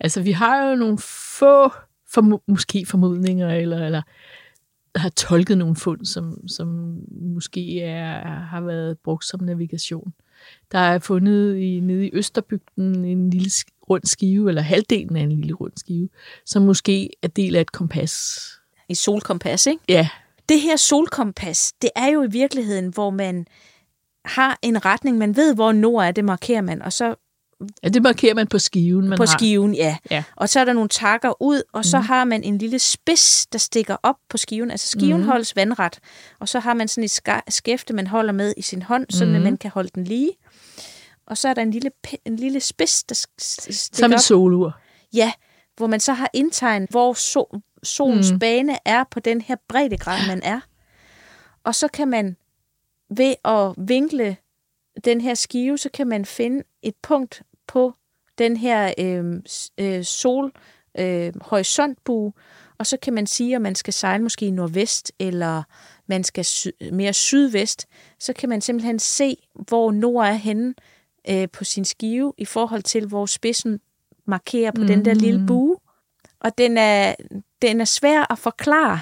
Altså, 0.00 0.22
vi 0.22 0.32
har 0.32 0.68
jo 0.68 0.76
nogle 0.76 0.98
få 1.38 1.70
for, 2.12 2.42
måske 2.50 2.86
formodninger, 2.86 3.48
eller, 3.48 3.86
eller 3.86 4.02
har 4.96 5.08
tolket 5.08 5.58
nogle 5.58 5.76
fund, 5.76 6.04
som, 6.04 6.48
som 6.48 6.98
måske 7.10 7.80
er, 7.80 8.24
har 8.24 8.60
været 8.60 8.98
brugt 8.98 9.24
som 9.24 9.40
navigation. 9.40 10.12
Der 10.72 10.78
er 10.78 10.98
fundet 10.98 11.56
i, 11.56 11.80
nede 11.80 12.06
i 12.06 12.10
Østerbygden 12.12 13.04
en 13.04 13.30
lille 13.30 13.50
rund 13.90 14.04
skive, 14.04 14.48
eller 14.48 14.62
halvdelen 14.62 15.16
af 15.16 15.20
en 15.20 15.30
lille 15.30 15.54
rund 15.54 15.72
skive, 15.76 16.08
som 16.46 16.62
måske 16.62 17.10
er 17.22 17.28
del 17.28 17.56
af 17.56 17.60
et 17.60 17.72
kompas. 17.72 18.40
Et 18.88 18.96
solkompas, 18.96 19.66
ikke? 19.66 19.82
Ja. 19.88 20.08
Det 20.48 20.60
her 20.60 20.76
solkompas, 20.76 21.72
det 21.82 21.90
er 21.96 22.06
jo 22.06 22.22
i 22.22 22.30
virkeligheden, 22.30 22.88
hvor 22.88 23.10
man 23.10 23.46
har 24.24 24.58
en 24.62 24.84
retning, 24.84 25.18
man 25.18 25.36
ved, 25.36 25.54
hvor 25.54 25.72
nord 25.72 26.04
er, 26.04 26.10
det 26.10 26.24
markerer 26.24 26.60
man, 26.60 26.82
og 26.82 26.92
så 26.92 27.14
Ja, 27.82 27.88
det 27.88 28.02
markerer 28.02 28.34
man 28.34 28.46
på 28.46 28.58
skiven. 28.58 29.08
Man 29.08 29.16
på 29.16 29.22
har. 29.22 29.38
skiven, 29.38 29.74
ja. 29.74 29.96
ja. 30.10 30.22
Og 30.36 30.48
så 30.48 30.60
er 30.60 30.64
der 30.64 30.72
nogle 30.72 30.88
takker 30.88 31.42
ud, 31.42 31.62
og 31.72 31.84
så 31.84 31.98
mm. 31.98 32.04
har 32.04 32.24
man 32.24 32.42
en 32.42 32.58
lille 32.58 32.78
spids, 32.78 33.46
der 33.46 33.58
stikker 33.58 33.96
op 34.02 34.16
på 34.28 34.36
skiven. 34.36 34.70
Altså 34.70 34.88
skiven 34.88 35.20
mm. 35.20 35.26
holdes 35.26 35.56
vandret, 35.56 35.98
og 36.38 36.48
så 36.48 36.58
har 36.58 36.74
man 36.74 36.88
sådan 36.88 37.04
et 37.04 37.54
skæfte, 37.54 37.94
man 37.94 38.06
holder 38.06 38.32
med 38.32 38.54
i 38.56 38.62
sin 38.62 38.82
hånd, 38.82 39.06
så 39.10 39.24
mm. 39.24 39.34
at 39.34 39.42
man 39.42 39.56
kan 39.56 39.70
holde 39.70 39.90
den 39.94 40.04
lige. 40.04 40.30
Og 41.30 41.38
så 41.38 41.48
er 41.48 41.54
der 41.54 41.62
en 41.62 41.70
lille, 41.70 41.90
en 42.24 42.36
lille 42.36 42.60
spids, 42.60 43.04
der 43.04 43.26
Som 43.92 44.12
en 44.12 44.18
solur. 44.18 44.76
Ja, 45.14 45.32
hvor 45.76 45.86
man 45.86 46.00
så 46.00 46.12
har 46.12 46.30
indtegnet, 46.32 46.90
hvor 46.90 47.12
so, 47.12 47.60
solens 47.82 48.32
mm. 48.32 48.38
bane 48.38 48.78
er 48.84 49.04
på 49.10 49.20
den 49.20 49.40
her 49.40 49.56
breddegrad, 49.68 50.26
man 50.26 50.42
er. 50.42 50.60
Og 51.64 51.74
så 51.74 51.88
kan 51.88 52.08
man 52.08 52.36
ved 53.10 53.34
at 53.44 53.88
vinkle 53.88 54.36
den 55.04 55.20
her 55.20 55.34
skive, 55.34 55.78
så 55.78 55.90
kan 55.94 56.06
man 56.06 56.24
finde 56.24 56.62
et 56.82 56.94
punkt, 57.02 57.42
på 57.66 57.94
den 58.38 58.56
her 58.56 58.94
øh, 58.98 59.42
øh, 59.78 60.04
sol 60.04 60.52
øh, 60.98 61.32
horisontbue, 61.40 62.32
og 62.78 62.86
så 62.86 62.96
kan 62.96 63.12
man 63.12 63.26
sige, 63.26 63.54
at 63.54 63.62
man 63.62 63.74
skal 63.74 63.92
sejle 63.92 64.22
måske 64.22 64.46
i 64.46 64.50
nordvest, 64.50 65.12
eller 65.18 65.62
man 66.06 66.24
skal 66.24 66.44
sy- 66.44 66.68
mere 66.92 67.12
sydvest, 67.12 67.86
så 68.18 68.32
kan 68.32 68.48
man 68.48 68.60
simpelthen 68.60 68.98
se, 68.98 69.36
hvor 69.54 69.92
nord 69.92 70.26
er 70.26 70.32
henne 70.32 70.74
øh, 71.28 71.48
på 71.52 71.64
sin 71.64 71.84
skive, 71.84 72.32
i 72.38 72.44
forhold 72.44 72.82
til, 72.82 73.06
hvor 73.06 73.26
spidsen 73.26 73.80
markerer 74.26 74.70
på 74.70 74.80
mm. 74.80 74.86
den 74.86 75.04
der 75.04 75.14
lille 75.14 75.40
mm. 75.40 75.46
bue. 75.46 75.76
Og 76.40 76.58
den 76.58 76.78
er, 76.78 77.14
den 77.62 77.80
er 77.80 77.84
svær 77.84 78.32
at 78.32 78.38
forklare, 78.38 79.00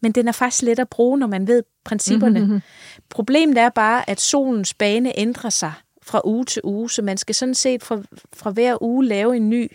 men 0.00 0.12
den 0.12 0.28
er 0.28 0.32
faktisk 0.32 0.62
let 0.62 0.78
at 0.78 0.88
bruge, 0.88 1.18
når 1.18 1.26
man 1.26 1.46
ved 1.46 1.62
principperne. 1.84 2.40
Mm-hmm. 2.40 2.60
Problemet 3.08 3.58
er 3.58 3.68
bare, 3.68 4.10
at 4.10 4.20
solens 4.20 4.74
bane 4.74 5.18
ændrer 5.18 5.50
sig 5.50 5.72
fra 6.02 6.20
uge 6.24 6.44
til 6.44 6.62
uge, 6.64 6.90
så 6.90 7.02
man 7.02 7.16
skal 7.16 7.34
sådan 7.34 7.54
set 7.54 7.82
fra, 7.82 8.02
fra 8.32 8.50
hver 8.50 8.82
uge 8.82 9.06
lave 9.06 9.36
en 9.36 9.50
ny 9.50 9.70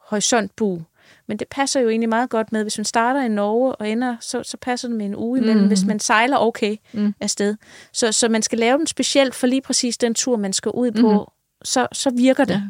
horisontbue. 0.00 0.84
Men 1.28 1.36
det 1.36 1.48
passer 1.48 1.80
jo 1.80 1.88
egentlig 1.88 2.08
meget 2.08 2.30
godt 2.30 2.52
med, 2.52 2.62
hvis 2.62 2.78
man 2.78 2.84
starter 2.84 3.22
i 3.22 3.28
Norge 3.28 3.74
og 3.74 3.88
ender, 3.88 4.16
så, 4.20 4.42
så 4.42 4.56
passer 4.56 4.88
det 4.88 4.96
med 4.96 5.06
en 5.06 5.16
uge 5.16 5.38
imellem, 5.38 5.62
mm. 5.62 5.68
hvis 5.68 5.84
man 5.84 6.00
sejler 6.00 6.36
okay 6.36 6.76
mm. 6.92 7.14
afsted. 7.20 7.56
Så, 7.92 8.12
så 8.12 8.28
man 8.28 8.42
skal 8.42 8.58
lave 8.58 8.78
den 8.78 8.86
specielt 8.86 9.34
for 9.34 9.46
lige 9.46 9.62
præcis 9.62 9.98
den 9.98 10.14
tur, 10.14 10.36
man 10.36 10.52
skal 10.52 10.72
ud 10.72 10.90
på, 10.90 11.12
mm. 11.12 11.64
så, 11.64 11.86
så 11.92 12.10
virker 12.10 12.44
det. 12.44 12.54
Ja. 12.54 12.62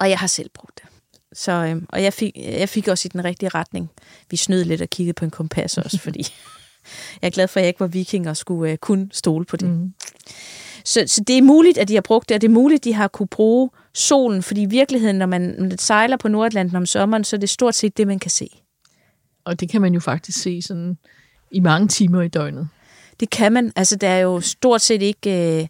Og 0.00 0.10
jeg 0.10 0.18
har 0.18 0.26
selv 0.26 0.50
brugt 0.54 0.80
det. 0.82 0.88
Så, 1.32 1.52
øhm, 1.52 1.86
og 1.88 2.02
jeg 2.02 2.12
fik, 2.12 2.32
jeg 2.36 2.68
fik 2.68 2.88
også 2.88 3.06
i 3.06 3.10
den 3.12 3.24
rigtige 3.24 3.48
retning. 3.48 3.90
Vi 4.30 4.36
snød 4.36 4.64
lidt 4.64 4.82
og 4.82 4.90
kiggede 4.90 5.14
på 5.14 5.24
en 5.24 5.30
kompas 5.30 5.78
også, 5.78 5.98
fordi 6.04 6.26
jeg 7.22 7.26
er 7.28 7.30
glad 7.30 7.48
for, 7.48 7.60
at 7.60 7.62
jeg 7.62 7.68
ikke 7.68 7.80
var 7.80 7.86
viking 7.86 8.28
og 8.28 8.36
skulle 8.36 8.72
uh, 8.72 8.76
kun 8.76 9.10
stole 9.14 9.44
på 9.44 9.56
det. 9.56 9.68
Mm. 9.68 9.92
Så, 10.86 11.04
så 11.06 11.20
det 11.26 11.38
er 11.38 11.42
muligt, 11.42 11.78
at 11.78 11.88
de 11.88 11.94
har 11.94 12.00
brugt 12.00 12.28
det, 12.28 12.34
og 12.34 12.40
det 12.40 12.48
er 12.48 12.52
muligt, 12.52 12.80
at 12.80 12.84
de 12.84 12.92
har 12.94 13.08
kunne 13.08 13.26
bruge 13.26 13.70
solen, 13.94 14.42
fordi 14.42 14.62
i 14.62 14.66
virkeligheden, 14.66 15.16
når 15.16 15.26
man 15.26 15.72
sejler 15.78 16.16
på 16.16 16.28
Nordatlanten 16.28 16.76
om 16.76 16.86
sommeren, 16.86 17.24
så 17.24 17.36
er 17.36 17.40
det 17.40 17.48
stort 17.48 17.74
set 17.74 17.96
det, 17.96 18.06
man 18.06 18.18
kan 18.18 18.30
se. 18.30 18.48
Og 19.44 19.60
det 19.60 19.68
kan 19.68 19.80
man 19.80 19.94
jo 19.94 20.00
faktisk 20.00 20.42
se 20.42 20.62
sådan 20.62 20.98
i 21.50 21.60
mange 21.60 21.88
timer 21.88 22.22
i 22.22 22.28
døgnet. 22.28 22.68
Det 23.20 23.30
kan 23.30 23.52
man. 23.52 23.72
Altså, 23.76 23.96
der 23.96 24.08
er 24.08 24.18
jo 24.18 24.40
stort 24.40 24.80
set 24.80 25.02
ikke... 25.02 25.58
Øh, 25.58 25.66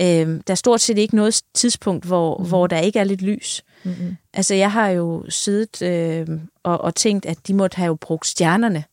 øh, 0.00 0.40
der 0.46 0.50
er 0.50 0.54
stort 0.54 0.80
set 0.80 0.98
ikke 0.98 1.16
noget 1.16 1.42
tidspunkt, 1.54 2.04
hvor, 2.04 2.38
mm. 2.38 2.48
hvor 2.48 2.66
der 2.66 2.78
ikke 2.78 2.98
er 2.98 3.04
lidt 3.04 3.22
lys. 3.22 3.64
Mm-hmm. 3.84 4.16
Altså, 4.34 4.54
jeg 4.54 4.72
har 4.72 4.88
jo 4.88 5.24
siddet 5.28 5.82
øh, 5.82 6.28
og, 6.62 6.80
og 6.80 6.94
tænkt, 6.94 7.26
at 7.26 7.38
de 7.46 7.54
måtte 7.54 7.76
have 7.76 7.86
jo 7.86 7.94
brugt 7.94 8.26
stjernerne. 8.26 8.84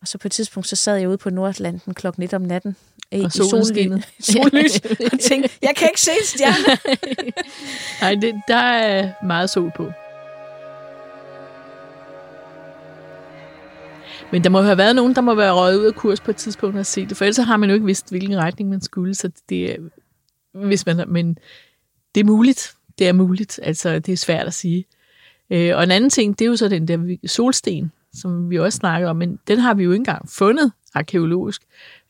Og 0.00 0.08
så 0.08 0.18
på 0.18 0.28
et 0.28 0.32
tidspunkt, 0.32 0.68
så 0.68 0.76
sad 0.76 0.96
jeg 0.96 1.08
ude 1.08 1.18
på 1.18 1.30
Nordatlanten 1.30 1.94
klokken 1.94 2.22
1 2.22 2.34
om 2.34 2.42
natten, 2.42 2.76
i, 3.12 3.20
og 3.20 3.32
solen 3.32 3.64
sollys, 3.64 4.04
sollys 4.32 4.80
og 5.12 5.20
tænkte, 5.20 5.50
jeg 5.62 5.74
kan 5.76 5.88
ikke 5.88 6.00
se 6.00 6.10
stjerner. 6.24 6.76
Nej, 8.02 8.14
det, 8.14 8.34
der 8.48 8.56
er 8.56 9.12
meget 9.24 9.50
sol 9.50 9.72
på. 9.76 9.90
Men 14.32 14.44
der 14.44 14.50
må 14.50 14.62
have 14.62 14.78
været 14.78 14.96
nogen, 14.96 15.14
der 15.14 15.20
må 15.20 15.34
være 15.34 15.52
røget 15.52 15.78
ud 15.78 15.86
af 15.86 15.94
kurs 15.94 16.20
på 16.20 16.30
et 16.30 16.36
tidspunkt 16.36 16.78
og 16.78 16.86
se 16.86 17.06
det, 17.06 17.16
for 17.16 17.24
ellers 17.24 17.36
har 17.36 17.56
man 17.56 17.68
jo 17.68 17.74
ikke 17.74 17.86
vidst, 17.86 18.10
hvilken 18.10 18.38
retning 18.38 18.70
man 18.70 18.80
skulle, 18.80 19.14
så 19.14 19.30
det 19.48 19.72
er, 19.72 19.76
hvis 20.52 20.86
man, 20.86 21.04
men 21.08 21.38
det 22.14 22.20
er 22.20 22.24
muligt. 22.24 22.74
Det 22.98 23.08
er 23.08 23.12
muligt. 23.12 23.60
Altså, 23.62 23.98
det 23.98 24.12
er 24.12 24.16
svært 24.16 24.46
at 24.46 24.54
sige. 24.54 24.84
Øh, 25.50 25.76
og 25.76 25.82
en 25.82 25.90
anden 25.90 26.10
ting, 26.10 26.38
det 26.38 26.44
er 26.44 26.48
jo 26.48 26.56
så 26.56 26.68
den 26.68 26.88
der 26.88 27.16
solsten, 27.26 27.92
som 28.14 28.50
vi 28.50 28.58
også 28.58 28.76
snakker 28.76 29.08
om, 29.08 29.16
men 29.16 29.38
den 29.48 29.58
har 29.58 29.74
vi 29.74 29.82
jo 29.82 29.90
ikke 29.92 30.00
engang 30.00 30.28
fundet 30.28 30.72
arkeologisk 30.94 31.62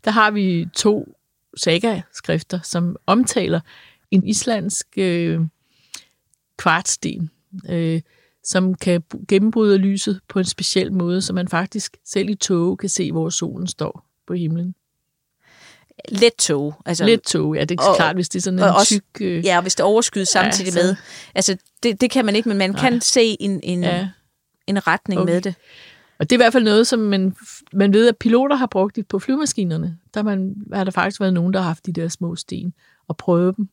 der 0.05 0.11
har 0.11 0.31
vi 0.31 0.67
to 0.75 1.17
saga-skrifter, 1.57 2.61
som 2.63 2.97
omtaler 3.07 3.61
en 4.11 4.27
islandsk 4.27 4.87
øh, 4.97 5.41
kvartsten, 6.57 7.31
øh, 7.69 8.01
som 8.45 8.75
kan 8.75 9.03
gennembryde 9.29 9.79
lyset 9.79 10.21
på 10.29 10.39
en 10.39 10.45
speciel 10.45 10.93
måde, 10.93 11.23
så 11.23 11.33
man 11.33 11.49
faktisk 11.49 11.97
selv 12.05 12.29
i 12.29 12.35
tog 12.35 12.79
kan 12.79 12.89
se, 12.89 13.13
hvor 13.13 13.31
solen 13.31 13.67
står 13.67 14.07
på 14.27 14.35
himlen. 14.35 14.75
Let 16.09 16.35
tog. 16.35 16.75
Altså, 16.87 17.05
Let 17.05 17.23
tog, 17.23 17.57
ja, 17.57 17.65
det 17.65 17.81
er 17.81 17.85
og, 17.85 17.97
klart, 17.97 18.17
hvis 18.17 18.29
det 18.29 18.39
er 18.39 18.43
sådan 18.43 18.59
en 18.59 18.65
også, 18.65 18.87
tyk... 18.87 19.05
Øh, 19.21 19.45
ja, 19.45 19.61
hvis 19.61 19.75
det 19.75 19.87
overskyder 19.87 20.27
samtidig 20.27 20.75
ja, 20.75 20.81
så, 20.81 20.87
med. 20.87 20.97
Altså, 21.35 21.57
det, 21.83 22.01
det 22.01 22.11
kan 22.11 22.25
man 22.25 22.37
ikke, 22.37 22.49
men 22.49 22.59
man 22.59 22.71
nej. 22.71 22.81
kan 22.81 23.01
se 23.01 23.37
en, 23.41 23.61
en, 23.63 23.83
ja. 23.83 24.09
en 24.67 24.87
retning 24.87 25.21
okay. 25.21 25.33
med 25.33 25.41
det. 25.41 25.55
Og 26.21 26.31
det 26.31 26.37
er 26.37 26.39
i 26.39 26.43
hvert 26.43 26.53
fald 26.53 26.65
noget, 26.65 26.87
som 26.87 26.99
man, 26.99 27.37
man 27.73 27.93
ved, 27.93 28.09
at 28.09 28.17
piloter 28.17 28.57
har 28.57 28.67
brugt 28.67 28.97
det 28.97 29.09
på 29.09 29.19
flymaskinerne. 29.19 29.99
Der 30.15 30.23
man, 30.23 30.55
har 30.73 30.85
der 30.85 30.91
faktisk 30.91 31.21
været 31.21 31.35
nogen, 31.35 31.53
der 31.53 31.61
har 31.61 31.67
haft 31.67 31.87
de 31.87 31.93
der 31.93 32.09
små 32.09 32.37
sten 32.37 32.75
og 33.09 33.17
prøvet 33.17 33.57
dem, 33.57 33.69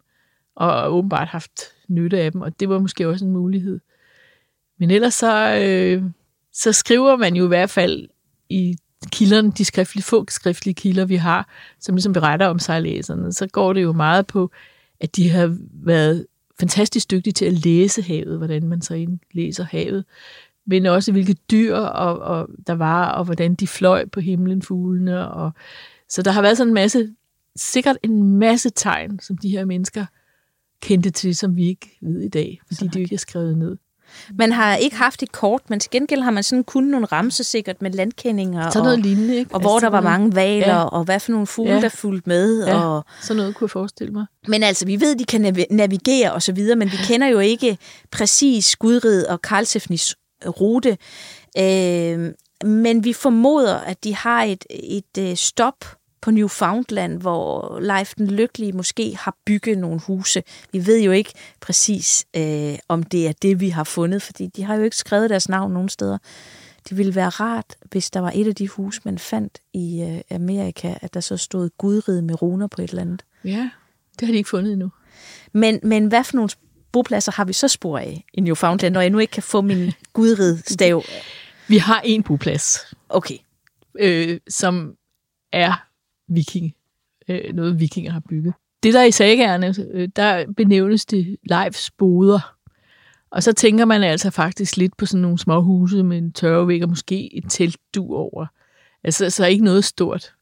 og 0.55 0.97
åbenbart 0.97 1.27
haft 1.27 1.61
nytte 1.87 2.19
af 2.19 2.31
dem, 2.31 2.41
og 2.41 2.59
det 2.59 2.69
var 2.69 2.79
måske 2.79 3.07
også 3.07 3.25
en 3.25 3.31
mulighed. 3.31 3.79
Men 4.79 4.91
ellers 4.91 5.13
så, 5.13 5.55
øh, 5.55 6.03
så 6.53 6.71
skriver 6.71 7.15
man 7.15 7.35
jo 7.35 7.45
i 7.45 7.47
hvert 7.47 7.69
fald 7.69 8.07
i 8.49 8.77
kilderne, 9.11 9.51
de 9.51 9.65
skriftlige, 9.65 10.03
få 10.03 10.25
skriftlige 10.29 10.75
kilder, 10.75 11.05
vi 11.05 11.15
har, 11.15 11.49
som 11.79 11.95
ligesom 11.95 12.13
beretter 12.13 12.47
om 12.47 12.59
sejlæserne, 12.59 13.33
så 13.33 13.47
går 13.47 13.73
det 13.73 13.83
jo 13.83 13.93
meget 13.93 14.27
på, 14.27 14.51
at 14.99 15.15
de 15.15 15.29
har 15.29 15.57
været 15.73 16.27
fantastisk 16.59 17.11
dygtige 17.11 17.33
til 17.33 17.45
at 17.45 17.65
læse 17.65 18.01
havet, 18.01 18.37
hvordan 18.37 18.67
man 18.67 18.81
så 18.81 19.17
læser 19.31 19.63
havet, 19.63 20.05
men 20.67 20.85
også 20.85 21.11
hvilke 21.11 21.33
dyr 21.51 21.75
og, 21.75 22.19
og 22.19 22.47
der 22.67 22.73
var, 22.73 23.11
og 23.11 23.25
hvordan 23.25 23.55
de 23.55 23.67
fløj 23.67 24.05
på 24.05 24.19
himlen, 24.19 24.61
fuglene. 24.61 25.29
Og, 25.29 25.51
så 26.09 26.21
der 26.21 26.31
har 26.31 26.41
været 26.41 26.57
sådan 26.57 26.69
en 26.69 26.73
masse, 26.73 27.09
sikkert 27.55 27.97
en 28.03 28.37
masse 28.37 28.69
tegn, 28.69 29.19
som 29.19 29.37
de 29.37 29.49
her 29.49 29.65
mennesker 29.65 30.05
kendte 30.81 31.09
til, 31.09 31.35
som 31.35 31.55
vi 31.55 31.67
ikke 31.67 31.97
ved 32.01 32.21
i 32.21 32.29
dag, 32.29 32.59
fordi 32.67 32.85
så. 32.85 32.89
de 32.93 33.01
ikke 33.01 33.15
er 33.15 33.19
skrevet 33.19 33.57
ned. 33.57 33.77
Man 34.33 34.51
har 34.51 34.75
ikke 34.75 34.95
haft 34.95 35.23
et 35.23 35.31
kort, 35.31 35.69
men 35.69 35.79
til 35.79 35.91
gengæld 35.91 36.21
har 36.21 36.31
man 36.31 36.43
sådan 36.43 36.63
kun 36.63 36.83
nogle 36.83 37.05
ramse 37.05 37.43
sikkert 37.43 37.81
med 37.81 37.91
landkendinger. 37.91 38.69
Sådan 38.69 38.83
noget 38.83 38.97
og, 38.97 39.03
lignende, 39.03 39.35
ikke? 39.35 39.53
Og 39.53 39.61
hvor 39.61 39.73
altså, 39.73 39.85
der 39.85 39.91
var 39.91 40.01
mange 40.01 40.35
valer, 40.35 40.67
ja. 40.67 40.83
og 40.83 41.03
hvad 41.03 41.19
for 41.19 41.31
nogle 41.31 41.47
fugle, 41.47 41.73
ja. 41.73 41.81
der 41.81 41.89
fulgte 41.89 42.29
med. 42.29 42.65
Ja, 42.65 42.79
og, 42.79 43.05
sådan 43.21 43.37
noget 43.37 43.55
kunne 43.55 43.65
jeg 43.65 43.71
forestille 43.71 44.13
mig. 44.13 44.25
Men 44.47 44.63
altså, 44.63 44.85
vi 44.85 45.01
ved, 45.01 45.15
de 45.15 45.25
kan 45.25 45.67
navigere 45.71 46.33
og 46.33 46.41
så 46.41 46.51
videre, 46.51 46.75
men 46.75 46.91
vi 46.91 46.97
kender 46.97 47.27
jo 47.27 47.39
ikke 47.39 47.77
præcis 48.11 48.75
Gudrid 48.75 49.25
og 49.25 49.41
Karlsefnis 49.41 50.15
rute. 50.45 50.97
Øh, 51.57 52.33
men 52.63 53.03
vi 53.03 53.13
formoder, 53.13 53.75
at 53.75 54.03
de 54.03 54.15
har 54.15 54.43
et, 54.43 54.65
et, 54.69 55.17
et 55.17 55.37
stop 55.37 55.85
på 56.21 56.31
Newfoundland, 56.31 57.21
hvor 57.21 57.79
Leif 57.79 58.13
den 58.17 58.27
Lykkelige 58.27 58.71
måske 58.71 59.17
har 59.19 59.35
bygget 59.45 59.77
nogle 59.77 59.99
huse. 59.99 60.43
Vi 60.71 60.85
ved 60.85 61.01
jo 61.01 61.11
ikke 61.11 61.33
præcis, 61.59 62.25
øh, 62.35 62.77
om 62.87 63.03
det 63.03 63.27
er 63.27 63.33
det, 63.41 63.59
vi 63.59 63.69
har 63.69 63.83
fundet, 63.83 64.21
fordi 64.21 64.47
de 64.47 64.63
har 64.63 64.75
jo 64.75 64.83
ikke 64.83 64.97
skrevet 64.97 65.29
deres 65.29 65.49
navn 65.49 65.73
nogen 65.73 65.89
steder. 65.89 66.17
Det 66.89 66.97
ville 66.97 67.15
være 67.15 67.29
rart, 67.29 67.75
hvis 67.91 68.09
der 68.09 68.19
var 68.19 68.31
et 68.35 68.47
af 68.47 68.55
de 68.55 68.67
huse, 68.67 69.01
man 69.05 69.17
fandt 69.17 69.57
i 69.73 70.01
øh, 70.01 70.35
Amerika, 70.35 70.93
at 71.01 71.13
der 71.13 71.19
så 71.19 71.37
stod 71.37 71.69
gudrid 71.77 72.21
med 72.21 72.41
runer 72.41 72.67
på 72.67 72.81
et 72.81 72.89
eller 72.89 73.01
andet. 73.01 73.23
Ja, 73.43 73.69
det 74.19 74.25
har 74.25 74.31
de 74.31 74.37
ikke 74.37 74.49
fundet 74.49 74.73
endnu. 74.73 74.91
Men, 75.53 75.79
men 75.83 76.07
hvad 76.07 76.23
for 76.23 76.35
nogle 76.35 76.49
bopladser 76.91 77.31
har 77.31 77.45
vi 77.45 77.53
så 77.53 77.67
spor 77.67 77.97
af 77.97 78.25
i 78.33 78.41
Newfoundland, 78.41 78.93
når 78.93 79.01
jeg 79.01 79.09
nu 79.09 79.19
ikke 79.19 79.31
kan 79.31 79.43
få 79.43 79.61
min 79.61 79.91
gudrid 80.13 80.57
stav? 80.57 81.03
Vi 81.67 81.77
har 81.77 82.01
en 82.05 82.23
boplads. 82.23 82.93
Okay. 83.09 83.37
Øh, 83.99 84.39
som 84.49 84.95
er 85.53 85.85
viking, 86.27 86.73
øh, 87.27 87.53
noget 87.53 87.79
vikinger 87.79 88.11
har 88.11 88.21
bygget. 88.29 88.53
Det 88.83 88.93
der 88.93 89.03
i 89.03 89.11
sagerne, 89.11 89.75
øh, 89.93 90.09
der 90.15 90.45
benævnes 90.57 91.05
det 91.05 91.37
Leifs 91.43 91.91
boder. 91.91 92.53
Og 93.31 93.43
så 93.43 93.53
tænker 93.53 93.85
man 93.85 94.03
altså 94.03 94.29
faktisk 94.29 94.77
lidt 94.77 94.97
på 94.97 95.05
sådan 95.05 95.21
nogle 95.21 95.37
små 95.37 95.61
huse 95.61 96.03
med 96.03 96.17
en 96.17 96.33
tørrevæg 96.33 96.83
og 96.83 96.89
måske 96.89 97.37
et 97.37 97.43
teltdu 97.49 98.15
over. 98.15 98.45
Altså 99.03 99.29
så 99.29 99.45
ikke 99.45 99.63
noget 99.63 99.85
stort. 99.85 100.33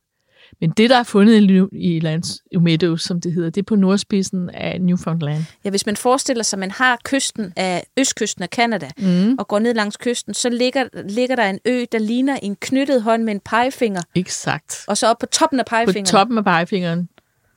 Men 0.61 0.69
det, 0.69 0.89
der 0.89 0.97
er 0.97 1.03
fundet 1.03 1.69
i 1.71 1.99
Lands 1.99 2.41
Meadows, 2.61 3.01
som 3.01 3.21
det 3.21 3.33
hedder, 3.33 3.49
det 3.49 3.61
er 3.61 3.65
på 3.65 3.75
nordspidsen 3.75 4.49
af 4.49 4.81
Newfoundland. 4.81 5.43
Ja, 5.65 5.69
hvis 5.69 5.85
man 5.85 5.95
forestiller 5.95 6.43
sig, 6.43 6.57
at 6.57 6.59
man 6.59 6.71
har 6.71 6.99
kysten 7.05 7.53
af 7.55 7.85
østkysten 7.99 8.43
af 8.43 8.49
Canada 8.49 8.89
mm. 8.97 9.35
og 9.39 9.47
går 9.47 9.59
ned 9.59 9.73
langs 9.73 9.97
kysten, 9.97 10.33
så 10.33 10.49
ligger, 10.49 10.87
ligger 11.09 11.35
der 11.35 11.49
en 11.49 11.59
ø, 11.65 11.85
der 11.91 11.99
ligner 11.99 12.35
en 12.35 12.55
knyttet 12.55 13.03
hånd 13.03 13.23
med 13.23 13.33
en 13.33 13.39
pegefinger. 13.39 14.01
Exakt. 14.15 14.83
Og 14.87 14.97
så 14.97 15.07
op 15.07 15.19
på 15.19 15.25
toppen 15.25 15.59
af 15.59 15.65
pegefingeren. 15.65 16.05
På 16.05 16.11
toppen 16.11 16.37
af 16.37 16.43
pegefingeren, 16.43 17.09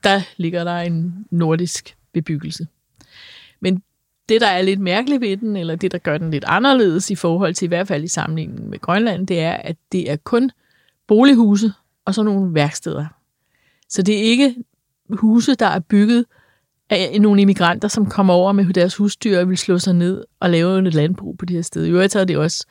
der 0.05 0.21
ligger 0.37 0.65
der 0.65 0.77
en 0.77 1.15
nordisk 1.31 1.97
bebyggelse. 2.15 2.67
Men 3.61 3.83
det, 4.29 4.41
der 4.41 4.47
er 4.47 4.63
lidt 4.63 4.81
mærkeligt 4.81 5.21
ved 5.21 5.37
den, 5.37 5.57
eller 5.57 5.77
det, 5.77 5.93
der 5.93 5.99
gør 5.99 6.19
den 6.19 6.31
lidt 6.31 6.45
anderledes 6.47 7.11
i 7.11 7.15
forhold 7.15 7.55
til 7.55 7.67
i 7.67 7.69
hvert 7.69 7.89
fald 7.89 8.05
i 8.05 8.09
sammenligning 8.09 8.69
med 8.69 8.79
Grønland, 8.79 9.27
det 9.27 9.41
er, 9.41 9.53
at 9.53 9.77
det 9.93 10.11
er 10.11 10.17
kun 10.17 10.51
bolighuse, 11.07 11.73
og 12.09 12.15
så 12.15 12.23
nogle 12.23 12.55
værksteder. 12.55 13.07
Så 13.89 14.03
det 14.03 14.19
er 14.19 14.23
ikke 14.23 14.55
huse, 15.11 15.55
der 15.55 15.67
er 15.67 15.79
bygget 15.79 16.25
af 16.91 17.21
nogle 17.21 17.41
immigranter, 17.41 17.89
som 17.89 18.07
kommer 18.07 18.35
over 18.35 18.53
med 18.53 18.65
deres 18.65 18.97
husdyr 18.97 19.41
og 19.41 19.49
vil 19.49 19.59
slå 19.59 19.79
sig 19.79 19.95
ned 19.95 20.25
og 20.41 20.51
lave 20.51 20.89
et 20.89 20.95
landbrug 20.95 21.39
på 21.39 21.45
det 21.45 21.57
her 21.57 21.63
sted. 21.63 21.85
I 21.85 21.91
øvrigt 21.91 22.17
er 22.17 22.25
det 22.25 22.37
også, 22.37 22.67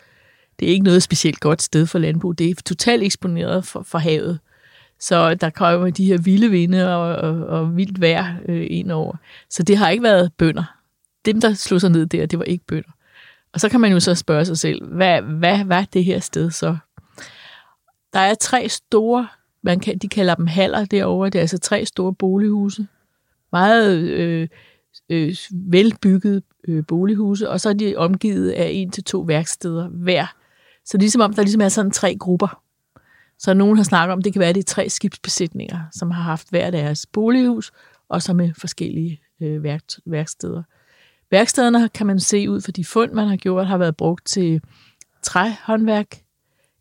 det 0.59 0.67
er 0.67 0.71
ikke 0.71 0.83
noget 0.83 1.03
specielt 1.03 1.39
godt 1.39 1.61
sted 1.61 1.85
for 1.85 1.99
landbrug. 1.99 2.37
Det 2.37 2.49
er 2.49 2.55
totalt 2.65 3.03
eksponeret 3.03 3.65
for, 3.65 3.81
for 3.81 3.97
havet. 3.97 4.39
Så 4.99 5.35
der 5.35 5.49
kommer 5.49 5.89
de 5.89 6.05
her 6.05 6.17
vilde 6.17 6.49
vinde 6.49 6.95
og, 6.95 7.15
og, 7.15 7.45
og 7.45 7.77
vildt 7.77 8.01
vejr 8.01 8.35
øh, 8.49 8.67
ind 8.69 8.91
over. 8.91 9.15
Så 9.49 9.63
det 9.63 9.77
har 9.77 9.89
ikke 9.89 10.03
været 10.03 10.31
bønder. 10.37 10.63
Dem, 11.25 11.41
der 11.41 11.53
slog 11.53 11.81
sig 11.81 11.89
ned 11.89 12.05
der, 12.05 12.25
det 12.25 12.39
var 12.39 12.45
ikke 12.45 12.65
bønder. 12.65 12.91
Og 13.53 13.59
så 13.59 13.69
kan 13.69 13.79
man 13.81 13.91
jo 13.91 13.99
så 13.99 14.15
spørge 14.15 14.45
sig 14.45 14.57
selv, 14.57 14.85
hvad, 14.85 15.21
hvad, 15.21 15.63
hvad 15.63 15.77
er 15.77 15.85
det 15.93 16.05
her 16.05 16.19
sted 16.19 16.51
så? 16.51 16.77
Der 18.17 18.23
er 18.23 18.35
tre 18.35 18.69
store, 18.69 19.27
man 19.61 19.79
kan, 19.79 19.97
de 19.97 20.07
kalder 20.07 20.35
dem 20.35 20.47
haller 20.47 20.85
derovre, 20.85 21.29
det 21.29 21.35
er 21.35 21.41
altså 21.41 21.57
tre 21.57 21.85
store 21.85 22.13
bolighuse. 22.13 22.87
Meget 23.51 23.97
øh, 23.99 24.47
øh, 25.09 25.35
velbyggede 25.51 26.41
øh, 26.67 26.83
bolighuse, 26.87 27.49
og 27.49 27.61
så 27.61 27.69
er 27.69 27.73
de 27.73 27.95
omgivet 27.95 28.51
af 28.51 28.69
en 28.73 28.91
til 28.91 29.03
to 29.03 29.19
værksteder 29.19 29.87
hver. 29.87 30.35
Så 30.85 30.97
ligesom 30.97 31.21
om 31.21 31.33
der 31.33 31.41
ligesom 31.41 31.61
er 31.61 31.69
sådan 31.69 31.91
tre 31.91 32.15
grupper. 32.19 32.61
Så 33.39 33.53
nogen 33.53 33.77
har 33.77 33.83
snakket 33.83 34.13
om, 34.13 34.21
det 34.21 34.33
kan 34.33 34.39
være, 34.39 34.49
at 34.49 34.55
det 34.55 34.61
er 34.61 34.73
tre 34.73 34.89
skibsbesætninger, 34.89 35.79
som 35.91 36.11
har 36.11 36.21
haft 36.21 36.49
hver 36.49 36.71
deres 36.71 37.05
bolighus, 37.05 37.71
og 38.09 38.21
så 38.21 38.33
med 38.33 38.53
forskellige 38.57 39.21
øh, 39.41 39.63
værk, 39.63 39.81
værksteder. 40.05 40.63
Værkstederne 41.31 41.89
kan 41.89 42.07
man 42.07 42.19
se 42.19 42.49
ud 42.49 42.61
for 42.61 42.71
de 42.71 42.85
fund, 42.85 43.11
man 43.11 43.27
har 43.27 43.37
gjort, 43.37 43.67
har 43.67 43.77
været 43.77 43.97
brugt 43.97 44.25
til 44.25 44.61
træhåndværk, 45.23 46.26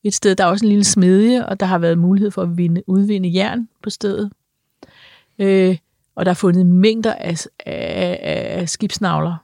et 0.07 0.15
sted. 0.15 0.37
Der 0.37 0.45
er 0.45 0.49
også 0.49 0.65
en 0.65 0.69
lille 0.69 0.85
smedje, 0.85 1.47
og 1.47 1.61
der 1.61 1.67
har 1.67 1.79
været 1.79 1.99
mulighed 1.99 2.31
for 2.31 2.43
at 2.43 2.57
vinde, 2.57 2.83
udvinde 2.87 3.35
jern 3.35 3.69
på 3.83 3.91
stedet. 3.91 4.33
Øh, 5.39 5.77
og 6.15 6.25
der 6.25 6.31
er 6.31 6.35
fundet 6.35 6.67
mængder 6.67 7.15
af, 7.15 7.47
af, 7.67 8.19
af 8.61 8.69
skibsnavler. 8.69 9.37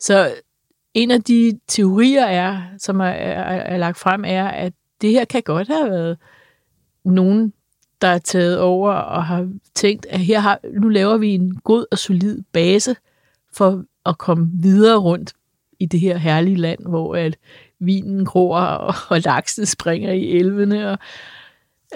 Så 0.00 0.34
en 0.94 1.10
af 1.10 1.22
de 1.22 1.58
teorier, 1.66 2.24
er, 2.24 2.62
som 2.78 3.00
er, 3.00 3.04
er, 3.04 3.42
er 3.42 3.76
lagt 3.76 3.98
frem, 3.98 4.24
er, 4.26 4.48
at 4.48 4.72
det 5.00 5.10
her 5.10 5.24
kan 5.24 5.42
godt 5.42 5.68
have 5.68 5.90
været 5.90 6.18
nogen, 7.04 7.52
der 8.00 8.08
er 8.08 8.18
taget 8.18 8.60
over 8.60 8.92
og 8.92 9.24
har 9.24 9.48
tænkt, 9.74 10.06
at 10.06 10.20
her 10.20 10.40
har, 10.40 10.60
nu 10.80 10.88
laver 10.88 11.16
vi 11.16 11.30
en 11.30 11.56
god 11.64 11.86
og 11.92 11.98
solid 11.98 12.42
base 12.52 12.96
for 13.52 13.84
at 14.06 14.18
komme 14.18 14.50
videre 14.52 14.98
rundt 14.98 15.32
i 15.78 15.86
det 15.86 16.00
her 16.00 16.16
herlige 16.16 16.56
land, 16.56 16.86
hvor 16.86 17.16
at 17.16 17.36
vinen 17.80 18.24
gror, 18.24 18.58
og, 18.58 18.94
og 19.08 19.20
laksen 19.20 19.66
springer 19.66 20.12
i 20.12 20.38
elvene. 20.38 20.90
Og, 20.90 20.98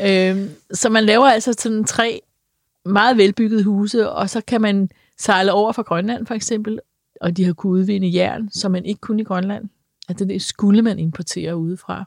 øh, 0.03 0.47
så 0.72 0.89
man 0.89 1.05
laver 1.05 1.26
altså 1.26 1.53
sådan 1.59 1.85
tre 1.85 2.20
meget 2.85 3.16
velbyggede 3.16 3.64
huse, 3.64 4.11
og 4.11 4.31
så 4.31 4.41
kan 4.41 4.61
man 4.61 4.91
sejle 5.18 5.53
over 5.53 5.72
fra 5.72 5.83
Grønland 5.83 6.26
for 6.26 6.35
eksempel, 6.35 6.81
og 7.20 7.37
de 7.37 7.45
har 7.45 7.53
kunnet 7.53 7.81
udvinde 7.81 8.14
jern, 8.14 8.51
som 8.51 8.72
man 8.72 8.85
ikke 8.85 9.01
kunne 9.01 9.22
i 9.22 9.24
Grønland. 9.24 9.68
Altså 10.09 10.24
det 10.24 10.43
skulle 10.43 10.83
man 10.83 10.99
importere 10.99 11.57
udefra. 11.57 12.05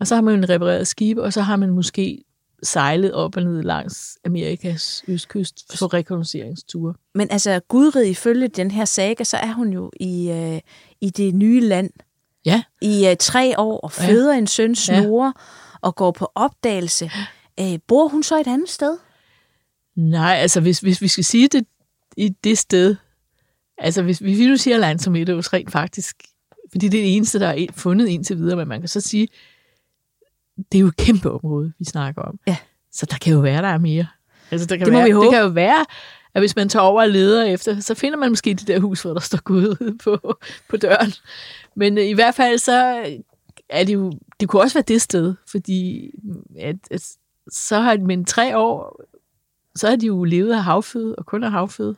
Og 0.00 0.06
så 0.06 0.14
har 0.14 0.22
man 0.22 0.34
en 0.34 0.48
repareret 0.48 0.86
skib, 0.86 1.18
og 1.18 1.32
så 1.32 1.40
har 1.40 1.56
man 1.56 1.70
måske 1.70 2.24
sejlet 2.62 3.12
op 3.12 3.36
og 3.36 3.42
ned 3.42 3.62
langs 3.62 4.18
Amerikas 4.24 5.04
østkyst 5.08 5.64
på 5.78 5.86
rekognosceringsture. 5.86 6.94
Men 7.14 7.28
altså, 7.30 7.60
Gudrid 7.68 8.04
ifølge 8.04 8.48
den 8.48 8.70
her 8.70 8.84
saga, 8.84 9.24
så 9.24 9.36
er 9.36 9.52
hun 9.52 9.72
jo 9.72 9.90
i, 10.00 10.30
øh, 10.30 10.60
i 11.00 11.10
det 11.10 11.34
nye 11.34 11.60
land, 11.60 11.90
ja. 12.46 12.62
i 12.82 13.08
uh, 13.10 13.16
tre 13.20 13.58
år 13.58 13.80
og 13.80 13.92
føder 13.92 14.32
ja. 14.32 14.38
en 14.38 14.46
søn 14.46 14.74
Snore 14.74 15.26
ja. 15.26 15.32
og 15.80 15.94
går 15.94 16.10
på 16.10 16.32
opdagelse. 16.34 17.10
Uh, 17.60 17.76
bor 17.86 18.08
hun 18.08 18.22
så 18.22 18.40
et 18.40 18.46
andet 18.46 18.68
sted? 18.68 18.98
Nej, 19.96 20.34
altså 20.34 20.60
hvis, 20.60 20.78
hvis 20.78 21.02
vi 21.02 21.08
skal 21.08 21.24
sige 21.24 21.48
det 21.48 21.66
i 22.16 22.28
det 22.28 22.58
sted, 22.58 22.96
altså 23.78 24.02
hvis, 24.02 24.18
hvis 24.18 24.38
vi 24.38 24.46
nu 24.46 24.56
siger 24.56 24.78
land 24.78 24.98
som 24.98 25.16
et 25.16 25.52
rent 25.52 25.72
faktisk, 25.72 26.16
fordi 26.70 26.88
det 26.88 26.98
er 26.98 27.02
det 27.02 27.16
eneste, 27.16 27.40
der 27.40 27.48
er 27.48 27.66
fundet 27.74 28.08
indtil 28.08 28.36
videre, 28.36 28.56
men 28.56 28.68
man 28.68 28.80
kan 28.80 28.88
så 28.88 29.00
sige, 29.00 29.28
det 30.72 30.78
er 30.78 30.80
jo 30.80 30.86
et 30.86 30.96
kæmpe 30.96 31.30
område, 31.30 31.72
vi 31.78 31.84
snakker 31.84 32.22
om. 32.22 32.38
Ja. 32.46 32.56
Så 32.92 33.06
der 33.06 33.16
kan 33.16 33.32
jo 33.32 33.38
være, 33.38 33.62
der 33.62 33.68
er 33.68 33.78
mere. 33.78 34.06
Altså, 34.50 34.66
der 34.66 34.76
kan 34.76 34.86
det 34.86 34.92
være, 34.92 35.02
må 35.02 35.06
vi 35.06 35.10
håbe. 35.10 35.24
Det 35.24 35.32
kan 35.32 35.42
jo 35.42 35.48
være, 35.48 35.84
at 36.36 36.42
hvis 36.42 36.56
man 36.56 36.68
tager 36.68 36.82
over 36.82 37.02
og 37.02 37.08
leder 37.08 37.44
efter, 37.44 37.80
så 37.80 37.94
finder 37.94 38.18
man 38.18 38.28
måske 38.28 38.54
det 38.54 38.66
der 38.66 38.78
hus, 38.78 39.02
hvor 39.02 39.12
der 39.12 39.20
står 39.20 39.42
Gud 39.42 39.76
på, 40.04 40.38
på 40.68 40.76
døren. 40.76 41.12
Men 41.74 41.98
øh, 41.98 42.04
i 42.04 42.12
hvert 42.12 42.34
fald 42.34 42.58
så 42.58 43.04
er 43.68 43.84
det 43.84 43.94
jo, 43.94 44.12
det 44.40 44.48
kunne 44.48 44.62
også 44.62 44.74
være 44.74 44.84
det 44.88 45.02
sted, 45.02 45.34
fordi 45.50 46.10
at, 46.58 46.76
at 46.90 47.02
så 47.50 47.80
har 47.80 47.98
men 47.98 48.24
tre 48.24 48.58
år, 48.58 49.00
så 49.76 49.88
har 49.88 49.96
de 49.96 50.06
jo 50.06 50.24
levet 50.24 50.52
af 50.52 50.64
havføde, 50.64 51.14
og 51.16 51.26
kun 51.26 51.44
af 51.44 51.50
havføde. 51.50 51.96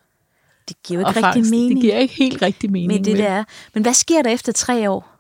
Det 0.69 0.83
giver 0.83 1.01
jo 1.01 1.07
ikke 1.07 1.09
rigtig 1.09 1.33
fangst. 1.35 1.51
mening. 1.51 1.75
Det 1.75 1.83
giver 1.83 1.97
ikke 1.97 2.15
helt 2.15 2.43
rigtig 2.43 2.73
mening. 2.73 2.93
Men 2.93 3.05
det 3.05 3.13
men, 3.13 3.23
der. 3.23 3.45
Men 3.75 3.83
hvad 3.83 3.95
sker 3.95 4.23
der 4.23 4.31
efter 4.31 4.53
tre 4.53 4.91
år? 4.91 5.17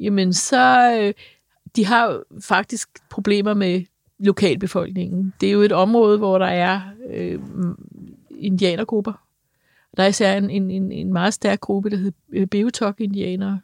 Jamen 0.00 0.32
så, 0.32 0.92
øh, 1.00 1.14
de 1.76 1.86
har 1.86 2.22
faktisk 2.40 2.88
problemer 3.10 3.54
med 3.54 3.82
lokalbefolkningen. 4.18 5.34
Det 5.40 5.48
er 5.48 5.52
jo 5.52 5.62
et 5.62 5.72
område, 5.72 6.18
hvor 6.18 6.38
der 6.38 6.46
er 6.46 6.80
øh, 7.10 7.38
indianergrupper. 8.38 9.12
Der 9.96 10.02
er 10.02 10.06
især 10.08 10.36
en, 10.38 10.50
en, 10.50 10.92
en 10.92 11.12
meget 11.12 11.34
stærk 11.34 11.60
gruppe, 11.60 11.90
der 11.90 11.96
hedder 11.96 12.46
Beotok-indianere, 12.46 13.60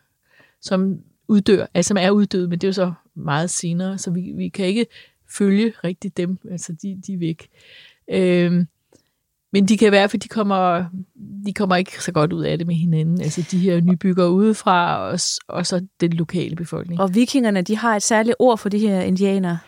som 0.61 0.99
uddør, 1.29 1.67
altså 1.75 1.89
som 1.89 1.97
er 1.97 2.11
uddøde, 2.11 2.49
men 2.49 2.59
det 2.59 2.65
er 2.65 2.69
jo 2.69 2.73
så 2.73 2.93
meget 3.15 3.51
senere, 3.51 3.99
så 3.99 4.11
vi, 4.11 4.33
vi 4.37 4.49
kan 4.49 4.67
ikke 4.67 4.87
følge 5.31 5.73
rigtig 5.85 6.17
dem, 6.17 6.39
altså 6.51 6.73
de, 6.83 7.01
de 7.07 7.13
er 7.13 7.19
væk. 7.19 7.49
Øhm, 8.11 8.67
Men 9.53 9.69
de 9.69 9.77
kan 9.77 9.93
være, 9.93 10.09
for 10.09 10.17
de 10.17 10.29
kommer, 10.29 10.85
de 11.47 11.53
kommer 11.53 11.77
ikke 11.77 12.03
så 12.03 12.13
godt 12.13 12.33
ud 12.33 12.45
af 12.45 12.59
det 12.59 12.67
med 12.67 12.75
hinanden. 12.75 13.21
Altså 13.21 13.47
de 13.51 13.59
her 13.59 13.81
nybygger 13.81 14.27
udefra, 14.27 14.99
og, 14.99 15.19
og 15.49 15.67
så 15.67 15.87
den 16.01 16.13
lokale 16.13 16.57
befolkning. 16.57 17.01
Og 17.01 17.15
vikingerne, 17.15 17.63
de 17.63 17.77
har 17.77 17.97
et 17.97 18.03
særligt 18.03 18.37
ord 18.39 18.59
for 18.59 18.69
de 18.69 18.79
her 18.79 19.01
indianere. 19.01 19.59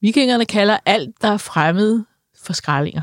Vikingerne 0.00 0.44
kalder 0.44 0.78
alt, 0.86 1.22
der 1.22 1.28
er 1.28 1.36
fremmed, 1.36 2.04
for 2.42 2.52
skrællinger. 2.52 3.02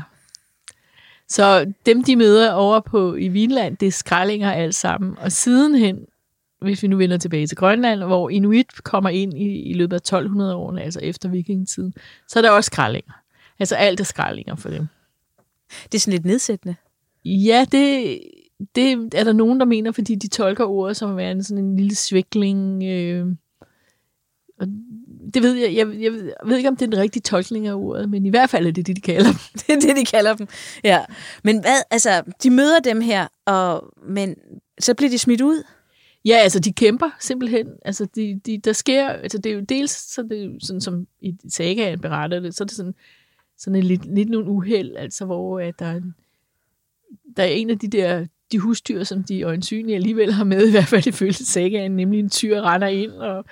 Så 1.28 1.72
dem, 1.86 2.04
de 2.04 2.16
møder 2.16 2.52
over 2.52 2.80
på 2.80 3.14
i 3.14 3.28
Vinland, 3.28 3.76
det 3.76 3.88
er 3.88 3.92
skrællinger 3.92 4.52
alt 4.52 4.74
sammen. 4.74 5.18
Og 5.18 5.32
sidenhen, 5.32 5.98
hvis 6.60 6.82
vi 6.82 6.88
nu 6.88 6.96
vender 6.96 7.16
tilbage 7.16 7.46
til 7.46 7.56
Grønland, 7.56 8.02
hvor 8.02 8.30
Inuit 8.30 8.82
kommer 8.84 9.10
ind 9.10 9.34
i, 9.34 9.62
i 9.62 9.72
løbet 9.72 9.96
af 9.96 10.00
1200 10.00 10.54
år, 10.54 10.78
altså 10.78 11.00
efter 11.02 11.28
vikingetiden, 11.28 11.94
så 12.28 12.38
er 12.38 12.42
der 12.42 12.50
også 12.50 12.68
skrællinger. 12.68 13.12
Altså 13.58 13.74
alt 13.74 14.00
er 14.00 14.04
skrællinger 14.04 14.56
for 14.56 14.68
dem. 14.68 14.86
Det 15.84 15.94
er 15.94 15.98
sådan 15.98 16.12
lidt 16.12 16.24
nedsættende. 16.24 16.76
Ja, 17.24 17.66
det, 17.72 18.18
det 18.74 19.14
er 19.14 19.24
der 19.24 19.32
nogen, 19.32 19.60
der 19.60 19.66
mener, 19.66 19.92
fordi 19.92 20.14
de 20.14 20.28
tolker 20.28 20.64
ordet 20.64 20.96
som 20.96 21.10
at 21.10 21.16
være 21.16 21.32
en, 21.32 21.44
sådan 21.44 21.64
en 21.64 21.76
lille 21.76 21.94
svikling. 21.94 22.84
Øh, 22.84 23.26
og 24.60 24.66
det 25.34 25.42
ved 25.42 25.54
jeg, 25.54 25.76
jeg, 25.76 26.00
jeg 26.00 26.12
ved 26.44 26.56
ikke, 26.56 26.68
om 26.68 26.76
det 26.76 26.86
er 26.86 26.90
den 26.90 27.00
rigtige 27.00 27.22
tolkning 27.22 27.66
af 27.66 27.74
ordet, 27.74 28.10
men 28.10 28.26
i 28.26 28.30
hvert 28.30 28.50
fald 28.50 28.66
er 28.66 28.70
det 28.70 28.86
det, 28.86 28.96
de 28.96 29.00
kalder 29.00 29.24
dem. 29.24 29.34
det 29.66 29.70
er 29.70 29.80
det, 29.80 29.96
de 29.96 30.04
kalder 30.04 30.34
dem, 30.34 30.48
ja. 30.84 31.04
Men 31.44 31.60
hvad, 31.60 31.82
altså, 31.90 32.22
de 32.42 32.50
møder 32.50 32.80
dem 32.80 33.00
her, 33.00 33.28
og, 33.44 33.94
men 34.08 34.36
så 34.78 34.94
bliver 34.94 35.10
de 35.10 35.18
smidt 35.18 35.40
ud? 35.40 35.62
Ja, 36.24 36.36
altså 36.36 36.60
de 36.60 36.72
kæmper 36.72 37.10
simpelthen. 37.20 37.66
Altså 37.84 38.04
de, 38.14 38.40
de, 38.46 38.58
der 38.58 38.72
sker, 38.72 39.08
altså 39.08 39.38
det 39.38 39.50
er 39.50 39.54
jo 39.54 39.60
dels 39.60 39.90
så 39.90 40.22
det 40.22 40.40
er 40.40 40.44
jo 40.44 40.52
sådan 40.60 40.80
som 40.80 41.06
i 41.20 41.34
sagaen 41.48 42.00
beretter 42.00 42.40
det, 42.40 42.54
så 42.54 42.64
er 42.64 42.66
det 42.66 42.76
sådan, 42.76 42.94
sådan 43.58 43.76
en 43.76 43.84
lidt, 43.84 44.14
lidt 44.14 44.28
nogle 44.28 44.50
uheld, 44.50 44.96
altså 44.96 45.24
hvor 45.24 45.60
at 45.60 45.78
der, 45.78 45.86
er 45.86 45.96
en, 45.96 46.14
der 47.36 47.42
er 47.42 47.46
en 47.46 47.70
af 47.70 47.78
de 47.78 47.88
der 47.88 48.26
de 48.52 48.58
husdyr, 48.58 49.04
som 49.04 49.24
de 49.24 49.42
øjensynlige 49.42 49.96
alligevel 49.96 50.32
har 50.32 50.44
med, 50.44 50.68
i 50.68 50.70
hvert 50.70 50.84
fald 50.84 51.06
ifølge 51.06 51.32
sagaen, 51.32 51.96
nemlig 51.96 52.20
en 52.20 52.30
tyr 52.30 52.60
render 52.60 52.88
ind 52.88 53.10
og 53.10 53.44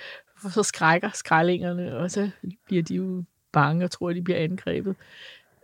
så 0.51 0.62
skrækker 0.72 1.11
skrællingerne, 1.14 1.97
og 1.97 2.11
så 2.11 2.30
bliver 2.66 2.82
de 2.82 2.95
jo 2.95 3.24
bange 3.53 3.84
og 3.84 3.90
tror, 3.90 4.11
at 4.11 4.16
de 4.16 4.22
bliver 4.22 4.38
angrebet. 4.38 4.97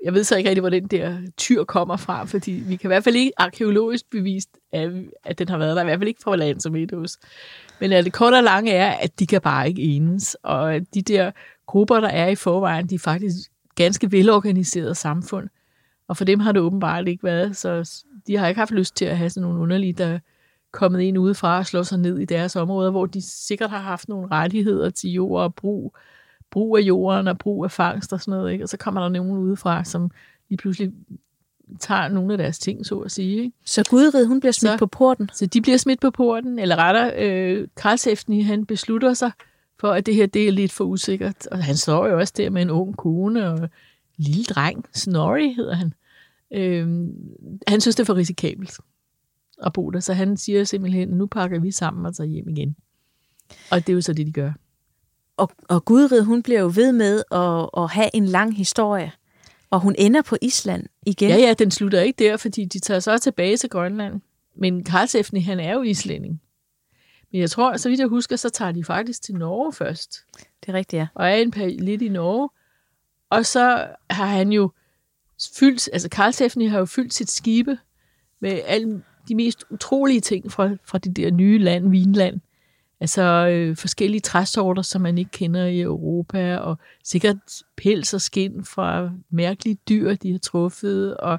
Jeg 0.05 0.14
ved 0.14 0.24
så 0.24 0.37
ikke 0.37 0.49
rigtig, 0.49 0.61
hvor 0.61 0.70
den 0.70 0.87
der 0.87 1.18
tyr 1.37 1.64
kommer 1.64 1.97
fra, 1.97 2.24
fordi 2.24 2.51
vi 2.51 2.76
kan 2.76 2.89
i 2.89 2.93
hvert 2.93 3.05
fald 3.05 3.16
ikke 3.16 3.33
arkeologisk 3.37 4.11
bevist, 4.11 4.49
at 5.24 5.39
den 5.39 5.49
har 5.49 5.59
været 5.59 5.76
der, 5.76 5.83
i 5.83 5.85
hvert 5.85 5.99
fald 5.99 6.09
ikke 6.09 6.22
fra 6.22 6.37
land 6.37 6.61
som 6.61 6.76
Edos. 6.76 7.18
Men 7.81 7.91
det 7.91 8.12
korte 8.12 8.35
og 8.35 8.43
lange 8.43 8.72
er, 8.72 8.91
at 8.91 9.18
de 9.18 9.26
kan 9.26 9.41
bare 9.41 9.68
ikke 9.68 9.83
enes, 9.83 10.37
og 10.43 10.74
at 10.74 10.83
de 10.95 11.03
der 11.03 11.31
grupper, 11.66 12.01
der 12.01 12.09
er 12.09 12.28
i 12.28 12.35
forvejen, 12.35 12.87
de 12.87 12.95
er 12.95 12.99
faktisk 12.99 13.51
ganske 13.74 14.12
velorganiseret 14.12 14.97
samfund. 14.97 15.49
Og 16.09 16.16
for 16.16 16.24
dem 16.24 16.41
har 16.41 16.53
det 16.53 16.62
åbenbart 16.62 17.09
ikke 17.09 17.24
været, 17.24 17.57
så 17.57 18.03
de 18.26 18.37
har 18.37 18.49
ikke 18.49 18.59
haft 18.59 18.70
lyst 18.70 18.97
til 18.97 19.05
at 19.05 19.18
have 19.18 19.31
sådan 19.31 19.43
nogle 19.43 19.61
underlige, 19.61 19.93
der 19.93 20.18
kommet 20.73 21.01
ind 21.01 21.18
udefra 21.18 21.59
og 21.59 21.66
slå 21.66 21.85
sig 21.85 21.99
ned 21.99 22.18
i 22.18 22.25
deres 22.25 22.57
områder, 22.57 22.91
hvor 22.91 23.07
de 23.07 23.23
sikkert 23.23 23.71
har 23.71 23.79
haft 23.79 24.09
nogle 24.09 24.29
rettigheder 24.31 24.91
til 24.91 25.11
jord 25.11 25.43
og 25.43 25.55
brug, 25.55 25.97
brug 26.51 26.79
af 26.79 26.83
jorden 26.83 27.29
og 27.29 27.39
brug 27.39 27.64
af 27.64 27.71
fangst 27.71 28.12
og 28.12 28.21
sådan 28.21 28.39
noget. 28.39 28.53
Ikke? 28.53 28.64
Og 28.64 28.68
så 28.68 28.77
kommer 28.77 29.01
der 29.01 29.09
nogen 29.09 29.39
udefra, 29.39 29.85
som 29.85 30.11
lige 30.49 30.57
pludselig 30.57 30.93
tager 31.79 32.09
nogle 32.09 32.33
af 32.33 32.39
deres 32.39 32.59
ting, 32.59 32.87
så 32.87 32.99
at 32.99 33.11
sige. 33.11 33.37
Ikke? 33.37 33.57
Så 33.64 33.85
Gudrid, 33.91 34.27
hun 34.27 34.41
bliver 34.41 34.53
smidt 34.53 34.73
så, 34.73 34.79
på 34.79 34.87
porten? 34.87 35.31
Så 35.33 35.47
de 35.47 35.61
bliver 35.61 35.79
smidt 35.79 36.01
på 36.01 36.11
porten, 36.11 36.59
eller 36.59 36.77
retter, 36.77 37.12
øh, 37.16 37.68
Karlsefni, 37.77 38.43
han 38.43 38.66
beslutter 38.66 39.14
sig 39.14 39.31
for, 39.81 39.93
at 39.93 40.07
det 40.07 40.14
her 40.14 40.27
det 40.27 40.49
er 40.49 40.53
lidt 40.53 40.73
for 40.73 40.85
usikkert. 40.85 41.47
Og 41.47 41.64
han 41.64 41.77
står 41.77 42.07
jo 42.07 42.18
også 42.18 42.35
der 42.37 42.51
med 42.51 42.62
en 42.62 42.71
ung 42.71 42.97
kone 42.97 43.51
og 43.51 43.68
lille 44.16 44.45
dreng. 44.45 44.87
Snorri 44.95 45.53
hedder 45.53 45.75
han. 45.75 45.95
Øh, 46.55 47.09
han 47.66 47.81
synes, 47.81 47.97
det 47.97 48.03
er 48.03 48.07
for 48.07 48.16
risikabelt 48.16 48.81
at 49.62 49.72
bo 49.72 49.90
der, 49.90 50.00
så 50.00 50.14
han 50.14 50.36
siger 50.36 50.64
simpelthen, 50.64 51.08
nu 51.08 51.26
pakker 51.26 51.61
vi 51.61 51.70
sammen 51.70 52.06
og 52.06 52.16
tager 52.16 52.28
hjem 52.28 52.48
igen. 52.48 52.76
Og 53.70 53.86
det 53.86 53.88
er 53.88 53.94
jo 53.94 54.00
så 54.00 54.12
det, 54.12 54.26
de 54.26 54.32
gør. 54.32 54.52
Og, 55.36 55.50
og 55.68 55.84
Gudrid, 55.84 56.22
hun 56.22 56.42
bliver 56.42 56.61
jo 56.61 56.72
ved 56.74 56.92
med 56.92 57.22
at, 57.32 57.82
at 57.82 57.90
have 57.90 58.11
en 58.14 58.26
lang 58.26 58.56
historie, 58.56 59.12
og 59.70 59.80
hun 59.80 59.94
ender 59.98 60.22
på 60.22 60.36
Island 60.42 60.86
igen. 61.06 61.30
Ja, 61.30 61.36
ja, 61.36 61.54
den 61.54 61.70
slutter 61.70 62.00
ikke 62.00 62.24
der, 62.24 62.36
fordi 62.36 62.64
de 62.64 62.78
tager 62.78 63.00
så 63.00 63.18
tilbage 63.18 63.56
til 63.56 63.70
Grønland. 63.70 64.20
Men 64.56 64.84
Karlsefni, 64.84 65.40
han 65.40 65.61
er 65.61 65.72
jo 65.72 65.82
islænding. 65.82 66.40
Men 67.32 67.40
jeg 67.40 67.50
tror, 67.50 67.76
så 67.76 67.88
vidt 67.88 68.00
jeg 68.00 68.08
husker, 68.08 68.36
så 68.36 68.48
tager 68.48 68.72
de 68.72 68.84
faktisk 68.84 69.22
til 69.22 69.34
Norge 69.34 69.72
først. 69.72 70.16
Det 70.36 70.68
er 70.68 70.72
rigtigt, 70.72 71.00
ja. 71.00 71.06
Og 71.14 71.28
er 71.28 71.34
en 71.34 71.50
lidt 71.78 72.02
i 72.02 72.08
Norge. 72.08 72.48
Og 73.30 73.46
så 73.46 73.86
har 74.11 74.26
han 74.26 74.52
jo 74.52 74.70
fyldt, 75.58 75.88
altså 75.92 76.08
Karlsefni 76.08 76.66
har 76.66 76.78
jo 76.78 76.84
fyldt 76.84 77.14
sit 77.14 77.30
skibe 77.30 77.78
med 78.40 78.61
alle 78.66 79.02
de 79.29 79.35
mest 79.35 79.64
utrolige 79.71 80.21
ting 80.21 80.53
fra, 80.53 80.71
fra 80.85 80.99
det 80.99 81.16
der 81.16 81.31
nye 81.31 81.59
land, 81.59 81.91
Vinland. 81.91 82.41
Altså 83.01 83.23
øh, 83.23 83.77
forskellige 83.77 84.21
træsorter, 84.21 84.83
som 84.83 85.01
man 85.01 85.18
ikke 85.18 85.31
kender 85.31 85.64
i 85.64 85.81
Europa, 85.81 86.57
og 86.57 86.79
sikkert 87.05 87.37
pels 87.77 88.14
og 88.14 88.21
skin 88.21 88.64
fra 88.64 89.11
mærkelige 89.31 89.79
dyr, 89.89 90.14
de 90.14 90.33
har 90.33 90.39
truffet. 90.39 91.16
Og, 91.16 91.39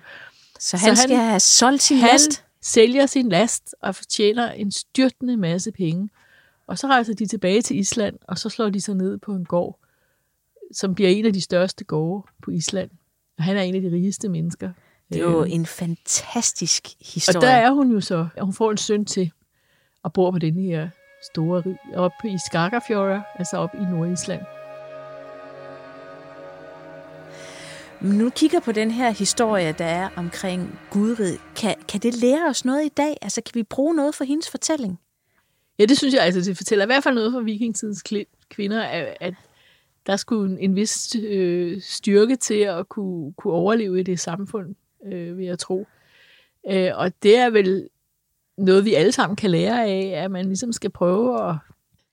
så 0.60 0.78
han 0.78 0.96
så 0.96 1.02
skal 1.02 1.16
han, 1.16 1.28
have 1.28 1.40
solgt 1.40 1.82
sin 1.82 1.98
han 1.98 2.10
last? 2.12 2.44
sælger 2.62 3.06
sin 3.06 3.30
last 3.30 3.76
og 3.82 3.96
fortjener 3.96 4.52
en 4.52 4.72
styrtende 4.72 5.38
masse 5.38 5.72
penge. 5.72 6.10
Og 6.68 6.78
så 6.78 6.88
rejser 6.88 7.14
de 7.14 7.26
tilbage 7.26 7.62
til 7.62 7.78
Island, 7.78 8.16
og 8.28 8.38
så 8.38 8.50
slår 8.50 8.70
de 8.70 8.82
sig 8.82 8.96
ned 8.96 9.18
på 9.18 9.34
en 9.34 9.46
gård, 9.46 9.80
som 10.74 10.96
bliver 10.96 11.10
en 11.10 11.26
af 11.26 11.34
de 11.34 11.42
største 11.42 11.84
gårde 11.84 12.28
på 12.44 12.52
Island. 12.52 12.90
Og 13.38 13.44
han 13.44 13.58
er 13.58 13.62
en 13.62 13.76
af 13.76 13.82
de 13.82 13.92
rigeste 13.92 14.30
mennesker. 14.30 14.72
Det 15.14 15.22
er 15.22 15.32
jo 15.32 15.44
en 15.44 15.66
fantastisk 15.66 16.88
historie. 17.14 17.38
Og 17.38 17.42
der 17.42 17.50
er 17.50 17.72
hun 17.72 17.92
jo 17.92 18.02
så. 18.02 18.28
Hun 18.42 18.54
får 18.54 18.72
en 18.72 18.78
søn 18.78 19.06
til 19.06 19.32
og 20.04 20.14
bor 20.14 20.32
på 20.32 20.40
den 20.40 20.56
her 20.56 20.90
store 21.32 21.62
rig, 21.66 21.78
op 21.96 22.12
i 22.24 22.38
Skagafjorda, 22.48 23.22
altså 23.36 23.58
op 23.58 23.70
i 23.74 23.84
Nordisland. 23.92 24.42
Nu 28.02 28.30
kigger 28.30 28.60
på 28.60 28.72
den 28.72 28.92
her 28.92 29.12
historie, 29.12 29.76
der 29.78 29.86
er 29.86 30.10
omkring 30.16 30.80
Gudrid. 30.90 31.38
Kan, 31.56 31.76
kan 31.88 32.00
det 32.00 32.14
lære 32.14 32.50
os 32.50 32.66
noget 32.66 32.86
i 32.86 32.90
dag? 32.90 33.18
Altså, 33.22 33.42
kan 33.42 33.52
vi 33.56 33.64
bruge 33.64 33.96
noget 33.96 34.16
for 34.16 34.24
hendes 34.24 34.50
fortælling? 34.50 35.00
Ja, 35.80 35.86
det 35.86 35.98
synes 35.98 36.14
jeg. 36.14 36.24
Altså, 36.24 36.42
det 36.42 36.58
fortæller 36.58 36.86
i 36.86 36.88
hvert 36.88 37.04
fald 37.04 37.16
noget 37.16 37.32
for 37.32 37.42
vikingtidens 37.42 38.04
kvinder, 38.50 38.82
at 39.22 39.34
der 40.06 40.16
skulle 40.16 40.60
en 40.60 40.76
vis 40.76 41.16
øh, 41.16 41.82
styrke 41.82 42.36
til 42.36 42.60
at 42.60 42.90
kunne, 42.90 43.34
kunne 43.34 43.54
overleve 43.54 44.00
i 44.00 44.04
det 44.04 44.20
samfund, 44.20 44.76
øh, 45.06 45.38
vil 45.38 45.46
jeg 45.46 45.60
tro. 45.60 45.88
Øh, 46.70 46.92
og 46.96 47.12
det 47.24 47.38
er 47.38 47.50
vel 47.50 47.90
noget, 48.58 48.86
vi 48.86 48.94
alle 48.94 49.12
sammen 49.12 49.36
kan 49.36 49.52
lære 49.52 49.86
af, 49.86 50.24
at 50.24 50.32
man 50.32 50.46
ligesom 50.46 50.72
skal 50.72 50.90
prøve 50.90 51.50
at 51.50 51.56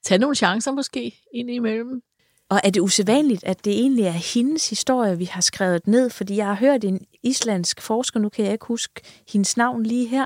tage 0.03 0.18
nogle 0.18 0.36
chancer 0.36 0.72
måske 0.72 1.14
ind 1.34 1.51
imellem. 1.51 2.03
Og 2.51 2.61
er 2.64 2.70
det 2.70 2.80
usædvanligt, 2.80 3.45
at 3.45 3.64
det 3.64 3.72
egentlig 3.72 4.05
er 4.05 4.34
hendes 4.34 4.70
historie, 4.70 5.18
vi 5.18 5.24
har 5.24 5.41
skrevet 5.41 5.86
ned? 5.86 6.11
Fordi 6.11 6.36
jeg 6.36 6.47
har 6.47 6.55
hørt 6.55 6.84
en 6.84 7.07
islandsk 7.22 7.80
forsker, 7.80 8.20
nu 8.20 8.28
kan 8.28 8.45
jeg 8.45 8.53
ikke 8.53 8.66
huske 8.66 9.01
hendes 9.28 9.57
navn 9.57 9.82
lige 9.82 10.09
her, 10.09 10.24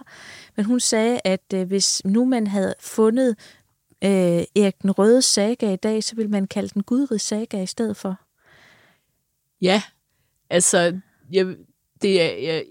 men 0.57 0.65
hun 0.65 0.81
sagde, 0.81 1.21
at 1.25 1.55
øh, 1.55 1.67
hvis 1.67 2.05
nu 2.05 2.25
man 2.25 2.47
havde 2.47 2.75
fundet 2.81 3.37
øh, 4.05 4.11
Erik 4.57 4.83
den 4.83 4.91
Røde 4.91 5.23
saga 5.23 5.73
i 5.73 5.77
dag, 5.77 6.05
så 6.05 6.17
ville 6.17 6.31
man 6.31 6.47
kalde 6.47 6.69
den 6.69 6.83
Gudrid 6.83 7.19
saga 7.19 7.63
i 7.63 7.67
stedet 7.67 7.97
for. 7.97 8.21
Ja, 9.61 9.83
altså, 10.51 11.01
jeg, 11.33 11.57
det 12.03 12.23
er, 12.23 12.53
jeg, 12.53 12.65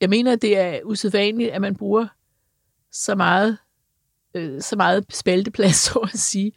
jeg 0.00 0.10
mener, 0.10 0.36
det 0.36 0.58
er 0.58 0.80
usædvanligt, 0.84 1.50
at 1.50 1.60
man 1.60 1.76
bruger 1.76 2.06
så 2.92 3.14
meget, 3.14 3.58
øh, 4.34 4.60
så 4.62 4.76
meget 4.76 5.04
spalteplads, 5.10 5.76
så 5.86 5.98
at 5.98 6.18
sige, 6.18 6.52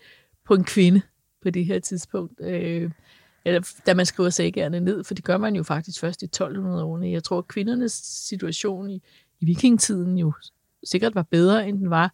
på 0.46 0.54
en 0.54 0.64
kvinde 0.64 1.02
på 1.44 1.50
det 1.50 1.66
her 1.66 1.80
tidspunkt. 1.80 2.42
Øh, 2.42 2.92
eller 3.46 3.74
da 3.86 3.94
man 3.94 4.06
skriver 4.06 4.30
sagerne 4.30 4.80
ned, 4.80 5.04
for 5.04 5.14
det 5.14 5.24
gør 5.24 5.38
man 5.38 5.56
jo 5.56 5.64
faktisk 5.64 6.00
først 6.00 6.24
i 6.24 6.30
1200-årene. 6.36 7.12
Jeg 7.12 7.24
tror, 7.24 7.38
at 7.38 7.48
kvindernes 7.48 7.92
situation 8.28 8.90
i, 8.90 9.04
i 9.40 9.46
vikingetiden 9.46 10.18
jo 10.18 10.34
sikkert 10.84 11.16
var 11.16 11.24
bedre, 11.32 11.68
end 11.68 11.80
den 11.80 11.90
var, 11.90 12.14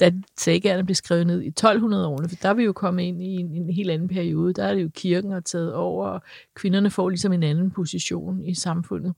da 0.00 0.12
sagerne 0.38 0.84
blev 0.84 0.94
skrevet 0.94 1.26
ned 1.26 1.42
i 1.42 1.48
1200-årene, 1.60 2.28
for 2.28 2.36
der 2.42 2.48
er 2.48 2.54
vi 2.54 2.64
jo 2.64 2.72
kommet 2.72 3.02
ind 3.02 3.22
i 3.22 3.36
en, 3.36 3.46
en 3.46 3.70
helt 3.70 3.90
anden 3.90 4.08
periode. 4.08 4.54
Der 4.54 4.64
er 4.64 4.74
det 4.74 4.82
jo 4.82 4.90
kirken 4.94 5.30
har 5.30 5.40
taget 5.40 5.74
over, 5.74 6.06
og 6.06 6.22
kvinderne 6.54 6.90
får 6.90 7.08
ligesom 7.08 7.32
en 7.32 7.42
anden 7.42 7.70
position 7.70 8.44
i 8.44 8.54
samfundet. 8.54 9.14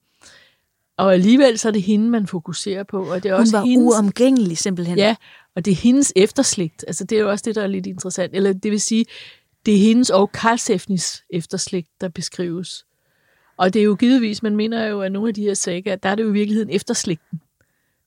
Og 0.96 1.12
alligevel 1.14 1.58
så 1.58 1.68
er 1.68 1.72
det 1.72 1.82
hende, 1.82 2.10
man 2.10 2.26
fokuserer 2.26 2.84
på. 2.84 3.10
Og 3.10 3.22
det 3.22 3.28
er 3.28 3.34
Hun 3.34 3.40
også 3.40 3.56
var 3.56 3.64
hendes, 3.64 3.94
uomgængelig 3.94 4.58
simpelthen. 4.58 4.98
Ja, 4.98 5.16
og 5.54 5.64
det 5.64 5.70
er 5.70 5.76
hendes 5.76 6.12
efterslægt. 6.16 6.84
Altså 6.86 7.04
det 7.04 7.18
er 7.18 7.22
jo 7.22 7.30
også 7.30 7.42
det, 7.46 7.54
der 7.54 7.62
er 7.62 7.66
lidt 7.66 7.86
interessant. 7.86 8.34
Eller 8.34 8.52
det 8.52 8.70
vil 8.70 8.80
sige, 8.80 9.04
det 9.66 9.74
er 9.74 9.78
hendes 9.78 10.10
og 10.10 10.32
Karlsefnis 10.32 11.24
efterslægt, 11.30 11.88
der 12.00 12.08
beskrives. 12.08 12.86
Og 13.56 13.74
det 13.74 13.80
er 13.80 13.84
jo 13.84 13.94
givetvis, 13.94 14.42
man 14.42 14.56
mener 14.56 14.86
jo, 14.86 15.00
at 15.00 15.12
nogle 15.12 15.28
af 15.28 15.34
de 15.34 15.42
her 15.42 15.54
sager, 15.54 15.96
der 15.96 16.08
er 16.08 16.14
det 16.14 16.22
jo 16.22 16.28
i 16.28 16.32
virkeligheden 16.32 16.70
efterslægten, 16.70 17.40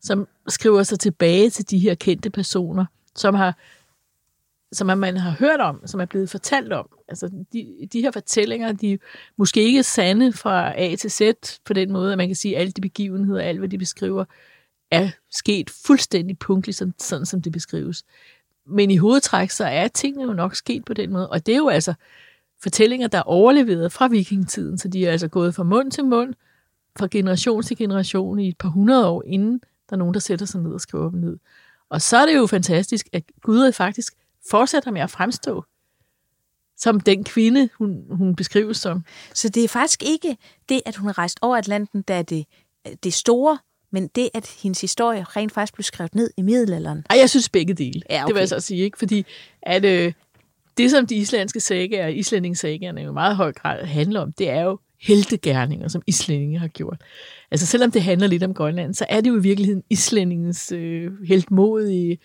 som 0.02 0.28
skriver 0.48 0.84
sig 0.84 1.00
tilbage 1.00 1.50
til 1.50 1.70
de 1.70 1.80
her 1.80 1.96
kendte 1.96 2.30
personer, 2.30 2.86
som 3.16 3.36
har 3.36 3.58
som 4.74 4.98
man 4.98 5.18
har 5.18 5.32
hørt 5.40 5.60
om, 5.60 5.82
som 5.86 6.00
er 6.00 6.06
blevet 6.06 6.30
fortalt 6.30 6.74
om. 6.74 6.90
Altså, 7.08 7.30
de, 7.54 7.88
de 7.94 8.02
her 8.02 8.12
fortællinger, 8.12 8.72
de 8.72 8.94
er 8.94 8.98
måske 9.38 9.64
ikke 9.64 9.84
sande 9.84 10.34
fra 10.34 10.80
A 10.82 10.96
til 10.96 11.12
Z 11.12 11.22
på 11.66 11.74
den 11.74 11.92
måde, 11.92 12.12
at 12.12 12.18
man 12.18 12.28
kan 12.28 12.36
sige, 12.36 12.56
at 12.56 12.62
alle 12.62 12.72
de 12.72 12.82
begivenheder, 12.82 13.42
alt 13.42 13.60
hvad 13.60 13.70
de 13.70 13.78
beskriver, 13.78 14.26
er 14.92 15.10
sket 15.32 15.70
fuldstændig 15.70 16.40
punktligt, 16.40 16.78
sådan, 16.78 16.94
sådan 17.00 17.26
som 17.26 17.42
det 17.42 17.52
beskrives. 17.52 18.04
Men 18.68 18.92
i 18.92 18.98
hovedtræk, 18.98 19.50
så 19.50 19.66
er 19.66 19.88
tingene 19.88 20.24
jo 20.24 20.34
nok 20.34 20.56
sket 20.56 20.86
på 20.86 20.94
den 20.94 21.12
måde. 21.12 21.30
Og 21.30 21.46
det 21.46 21.54
er 21.54 21.58
jo 21.58 21.70
altså 21.70 21.94
fortællinger, 22.64 23.08
der 23.08 23.18
er 23.18 23.22
overleveret 23.22 23.92
fra 23.92 24.08
vikingetiden, 24.08 24.78
så 24.78 24.88
de 24.88 25.06
er 25.06 25.12
altså 25.12 25.28
gået 25.28 25.56
fra 25.56 25.64
mund 25.64 25.92
til 25.92 26.06
mund, 26.06 26.34
fra 27.00 27.08
generation 27.12 27.64
til 27.64 27.78
generation 27.78 28.40
i 28.40 28.48
et 28.48 28.58
par 28.58 28.70
hundrede 28.70 29.08
år, 29.08 29.24
inden 29.26 29.62
der 29.92 29.96
er 29.96 30.00
nogen, 30.00 30.14
der 30.14 30.20
sætter 30.20 30.46
sig 30.46 30.62
ned 30.62 30.72
og 30.72 30.82
skriver 30.82 31.10
dem 31.10 31.20
ned. 31.20 31.38
Og 31.90 32.02
så 32.02 32.18
er 32.18 32.26
det 32.26 32.36
jo 32.36 32.48
fantastisk, 32.48 33.08
at 33.14 33.24
Gud 33.42 33.72
faktisk 33.72 34.14
fortsætter 34.50 34.92
med 34.92 35.02
at 35.02 35.10
fremstå 35.10 35.64
som 36.78 37.00
den 37.00 37.24
kvinde, 37.24 37.70
hun, 37.78 38.04
hun 38.10 38.36
beskrives 38.36 38.78
som. 38.78 39.06
Så 39.34 39.50
det 39.50 39.64
er 39.64 39.68
faktisk 39.68 40.04
ikke 40.04 40.38
det, 40.70 40.82
at 40.86 40.96
hun 40.96 41.10
er 41.10 41.18
rejst 41.18 41.40
over 41.42 41.58
Atlanten, 41.58 42.02
der 42.02 42.14
er 42.14 42.22
det, 42.22 42.46
det 43.04 43.14
store, 43.14 43.58
men 43.92 44.08
det, 44.08 44.30
at 44.34 44.56
hendes 44.64 44.82
historie 44.82 45.24
rent 45.24 45.52
faktisk 45.52 45.74
blev 45.74 45.84
skrevet 45.84 46.16
ned 46.16 46.32
i 46.38 46.42
middelalderen. 46.42 47.06
Ej, 47.10 47.18
jeg 47.18 47.30
synes 47.30 47.50
begge 47.50 47.74
dele. 47.74 48.02
Ja, 48.10 48.24
okay. 48.24 48.28
Det 48.28 48.36
vil 48.36 48.42
jeg 48.42 48.50
så 48.50 48.60
sige, 48.60 48.84
ikke? 48.84 48.98
Fordi 48.98 49.26
at, 49.62 49.86
øh, 49.86 50.14
det, 50.78 50.92
som 50.92 51.08
de 51.08 51.16
islandske 51.16 51.60
sagaer 51.60 52.06
og 52.06 52.14
islændingssagaerne 52.14 53.02
jo 53.02 53.12
meget 53.12 53.36
høj 53.36 53.54
grad 53.54 53.86
handler 53.86 54.22
om, 54.22 54.34
det 54.34 54.50
er 54.50 54.62
jo 54.62 54.80
heltegærninger, 55.02 55.88
som 55.88 56.02
islændinge 56.08 56.60
har 56.60 56.68
gjort. 56.68 57.02
Altså 57.52 57.66
selvom 57.66 57.92
det 57.92 58.04
handler 58.04 58.28
lidt 58.28 58.44
om 58.44 58.54
Grønland, 58.54 58.94
så 58.94 59.06
er 59.10 59.22
det 59.22 59.30
jo 59.30 59.38
i 59.38 59.42
virkeligheden 59.42 59.84
islændingens 59.90 60.72
øh, 60.72 61.24
heltmodige 61.24 62.20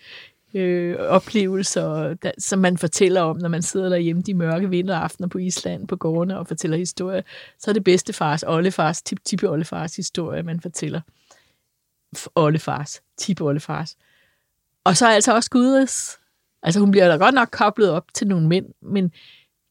øh, 0.53 0.95
oplevelser, 0.99 2.13
der, 2.13 2.31
som 2.39 2.59
man 2.59 2.77
fortæller 2.77 3.21
om, 3.21 3.37
når 3.37 3.49
man 3.49 3.61
sidder 3.61 3.89
derhjemme 3.89 4.21
de 4.21 4.33
mørke 4.33 4.69
vinteraftener 4.69 5.27
på 5.27 5.37
Island 5.37 5.87
på 5.87 5.95
gårdene 5.95 6.39
og 6.39 6.47
fortæller 6.47 6.77
historier. 6.77 7.21
Så 7.59 7.71
er 7.71 7.73
det 7.73 7.83
bedste 7.83 8.13
fars, 8.13 8.43
oldefars, 8.47 9.01
tip 9.01 9.19
tip 9.25 9.43
oldefars 9.43 9.95
historie, 9.95 10.43
man 10.43 10.59
fortæller. 10.59 11.01
Oldefars, 12.35 13.01
tip 13.17 13.41
oldefars. 13.41 13.97
Og 14.83 14.97
så 14.97 15.05
er 15.05 15.11
altså 15.11 15.35
også 15.35 15.49
Gudrids. 15.49 16.19
Altså 16.63 16.79
hun 16.79 16.91
bliver 16.91 17.07
da 17.07 17.15
godt 17.15 17.35
nok 17.35 17.49
koblet 17.51 17.89
op 17.89 18.05
til 18.13 18.27
nogle 18.27 18.47
mænd, 18.47 18.65
men 18.81 19.11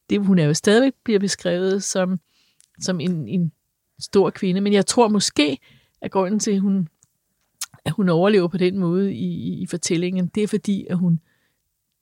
det, 0.09 0.25
hun 0.25 0.39
er 0.39 0.45
jo 0.45 0.53
stadigvæk 0.53 0.93
bliver 1.03 1.19
beskrevet 1.19 1.83
som, 1.83 2.19
som 2.79 2.99
en, 2.99 3.27
en 3.27 3.51
stor 3.99 4.29
kvinde. 4.29 4.61
Men 4.61 4.73
jeg 4.73 4.85
tror 4.85 5.07
måske, 5.07 5.57
at 6.01 6.11
grunden 6.11 6.39
til, 6.39 6.51
at 6.51 6.61
hun 6.61 6.87
at 7.87 7.93
hun 7.93 8.09
overlever 8.09 8.47
på 8.47 8.57
den 8.57 8.77
måde 8.77 9.13
i, 9.13 9.25
i, 9.25 9.61
i 9.61 9.65
fortællingen, 9.65 10.27
det 10.27 10.43
er 10.43 10.47
fordi, 10.47 10.85
at 10.89 10.97
hun 10.97 11.19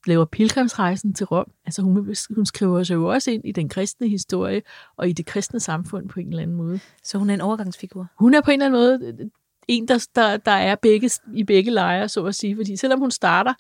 laver 0.08 0.26
pilgrimsrejsen 0.26 1.14
til 1.14 1.26
Rom. 1.26 1.52
Altså 1.66 1.82
hun, 1.82 2.16
hun 2.36 2.46
skriver 2.46 2.84
sig 2.84 2.96
jo 2.96 3.08
også 3.08 3.32
ind 3.32 3.46
i 3.46 3.52
den 3.52 3.70
kristne 3.70 4.08
historie 4.08 4.62
og 4.98 5.10
i 5.10 5.14
det 5.14 5.26
kristne 5.26 5.60
samfund 5.60 6.10
på 6.10 6.20
en 6.20 6.28
eller 6.28 6.44
anden 6.44 6.58
måde. 6.58 6.80
Så 7.04 7.18
hun 7.18 7.30
er 7.30 7.34
en 7.34 7.42
overgangsfigur? 7.42 8.08
Hun 8.20 8.34
er 8.34 8.42
på 8.42 8.52
en 8.52 8.62
eller 8.62 8.66
anden 8.66 9.10
måde 9.10 9.30
en, 9.68 9.88
der, 9.88 10.08
der, 10.16 10.38
der 10.38 10.52
er 10.52 10.76
begge, 10.76 11.10
i 11.34 11.44
begge 11.44 11.72
lejre, 11.72 12.10
så 12.10 12.26
at 12.26 12.36
sige. 12.36 12.56
Fordi 12.56 12.76
selvom 12.76 13.00
hun 13.00 13.12
starter 13.12 13.54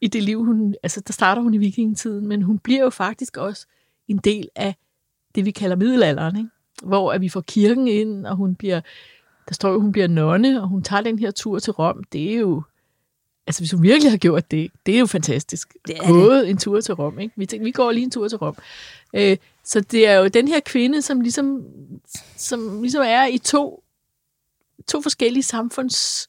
i 0.00 0.08
det 0.08 0.22
liv, 0.22 0.44
hun, 0.44 0.74
altså 0.82 1.00
der 1.00 1.12
starter 1.12 1.42
hun 1.42 1.54
i 1.54 1.58
vikingetiden, 1.58 2.28
men 2.28 2.42
hun 2.42 2.58
bliver 2.58 2.82
jo 2.82 2.90
faktisk 2.90 3.36
også 3.36 3.66
en 4.08 4.18
del 4.18 4.48
af 4.54 4.74
det, 5.36 5.44
vi 5.44 5.50
kalder 5.50 5.76
middelalderen, 5.76 6.36
ikke? 6.36 6.50
hvor 6.82 7.12
at 7.12 7.20
vi 7.20 7.28
får 7.28 7.40
kirken 7.40 7.88
ind, 7.88 8.26
og 8.26 8.36
hun 8.36 8.54
bliver 8.54 8.80
der 9.48 9.54
står 9.54 9.72
jo, 9.72 9.80
hun 9.80 9.92
bliver 9.92 10.08
nonne, 10.08 10.62
og 10.62 10.68
hun 10.68 10.82
tager 10.82 11.02
den 11.02 11.18
her 11.18 11.30
tur 11.30 11.58
til 11.58 11.72
Rom. 11.72 12.04
Det 12.04 12.32
er 12.34 12.38
jo, 12.38 12.62
altså 13.46 13.60
hvis 13.60 13.70
hun 13.70 13.82
virkelig 13.82 14.12
har 14.12 14.18
gjort 14.18 14.50
det, 14.50 14.70
det 14.86 14.94
er 14.94 14.98
jo 14.98 15.06
fantastisk. 15.06 15.76
Det 15.86 15.96
er 15.96 16.06
Gået 16.12 16.42
det. 16.42 16.50
en 16.50 16.56
tur 16.56 16.80
til 16.80 16.94
Rom, 16.94 17.18
ikke? 17.18 17.34
Vi 17.36 17.46
tænker, 17.46 17.64
vi 17.64 17.70
går 17.70 17.92
lige 17.92 18.04
en 18.04 18.10
tur 18.10 18.28
til 18.28 18.38
Rom. 18.38 18.56
Øh, 19.14 19.36
så 19.64 19.80
det 19.80 20.08
er 20.08 20.14
jo 20.14 20.28
den 20.28 20.48
her 20.48 20.60
kvinde, 20.60 21.02
som 21.02 21.20
ligesom, 21.20 21.64
som 22.36 22.82
ligesom 22.82 23.02
er 23.06 23.26
i 23.26 23.38
to, 23.38 23.84
to 24.88 25.02
forskellige 25.02 25.42
samfunds 25.42 26.28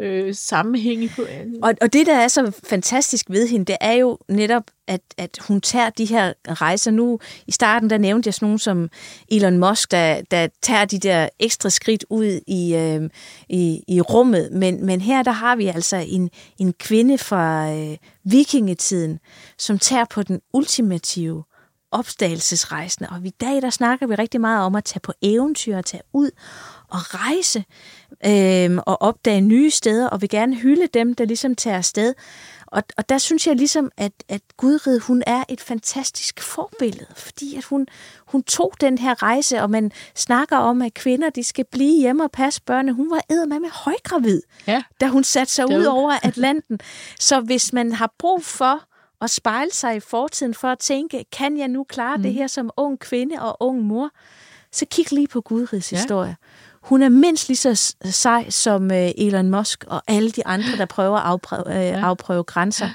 øh, 0.00 0.34
sammenhænge 0.34 1.12
på 1.16 1.22
andet. 1.30 1.58
Og, 1.62 1.74
og 1.80 1.92
det, 1.92 2.06
der 2.06 2.16
er 2.16 2.28
så 2.28 2.52
fantastisk 2.64 3.30
ved 3.30 3.48
hende, 3.48 3.64
det 3.64 3.76
er 3.80 3.92
jo 3.92 4.18
netop, 4.28 4.62
at, 4.88 5.00
at 5.18 5.38
hun 5.48 5.60
tager 5.60 5.90
de 5.90 6.04
her 6.04 6.32
rejser. 6.48 6.90
Nu 6.90 7.18
i 7.46 7.52
starten, 7.52 7.90
der 7.90 7.98
nævnte 7.98 8.26
jeg 8.26 8.34
sådan 8.34 8.46
nogen 8.46 8.58
som 8.58 8.88
Elon 9.28 9.58
Musk, 9.58 9.90
der, 9.90 10.22
der 10.30 10.48
tager 10.62 10.84
de 10.84 10.98
der 10.98 11.28
ekstra 11.40 11.70
skridt 11.70 12.04
ud 12.10 12.40
i, 12.46 12.74
øh, 12.74 13.10
i, 13.48 13.82
i 13.88 14.00
rummet. 14.00 14.52
Men, 14.52 14.86
men 14.86 15.00
her, 15.00 15.22
der 15.22 15.30
har 15.30 15.56
vi 15.56 15.66
altså 15.66 15.96
en, 15.96 16.30
en 16.58 16.72
kvinde 16.72 17.18
fra 17.18 17.72
øh, 17.72 17.96
vikingetiden, 18.24 19.18
som 19.58 19.78
tager 19.78 20.04
på 20.04 20.22
den 20.22 20.40
ultimative 20.52 21.44
opdagelsesrejsende. 21.92 23.10
Og 23.10 23.26
i 23.26 23.30
dag, 23.30 23.62
der 23.62 23.70
snakker 23.70 24.06
vi 24.06 24.14
rigtig 24.14 24.40
meget 24.40 24.64
om 24.64 24.74
at 24.74 24.84
tage 24.84 25.00
på 25.00 25.12
eventyr 25.22 25.76
og 25.76 25.84
tage 25.84 26.02
ud 26.12 26.30
og 26.90 27.00
rejse 27.14 27.64
øh, 28.26 28.78
og 28.86 29.02
opdage 29.02 29.40
nye 29.40 29.70
steder, 29.70 30.08
og 30.08 30.20
vil 30.20 30.28
gerne 30.28 30.56
hylde 30.56 30.86
dem, 30.94 31.14
der 31.14 31.24
ligesom 31.24 31.54
tager 31.54 31.76
afsted. 31.76 32.14
Og, 32.66 32.82
og 32.96 33.08
der 33.08 33.18
synes 33.18 33.46
jeg 33.46 33.56
ligesom, 33.56 33.90
at, 33.96 34.12
at 34.28 34.40
Gudrid, 34.56 35.00
hun 35.00 35.22
er 35.26 35.44
et 35.48 35.60
fantastisk 35.60 36.40
forbillede, 36.40 37.06
fordi 37.16 37.56
at 37.56 37.64
hun, 37.64 37.86
hun 38.26 38.42
tog 38.42 38.72
den 38.80 38.98
her 38.98 39.22
rejse, 39.22 39.62
og 39.62 39.70
man 39.70 39.92
snakker 40.14 40.56
om, 40.56 40.82
at 40.82 40.94
kvinder, 40.94 41.30
de 41.30 41.44
skal 41.44 41.64
blive 41.72 42.00
hjemme 42.00 42.24
og 42.24 42.30
passe 42.30 42.62
børnene. 42.62 42.92
Hun 42.92 43.10
var 43.10 43.20
eddermame 43.30 43.60
med 43.60 43.70
højgravid, 43.70 44.42
ja. 44.66 44.82
da 45.00 45.06
hun 45.06 45.24
satte 45.24 45.52
sig 45.52 45.66
ud 45.66 45.84
over 45.84 46.12
Atlanten. 46.22 46.80
Så 47.18 47.40
hvis 47.40 47.72
man 47.72 47.92
har 47.92 48.12
brug 48.18 48.44
for 48.44 48.82
at 49.20 49.30
spejle 49.30 49.72
sig 49.72 49.96
i 49.96 50.00
fortiden 50.00 50.54
for 50.54 50.68
at 50.68 50.78
tænke, 50.78 51.24
kan 51.32 51.58
jeg 51.58 51.68
nu 51.68 51.84
klare 51.84 52.16
mm. 52.16 52.22
det 52.22 52.32
her 52.32 52.46
som 52.46 52.70
ung 52.76 52.98
kvinde 52.98 53.36
og 53.42 53.56
ung 53.60 53.82
mor, 53.82 54.10
så 54.72 54.86
kig 54.90 55.12
lige 55.12 55.28
på 55.28 55.40
Gudrids 55.40 55.92
ja. 55.92 55.96
historie. 55.96 56.36
Hun 56.82 57.02
er 57.02 57.08
mindst 57.08 57.48
lige 57.48 57.56
så 57.56 57.94
sej 58.04 58.50
som 58.50 58.90
øh, 58.90 59.10
Elon 59.16 59.50
Musk 59.50 59.84
og 59.86 60.02
alle 60.06 60.30
de 60.30 60.46
andre, 60.46 60.76
der 60.76 60.84
prøver 60.84 61.16
at 61.18 61.26
afprøve, 61.26 61.64
øh, 61.66 61.86
ja. 61.86 62.00
afprøve 62.00 62.44
grænser. 62.44 62.88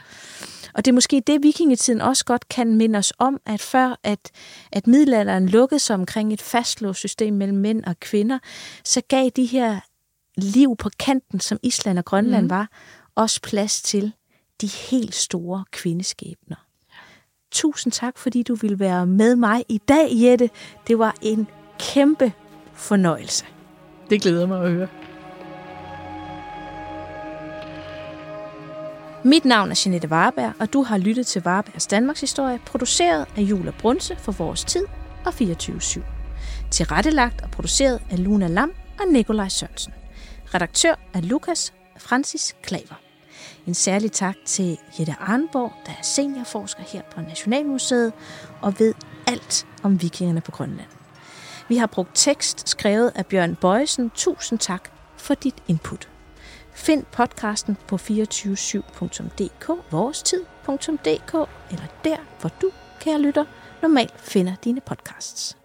Og 0.73 0.85
det 0.85 0.91
er 0.91 0.93
måske 0.93 1.23
det, 1.27 1.43
vikingetiden 1.43 2.01
også 2.01 2.25
godt 2.25 2.49
kan 2.49 2.75
minde 2.75 2.99
os 2.99 3.13
om, 3.19 3.39
at 3.45 3.61
før 3.61 3.99
at, 4.03 4.31
at 4.71 4.87
middelalderen 4.87 5.49
lukkede 5.49 5.79
sig 5.79 5.93
omkring 5.93 6.33
et 6.33 6.41
fastlåst 6.41 6.99
system 6.99 7.33
mellem 7.33 7.57
mænd 7.57 7.83
og 7.83 7.99
kvinder, 7.99 8.39
så 8.83 9.01
gav 9.07 9.29
de 9.35 9.45
her 9.45 9.79
liv 10.37 10.75
på 10.77 10.89
kanten, 10.99 11.39
som 11.39 11.59
Island 11.63 11.99
og 11.99 12.05
Grønland 12.05 12.43
mm. 12.43 12.49
var, 12.49 12.69
også 13.15 13.41
plads 13.41 13.81
til 13.81 14.13
de 14.61 14.67
helt 14.67 15.15
store 15.15 15.63
kvindeskæbner. 15.71 16.55
Tusind 17.51 17.93
tak, 17.93 18.17
fordi 18.17 18.43
du 18.43 18.55
ville 18.55 18.79
være 18.79 19.05
med 19.05 19.35
mig 19.35 19.65
i 19.69 19.77
dag, 19.77 20.07
Jette. 20.11 20.49
Det 20.87 20.99
var 20.99 21.15
en 21.21 21.47
kæmpe 21.79 22.33
fornøjelse. 22.73 23.45
Det 24.09 24.21
glæder 24.21 24.45
mig 24.45 24.63
at 24.65 24.71
høre. 24.71 24.87
Mit 29.23 29.45
navn 29.45 29.71
er 29.71 29.81
Jeanette 29.85 30.09
Varberg, 30.09 30.53
og 30.59 30.73
du 30.73 30.83
har 30.83 30.97
lyttet 30.97 31.27
til 31.27 31.43
Varbergs 31.43 31.87
Danmarks 31.87 32.21
Historie, 32.21 32.59
produceret 32.65 33.25
af 33.37 33.41
Jula 33.41 33.71
Brunse 33.71 34.15
for 34.15 34.31
Vores 34.31 34.63
Tid 34.63 34.85
og 35.25 35.33
24-7. 35.41 36.01
Tilrettelagt 36.71 37.41
og 37.41 37.51
produceret 37.51 38.01
af 38.11 38.23
Luna 38.23 38.47
Lam 38.47 38.71
og 38.99 39.07
Nikolaj 39.07 39.49
Sørensen. 39.49 39.93
Redaktør 40.53 40.95
er 41.13 41.21
Lukas 41.21 41.73
Francis 41.97 42.55
Klaver. 42.63 42.99
En 43.67 43.73
særlig 43.73 44.11
tak 44.11 44.35
til 44.45 44.77
Jette 44.99 45.15
Arnborg, 45.19 45.73
der 45.85 45.91
er 45.91 46.03
seniorforsker 46.03 46.83
her 46.83 47.01
på 47.15 47.21
Nationalmuseet 47.21 48.13
og 48.61 48.79
ved 48.79 48.93
alt 49.27 49.67
om 49.83 50.01
vikingerne 50.01 50.41
på 50.41 50.51
Grønland. 50.51 50.94
Vi 51.67 51.77
har 51.77 51.87
brugt 51.87 52.11
tekst 52.13 52.69
skrevet 52.69 53.11
af 53.15 53.25
Bjørn 53.25 53.55
Bøjsen. 53.55 54.09
Tusind 54.09 54.59
tak 54.59 54.89
for 55.17 55.33
dit 55.33 55.55
input. 55.67 56.09
Find 56.73 57.03
podcasten 57.11 57.77
på 57.87 57.95
247.dk, 57.95 59.69
vorestid.dk 59.91 61.33
eller 61.71 61.85
der, 62.03 62.17
hvor 62.39 62.51
du, 62.61 62.71
kære 62.99 63.21
lytter, 63.21 63.45
normalt 63.81 64.21
finder 64.21 64.55
dine 64.63 64.81
podcasts. 64.81 65.57